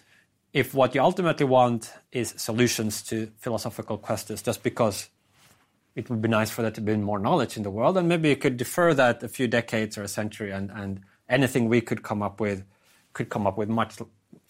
if 0.51 0.73
what 0.73 0.93
you 0.93 1.01
ultimately 1.01 1.45
want 1.45 1.91
is 2.11 2.33
solutions 2.37 3.01
to 3.03 3.31
philosophical 3.39 3.97
questions, 3.97 4.41
just 4.41 4.61
because 4.61 5.09
it 5.95 6.09
would 6.09 6.21
be 6.21 6.27
nice 6.27 6.51
for 6.51 6.63
there 6.63 6.71
to 6.71 6.81
be 6.81 6.97
more 6.97 7.17
knowledge 7.17 7.55
in 7.55 7.63
the 7.63 7.71
world, 7.71 7.97
and 7.97 8.07
maybe 8.09 8.27
you 8.29 8.35
could 8.35 8.57
defer 8.57 8.93
that 8.93 9.23
a 9.23 9.29
few 9.29 9.47
decades 9.47 9.97
or 9.97 10.03
a 10.03 10.07
century, 10.09 10.51
and, 10.51 10.69
and 10.71 10.99
anything 11.29 11.69
we 11.69 11.79
could 11.79 12.03
come 12.03 12.21
up 12.21 12.41
with 12.41 12.65
could 13.13 13.29
come 13.29 13.47
up 13.47 13.57
with 13.57 13.69
much 13.69 13.95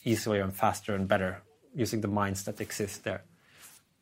easier 0.04 0.42
and 0.42 0.54
faster 0.56 0.96
and 0.96 1.08
better 1.08 1.44
using 1.76 2.02
the 2.02 2.08
minds 2.08 2.44
that 2.44 2.60
exist 2.60 3.04
there. 3.04 3.24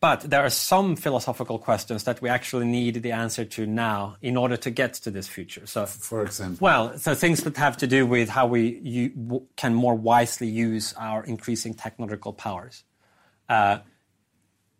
But 0.01 0.21
there 0.21 0.43
are 0.43 0.49
some 0.49 0.95
philosophical 0.95 1.59
questions 1.59 2.05
that 2.05 2.23
we 2.23 2.27
actually 2.27 2.65
need 2.65 3.03
the 3.03 3.11
answer 3.11 3.45
to 3.45 3.67
now 3.67 4.17
in 4.19 4.35
order 4.35 4.57
to 4.57 4.71
get 4.71 4.95
to 4.95 5.11
this 5.11 5.27
future. 5.27 5.67
So, 5.67 5.85
For 5.85 6.23
example, 6.23 6.57
well, 6.59 6.97
so 6.97 7.13
things 7.13 7.43
that 7.43 7.55
have 7.57 7.77
to 7.77 7.87
do 7.87 8.07
with 8.07 8.27
how 8.27 8.47
we 8.47 9.11
can 9.55 9.75
more 9.75 9.93
wisely 9.93 10.47
use 10.47 10.95
our 10.97 11.23
increasing 11.23 11.75
technological 11.75 12.33
powers. 12.33 12.83
Uh, 13.47 13.77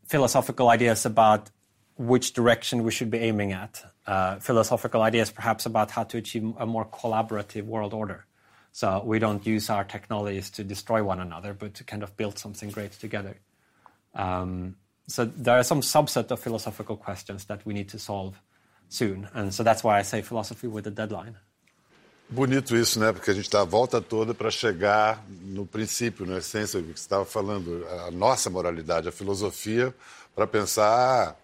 philosophical 0.07 0.69
ideas 0.69 1.05
about 1.05 1.51
which 1.97 2.33
direction 2.33 2.83
we 2.83 2.89
should 2.89 3.11
be 3.11 3.19
aiming 3.19 3.51
at. 3.51 3.83
Uh, 4.07 4.39
philosophical 4.39 5.03
ideas, 5.03 5.29
perhaps, 5.29 5.67
about 5.67 5.91
how 5.91 6.03
to 6.03 6.17
achieve 6.17 6.51
a 6.57 6.65
more 6.65 6.85
collaborative 6.85 7.65
world 7.65 7.93
order. 7.93 8.25
So 8.71 9.03
we 9.05 9.19
don't 9.19 9.45
use 9.45 9.69
our 9.69 9.83
technologies 9.83 10.49
to 10.51 10.63
destroy 10.63 11.03
one 11.03 11.19
another, 11.19 11.53
but 11.53 11.75
to 11.75 11.83
kind 11.83 12.01
of 12.01 12.17
build 12.17 12.39
something 12.39 12.71
great 12.71 12.93
together. 12.93 13.37
Um, 14.15 14.77
so 15.11 15.25
there 15.25 15.55
are 15.55 15.63
some 15.63 15.81
subset 15.81 16.31
of 16.31 16.39
philosophical 16.39 16.95
questions 16.95 17.45
that 17.45 17.65
we 17.65 17.73
need 17.73 17.89
to 17.89 17.99
solve 17.99 18.39
soon, 18.87 19.27
and 19.33 19.53
so 19.53 19.63
that's 19.63 19.83
why 19.83 19.99
I 19.99 20.03
say 20.03 20.21
philosophy 20.21 20.67
with 20.67 20.87
a 20.87 20.91
deadline. 20.91 21.35
Bonito 22.29 22.77
isso, 22.77 22.97
né? 22.97 23.11
Porque 23.11 23.29
a 23.29 23.33
gente 23.33 23.49
dá 23.49 23.59
a 23.59 23.65
volta 23.65 24.01
toda 24.01 24.33
para 24.33 24.49
chegar 24.49 25.21
no 25.27 25.65
princípio, 25.65 26.25
na 26.25 26.37
essência 26.37 26.81
do 26.81 26.93
que 26.93 26.99
você 26.99 27.03
estava 27.03 27.25
falando, 27.25 27.85
a 28.07 28.11
nossa 28.11 28.49
moralidade, 28.49 29.09
a 29.09 29.11
filosofia, 29.11 29.93
para 30.33 30.47
pensar. 30.47 31.35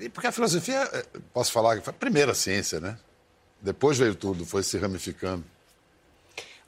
E 0.00 0.08
porque 0.08 0.26
a 0.26 0.32
filosofia, 0.32 0.80
eh, 0.92 1.04
posso 1.32 1.52
falar, 1.52 1.76
que 1.76 1.84
foi 1.84 1.92
a 1.92 1.96
primeira 1.96 2.34
ciência, 2.34 2.80
né? 2.80 2.98
Depois 3.60 3.98
veio 3.98 4.16
tudo, 4.16 4.44
foi 4.44 4.64
se 4.64 4.76
ramificando. 4.78 5.44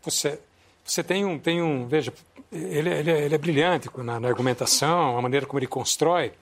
Você, 0.05 0.39
você 0.85 1.03
tem 1.03 1.25
um, 1.25 1.37
tem 1.37 1.61
um, 1.61 1.89
veja, 1.89 2.12
ele, 2.53 2.89
é- 2.89 2.99
ele, 3.01 3.11
é- 3.11 3.25
ele 3.25 3.35
é 3.35 3.39
brilhante 3.39 3.89
na, 3.99 4.19
na 4.21 4.29
argumentação, 4.29 5.17
a 5.19 5.23
maneira 5.23 5.47
como 5.47 5.59
ele 5.59 5.67
constrói. 5.67 6.33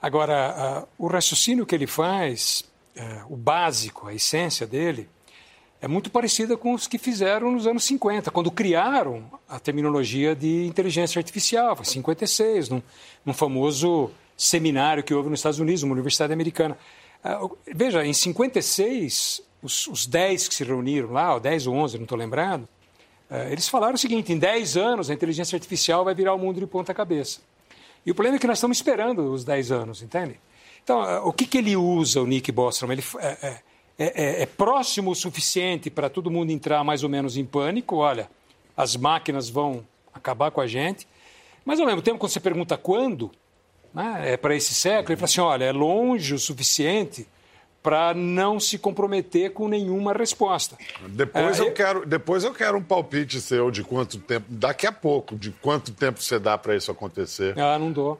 Agora, 0.00 0.86
o 0.98 1.06
raciocínio 1.06 1.64
que 1.64 1.74
ele 1.74 1.86
faz, 1.86 2.62
eh, 2.94 3.22
o 3.28 3.36
básico, 3.36 4.06
a 4.06 4.12
essência 4.14 4.66
dele, 4.66 5.08
é 5.80 5.88
muito 5.88 6.10
parecida 6.10 6.56
com 6.56 6.74
os 6.74 6.86
que 6.86 6.98
fizeram 6.98 7.50
nos 7.50 7.66
anos 7.66 7.84
50, 7.84 8.30
quando 8.30 8.50
criaram 8.50 9.24
a 9.48 9.58
terminologia 9.58 10.34
de 10.34 10.66
inteligência 10.66 11.18
artificial, 11.18 11.76
em 11.80 11.84
56, 11.84 12.68
num, 12.68 12.82
num 13.24 13.32
famoso 13.34 14.10
seminário 14.36 15.02
que 15.02 15.14
houve 15.14 15.30
nos 15.30 15.40
Estados 15.40 15.58
Unidos, 15.58 15.82
uma 15.82 15.92
universidade 15.92 16.32
americana. 16.32 16.76
Uh, 17.24 17.56
veja, 17.74 18.04
em 18.04 18.12
56, 18.12 19.42
os, 19.62 19.86
os 19.86 20.06
10 20.06 20.48
que 20.48 20.54
se 20.54 20.64
reuniram 20.64 21.12
lá, 21.12 21.34
ou 21.34 21.40
10 21.40 21.66
ou 21.66 21.74
11, 21.76 21.96
não 21.96 22.04
estou 22.04 22.18
lembrando, 22.18 22.64
uh, 22.64 22.66
eles 23.50 23.68
falaram 23.68 23.94
o 23.94 23.98
seguinte: 23.98 24.32
em 24.32 24.38
10 24.38 24.76
anos 24.76 25.10
a 25.10 25.14
inteligência 25.14 25.56
artificial 25.56 26.04
vai 26.04 26.14
virar 26.14 26.34
o 26.34 26.38
mundo 26.38 26.60
de 26.60 26.66
ponta 26.66 26.92
cabeça. 26.92 27.40
E 28.04 28.10
o 28.10 28.14
problema 28.14 28.36
é 28.36 28.38
que 28.38 28.46
nós 28.46 28.58
estamos 28.58 28.76
esperando 28.76 29.32
os 29.32 29.44
10 29.44 29.72
anos, 29.72 30.02
entende? 30.02 30.38
Então, 30.82 31.00
uh, 31.00 31.26
o 31.26 31.32
que, 31.32 31.46
que 31.46 31.56
ele 31.56 31.74
usa, 31.74 32.20
o 32.20 32.26
Nick 32.26 32.52
Bostrom? 32.52 32.92
Ele 32.92 33.02
é, 33.18 33.26
é, 33.26 33.62
é, 33.98 34.42
é 34.42 34.46
próximo 34.46 35.10
o 35.10 35.14
suficiente 35.14 35.88
para 35.88 36.10
todo 36.10 36.30
mundo 36.30 36.50
entrar 36.50 36.84
mais 36.84 37.02
ou 37.02 37.08
menos 37.08 37.38
em 37.38 37.44
pânico. 37.44 37.96
Olha, 37.96 38.28
as 38.76 38.94
máquinas 38.94 39.48
vão 39.48 39.86
acabar 40.12 40.50
com 40.50 40.60
a 40.60 40.66
gente. 40.66 41.08
Mas, 41.64 41.80
ao 41.80 41.86
mesmo 41.86 42.02
tempo, 42.02 42.18
quando 42.18 42.30
você 42.30 42.40
pergunta 42.40 42.76
quando, 42.76 43.30
né, 43.94 44.32
é 44.32 44.36
para 44.36 44.54
esse 44.54 44.74
século, 44.74 45.12
ele 45.12 45.16
fala 45.16 45.24
assim: 45.24 45.40
olha, 45.40 45.64
é 45.64 45.72
longe 45.72 46.34
o 46.34 46.38
suficiente 46.38 47.26
para 47.84 48.14
não 48.14 48.58
se 48.58 48.78
comprometer 48.78 49.52
com 49.52 49.68
nenhuma 49.68 50.14
resposta. 50.14 50.74
Depois, 51.06 51.60
é, 51.60 51.62
eu 51.62 51.70
quero, 51.70 52.06
depois 52.06 52.42
eu 52.42 52.54
quero 52.54 52.78
um 52.78 52.82
palpite 52.82 53.42
seu 53.42 53.70
de 53.70 53.84
quanto 53.84 54.18
tempo, 54.18 54.46
daqui 54.48 54.86
a 54.86 54.92
pouco, 54.92 55.36
de 55.36 55.50
quanto 55.50 55.92
tempo 55.92 56.22
você 56.22 56.38
dá 56.38 56.56
para 56.56 56.74
isso 56.74 56.90
acontecer. 56.90 57.54
Ah, 57.58 57.78
não 57.78 57.92
dou. 57.92 58.18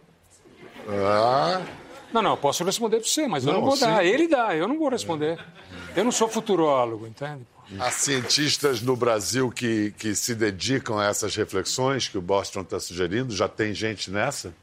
Ah. 0.87 1.63
Não, 2.13 2.21
não, 2.21 2.37
posso 2.37 2.63
responder 2.63 2.99
para 2.99 3.09
você, 3.09 3.27
mas 3.27 3.43
não, 3.43 3.55
eu 3.55 3.59
não 3.61 3.67
vou 3.67 3.75
sim. 3.75 3.87
dar. 3.87 4.05
Ele 4.05 4.29
dá, 4.29 4.55
eu 4.55 4.69
não 4.69 4.79
vou 4.79 4.91
responder. 4.91 5.43
Eu 5.97 6.05
não 6.05 6.13
sou 6.13 6.29
futurólogo, 6.29 7.07
entende? 7.07 7.41
Há 7.81 7.91
cientistas 7.91 8.83
no 8.83 8.95
Brasil 8.95 9.51
que, 9.51 9.95
que 9.97 10.15
se 10.15 10.35
dedicam 10.35 10.99
a 10.99 11.07
essas 11.07 11.35
reflexões 11.35 12.07
que 12.07 12.19
o 12.19 12.23
Boston 12.23 12.61
está 12.61 12.79
sugerindo? 12.79 13.35
Já 13.35 13.49
tem 13.49 13.73
gente 13.73 14.11
nessa? 14.11 14.55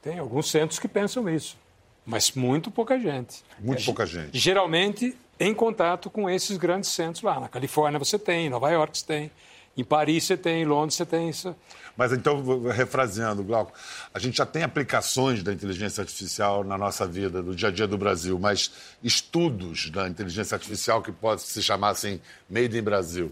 Tem 0.00 0.20
alguns 0.20 0.48
centros 0.48 0.78
que 0.78 0.86
pensam 0.86 1.28
isso, 1.28 1.56
mas 2.04 2.32
muito 2.32 2.70
pouca 2.70 2.98
gente. 2.98 3.42
Muito 3.58 3.82
é, 3.82 3.84
pouca 3.84 4.06
gente. 4.06 4.38
Geralmente 4.38 5.16
em 5.38 5.54
contato 5.54 6.10
com 6.10 6.28
esses 6.28 6.56
grandes 6.56 6.90
centros 6.90 7.22
lá. 7.22 7.40
Na 7.40 7.48
Califórnia 7.48 7.98
você 7.98 8.18
tem, 8.18 8.46
em 8.46 8.50
Nova 8.50 8.70
York 8.70 8.98
você 8.98 9.06
tem, 9.06 9.30
em 9.76 9.84
Paris 9.84 10.24
você 10.24 10.36
tem, 10.36 10.62
em 10.62 10.64
Londres 10.64 10.94
você 10.94 11.06
tem 11.06 11.28
isso. 11.28 11.54
Mas 11.96 12.12
então, 12.12 12.42
refraseando, 12.68 13.42
Glauco, 13.44 13.72
a 14.12 14.18
gente 14.18 14.36
já 14.38 14.46
tem 14.46 14.62
aplicações 14.62 15.42
da 15.42 15.52
inteligência 15.52 16.00
artificial 16.00 16.64
na 16.64 16.76
nossa 16.76 17.06
vida, 17.06 17.40
no 17.40 17.54
dia 17.54 17.68
a 17.68 17.72
dia 17.72 17.86
do 17.86 17.96
Brasil, 17.96 18.38
mas 18.38 18.72
estudos 19.02 19.90
da 19.90 20.08
inteligência 20.08 20.56
artificial 20.56 21.00
que 21.02 21.12
pode 21.12 21.42
se 21.42 21.62
chamar 21.62 21.90
assim, 21.90 22.20
made 22.50 22.76
in 22.76 22.82
Brasil. 22.82 23.30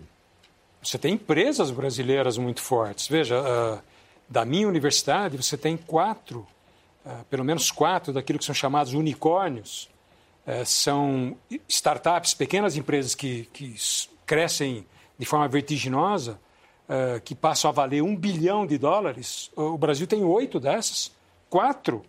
Você 0.83 0.99
tem 0.99 1.15
empresas 1.15 1.71
brasileiras 1.71 2.37
muito 2.39 2.61
fortes. 2.61 3.09
Veja, 3.09 3.41
uh, 3.41 3.83
da 4.29 4.45
minha 4.45 4.67
universidade, 4.67 5.37
você 5.37 5.57
tem 5.57 5.77
quatro, 5.77 6.47
pelo 7.29 7.45
menos 7.45 7.71
quatro, 7.71 8.13
daquilo 8.13 8.39
que 8.39 8.45
são 8.45 8.55
chamados 8.55 8.95
unicórnios. 8.95 9.91
Uh, 10.47 10.65
são 10.65 11.37
startups, 11.69 12.35
pequenas 12.35 12.77
empresas 12.77 13.15
que, 13.15 13.49
que 13.53 13.75
crescem 14.27 14.85
de 15.19 15.25
forma 15.25 15.47
vertiginosa, 15.47 16.39
uh, 16.89 17.21
que 17.21 17.35
passam 17.35 17.71
a 17.71 17.73
valer 17.73 18.03
um 18.03 18.17
bilhão 18.17 18.67
de 18.67 18.79
dólares. 18.79 19.51
O 19.55 19.79
Brasil 19.79 20.07
tem 20.07 20.25
oito 20.25 20.59
dessas, 20.59 21.13
quatro. 21.49 22.03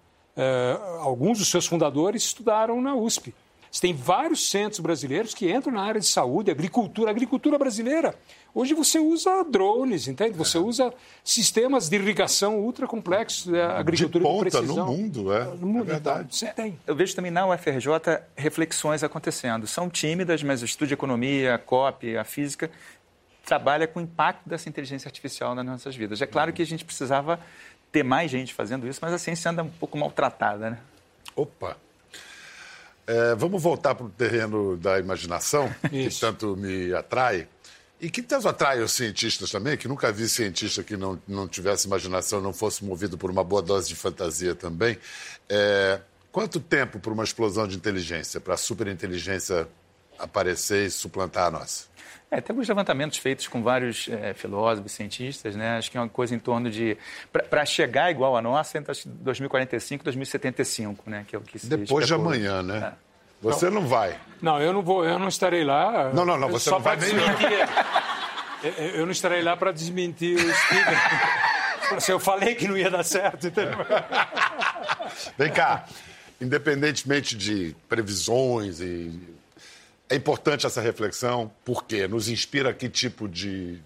alguns 1.01 1.37
dos 1.37 1.49
seus 1.49 1.67
fundadores 1.67 2.23
estudaram 2.23 2.81
na 2.81 2.95
USP. 2.95 3.35
Você 3.73 3.81
tem 3.81 3.93
vários 3.93 4.49
centros 4.51 4.79
brasileiros 4.79 5.33
que 5.33 5.51
entram 5.51 5.73
na 5.73 5.81
área 5.81 5.99
de 5.99 6.05
saúde, 6.05 6.51
agricultura, 6.51 7.09
agricultura 7.09 7.57
brasileira. 7.57 8.15
Hoje 8.55 8.75
você 8.75 8.99
usa 8.99 9.43
drones, 9.43 10.07
entende? 10.07 10.37
Você 10.37 10.57
é. 10.57 10.61
usa 10.61 10.93
sistemas 11.23 11.89
de 11.89 11.95
irrigação 11.95 12.59
ultra 12.59 12.85
complexos, 12.85 13.51
é, 13.51 13.63
agricultura 13.63 14.23
de, 14.23 14.29
ponta 14.29 14.45
de 14.45 14.57
precisão. 14.57 14.85
no 14.85 14.91
mundo, 14.91 15.33
é. 15.33 15.43
No 15.45 15.67
mundo, 15.67 15.89
é 15.89 15.93
verdade. 15.93 16.19
Então, 16.19 16.31
você 16.31 16.47
tem. 16.53 16.79
Eu 16.85 16.95
vejo 16.95 17.15
também 17.15 17.31
na 17.31 17.47
UFRJ 17.47 17.87
reflexões 18.35 19.03
acontecendo. 19.03 19.65
São 19.65 19.89
tímidas, 19.89 20.43
mas 20.43 20.61
o 20.61 20.65
estudo 20.65 20.89
de 20.89 20.93
economia, 20.93 21.55
a 21.55 21.57
COP, 21.57 22.15
a 22.15 22.23
física, 22.23 22.69
trabalha 23.43 23.87
com 23.87 23.99
o 23.99 24.03
impacto 24.03 24.47
dessa 24.47 24.69
inteligência 24.69 25.07
artificial 25.07 25.55
nas 25.55 25.65
nossas 25.65 25.95
vidas. 25.95 26.21
É 26.21 26.27
claro 26.27 26.53
que 26.53 26.61
a 26.61 26.65
gente 26.65 26.85
precisava 26.85 27.39
ter 27.91 28.03
mais 28.03 28.29
gente 28.29 28.53
fazendo 28.53 28.87
isso, 28.87 28.99
mas 29.01 29.13
a 29.13 29.17
ciência 29.17 29.49
anda 29.49 29.63
um 29.63 29.69
pouco 29.69 29.97
maltratada, 29.97 30.69
né? 30.69 30.79
Opa! 31.35 31.75
É, 33.05 33.35
vamos 33.35 33.61
voltar 33.61 33.95
para 33.95 34.05
o 34.05 34.09
terreno 34.09 34.77
da 34.77 34.97
imaginação, 34.99 35.73
que 35.89 36.07
tanto 36.19 36.55
me 36.55 36.93
atrai. 36.93 37.47
E 38.03 38.09
que 38.09 38.21
tanto 38.21 38.49
atrai 38.49 38.81
os 38.81 38.91
cientistas 38.91 39.49
também, 39.49 39.77
que 39.77 39.87
nunca 39.87 40.11
vi 40.11 40.27
cientista 40.27 40.83
que 40.83 40.97
não, 40.97 41.17
não 41.25 41.47
tivesse 41.47 41.87
imaginação, 41.87 42.41
não 42.41 42.51
fosse 42.51 42.83
movido 42.83 43.17
por 43.17 43.31
uma 43.31 43.45
boa 43.45 43.61
dose 43.61 43.87
de 43.87 43.95
fantasia 43.95 44.53
também. 44.53 44.97
É, 45.47 46.01
quanto 46.29 46.59
tempo 46.59 46.99
para 46.99 47.13
uma 47.13 47.23
explosão 47.23 47.65
de 47.65 47.77
inteligência, 47.77 48.41
para 48.41 48.55
a 48.55 48.57
superinteligência 48.57 49.69
aparecer 50.19 50.87
e 50.87 50.91
suplantar 50.91 51.45
a 51.47 51.51
nossa? 51.51 51.85
É, 52.29 52.41
tem 52.41 52.53
alguns 52.53 52.67
levantamentos 52.67 53.19
feitos 53.19 53.47
com 53.47 53.63
vários 53.63 54.09
é, 54.09 54.33
filósofos, 54.33 54.91
cientistas, 54.91 55.55
né? 55.55 55.77
Acho 55.77 55.89
que 55.89 55.97
é 55.97 56.01
uma 56.01 56.09
coisa 56.09 56.35
em 56.35 56.39
torno 56.39 56.69
de. 56.69 56.97
Para 57.31 57.65
chegar 57.65 58.11
igual 58.11 58.35
a 58.35 58.41
nossa, 58.41 58.77
entre 58.77 58.93
2045 59.05 60.01
e 60.01 60.03
2075, 60.03 61.09
né? 61.09 61.25
Que 61.25 61.37
é 61.37 61.39
o 61.39 61.41
que 61.41 61.57
se 61.57 61.67
Depois 61.67 62.05
de 62.05 62.13
amanhã, 62.13 62.61
né? 62.61 62.95
É. 63.49 63.53
Você 63.53 63.69
não, 63.69 63.81
não 63.81 63.87
vai. 63.87 64.19
Não, 64.41 64.61
eu 64.61 64.71
não 64.71 64.81
vou, 64.81 65.05
eu 65.05 65.19
não 65.19 65.27
estarei 65.27 65.63
lá. 65.63 66.11
Não, 66.13 66.25
não, 66.25 66.37
não, 66.37 66.49
você 66.49 66.69
não 66.69 66.79
vai 66.79 66.95
desmentir. 66.97 67.69
eu 68.95 69.05
não 69.05 69.11
estarei 69.11 69.41
lá 69.41 69.57
para 69.57 69.71
desmentir 69.71 70.37
o 70.37 70.39
Steven. 70.39 71.99
Se 71.99 72.11
eu 72.11 72.19
falei 72.19 72.55
que 72.55 72.67
não 72.67 72.77
ia 72.77 72.89
dar 72.89 73.03
certo, 73.03 73.47
entendeu? 73.47 73.77
Vem 75.37 75.51
cá, 75.51 75.85
independentemente 76.41 77.35
de 77.35 77.75
previsões 77.87 78.79
e 78.79 79.19
é 80.09 80.15
importante 80.15 80.65
essa 80.65 80.81
reflexão, 80.81 81.51
porque 81.65 82.07
nos 82.07 82.29
inspira 82.29 82.73
que 82.73 82.89
tipo 82.89 83.27
de 83.27 83.79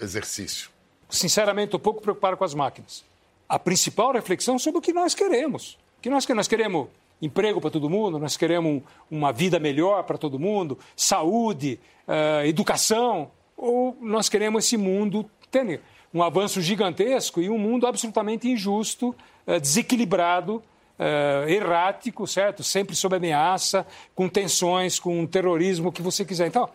exercício? 0.00 0.70
Sinceramente, 1.08 1.66
estou 1.66 1.80
pouco 1.80 2.00
preocupado 2.00 2.36
com 2.36 2.44
as 2.44 2.54
máquinas. 2.54 3.04
A 3.48 3.58
principal 3.58 4.12
reflexão 4.12 4.56
é 4.56 4.58
sobre 4.58 4.78
o 4.78 4.82
que 4.82 4.92
nós 4.92 5.14
queremos. 5.14 5.78
O 5.98 6.02
que 6.02 6.10
nós, 6.10 6.26
nós 6.28 6.48
queremos 6.48 6.88
emprego 7.22 7.60
para 7.60 7.70
todo 7.70 7.88
mundo, 7.88 8.18
nós 8.18 8.36
queremos 8.36 8.82
uma 9.08 9.32
vida 9.32 9.60
melhor 9.60 10.02
para 10.02 10.18
todo 10.18 10.40
mundo, 10.40 10.76
saúde, 10.96 11.78
uh, 12.08 12.44
educação, 12.44 13.30
ou 13.56 13.96
nós 14.00 14.28
queremos 14.28 14.64
esse 14.64 14.76
mundo 14.76 15.24
ter 15.48 15.80
um 16.12 16.20
avanço 16.20 16.60
gigantesco 16.60 17.40
e 17.40 17.48
um 17.48 17.56
mundo 17.56 17.86
absolutamente 17.86 18.50
injusto, 18.50 19.14
uh, 19.46 19.60
desequilibrado, 19.60 20.56
uh, 20.56 21.48
errático, 21.48 22.26
certo? 22.26 22.64
Sempre 22.64 22.96
sob 22.96 23.14
ameaça, 23.14 23.86
com 24.16 24.28
tensões, 24.28 24.98
com 24.98 25.24
terrorismo, 25.24 25.90
o 25.90 25.92
que 25.92 26.02
você 26.02 26.24
quiser. 26.24 26.48
Então, 26.48 26.68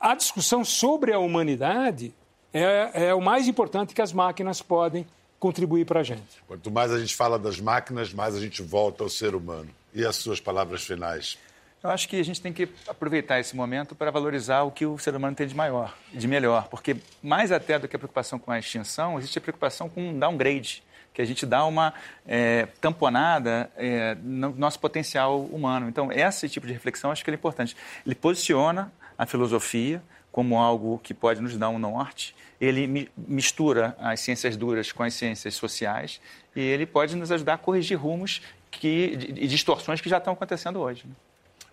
a 0.00 0.16
discussão 0.16 0.64
sobre 0.64 1.12
a 1.12 1.18
humanidade 1.20 2.12
é, 2.52 3.08
é 3.08 3.14
o 3.14 3.20
mais 3.20 3.46
importante 3.46 3.94
que 3.94 4.02
as 4.02 4.12
máquinas 4.12 4.60
podem 4.60 5.06
contribuir 5.38 5.84
para 5.84 6.00
a 6.00 6.02
gente. 6.02 6.42
Quanto 6.46 6.70
mais 6.70 6.92
a 6.92 6.98
gente 6.98 7.14
fala 7.14 7.38
das 7.38 7.60
máquinas, 7.60 8.12
mais 8.12 8.34
a 8.34 8.40
gente 8.40 8.62
volta 8.62 9.02
ao 9.02 9.08
ser 9.08 9.34
humano. 9.34 9.68
E 9.94 10.04
as 10.04 10.16
suas 10.16 10.40
palavras 10.40 10.84
finais? 10.84 11.38
Eu 11.82 11.90
acho 11.90 12.08
que 12.08 12.18
a 12.18 12.24
gente 12.24 12.40
tem 12.40 12.52
que 12.52 12.68
aproveitar 12.88 13.38
esse 13.38 13.54
momento 13.54 13.94
para 13.94 14.10
valorizar 14.10 14.62
o 14.62 14.70
que 14.70 14.84
o 14.84 14.98
ser 14.98 15.14
humano 15.14 15.36
tem 15.36 15.46
de 15.46 15.54
maior, 15.54 15.96
de 16.12 16.26
melhor, 16.26 16.68
porque 16.68 16.96
mais 17.22 17.52
até 17.52 17.78
do 17.78 17.86
que 17.86 17.94
a 17.94 17.98
preocupação 17.98 18.38
com 18.38 18.50
a 18.50 18.58
extinção, 18.58 19.18
existe 19.18 19.38
a 19.38 19.40
preocupação 19.40 19.88
com 19.88 20.08
um 20.08 20.18
downgrade 20.18 20.82
que 21.14 21.22
a 21.22 21.24
gente 21.24 21.46
dá 21.46 21.64
uma 21.64 21.94
é, 22.26 22.66
tamponada 22.78 23.70
é, 23.76 24.14
no 24.22 24.50
nosso 24.50 24.78
potencial 24.78 25.40
humano. 25.44 25.88
Então, 25.88 26.12
esse 26.12 26.46
tipo 26.46 26.66
de 26.66 26.74
reflexão 26.74 27.10
acho 27.10 27.24
que 27.24 27.30
é 27.30 27.34
importante. 27.34 27.74
Ele 28.04 28.14
posiciona 28.14 28.92
a 29.16 29.24
filosofia 29.24 30.02
como 30.36 30.58
algo 30.58 31.00
que 31.02 31.14
pode 31.14 31.40
nos 31.40 31.56
dar 31.56 31.70
um 31.70 31.78
norte, 31.78 32.36
ele 32.60 33.10
mistura 33.16 33.96
as 33.98 34.20
ciências 34.20 34.54
duras 34.54 34.92
com 34.92 35.02
as 35.02 35.14
ciências 35.14 35.54
sociais 35.54 36.20
e 36.54 36.60
ele 36.60 36.84
pode 36.84 37.16
nos 37.16 37.32
ajudar 37.32 37.54
a 37.54 37.58
corrigir 37.58 37.98
rumos 37.98 38.42
que, 38.70 39.16
e 39.34 39.46
distorções 39.46 39.98
que 39.98 40.10
já 40.10 40.18
estão 40.18 40.34
acontecendo 40.34 40.78
hoje. 40.78 41.04
Né? 41.06 41.14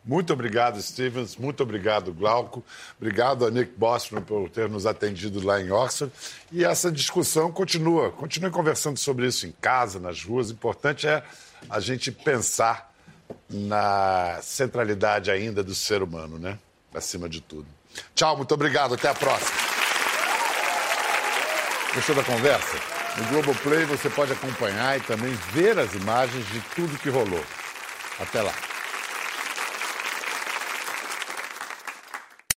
Muito 0.05 0.31
obrigado, 0.31 0.81
Stevens. 0.81 1.35
Muito 1.35 1.61
obrigado, 1.61 2.13
Glauco. 2.13 2.63
Obrigado 2.97 3.45
a 3.45 3.51
Nick 3.51 3.73
Bostrom 3.75 4.21
por 4.21 4.49
ter 4.49 4.69
nos 4.69 4.85
atendido 4.85 5.45
lá 5.45 5.59
em 5.59 5.69
Oxford. 5.69 6.13
E 6.49 6.63
essa 6.63 6.89
discussão 6.89 7.51
continua. 7.51 8.11
Continue 8.11 8.49
conversando 8.49 8.97
sobre 8.97 9.27
isso 9.27 9.45
em 9.45 9.51
casa, 9.59 9.99
nas 9.99 10.23
ruas. 10.23 10.49
O 10.49 10.53
importante 10.53 11.05
é 11.05 11.21
a 11.69 11.81
gente 11.81 12.13
pensar 12.13 12.93
na 13.49 14.39
centralidade 14.41 15.29
ainda 15.29 15.61
do 15.61 15.75
ser 15.75 16.01
humano, 16.01 16.39
né? 16.39 16.57
Acima 16.93 17.27
de 17.27 17.41
tudo. 17.41 17.67
Tchau, 18.15 18.37
muito 18.37 18.53
obrigado. 18.53 18.93
Até 18.93 19.09
a 19.09 19.13
próxima. 19.13 19.51
Gostou 21.93 22.15
da 22.15 22.23
conversa? 22.23 22.77
No 23.17 23.25
Globoplay 23.25 23.85
você 23.85 24.09
pode 24.09 24.33
acompanhar 24.33 24.97
e 24.97 25.01
também 25.01 25.31
ver 25.51 25.77
as 25.77 25.93
imagens 25.93 26.45
de 26.47 26.59
tudo 26.75 26.97
que 26.97 27.09
rolou. 27.09 27.43
Até 28.19 28.41
lá. 28.41 28.53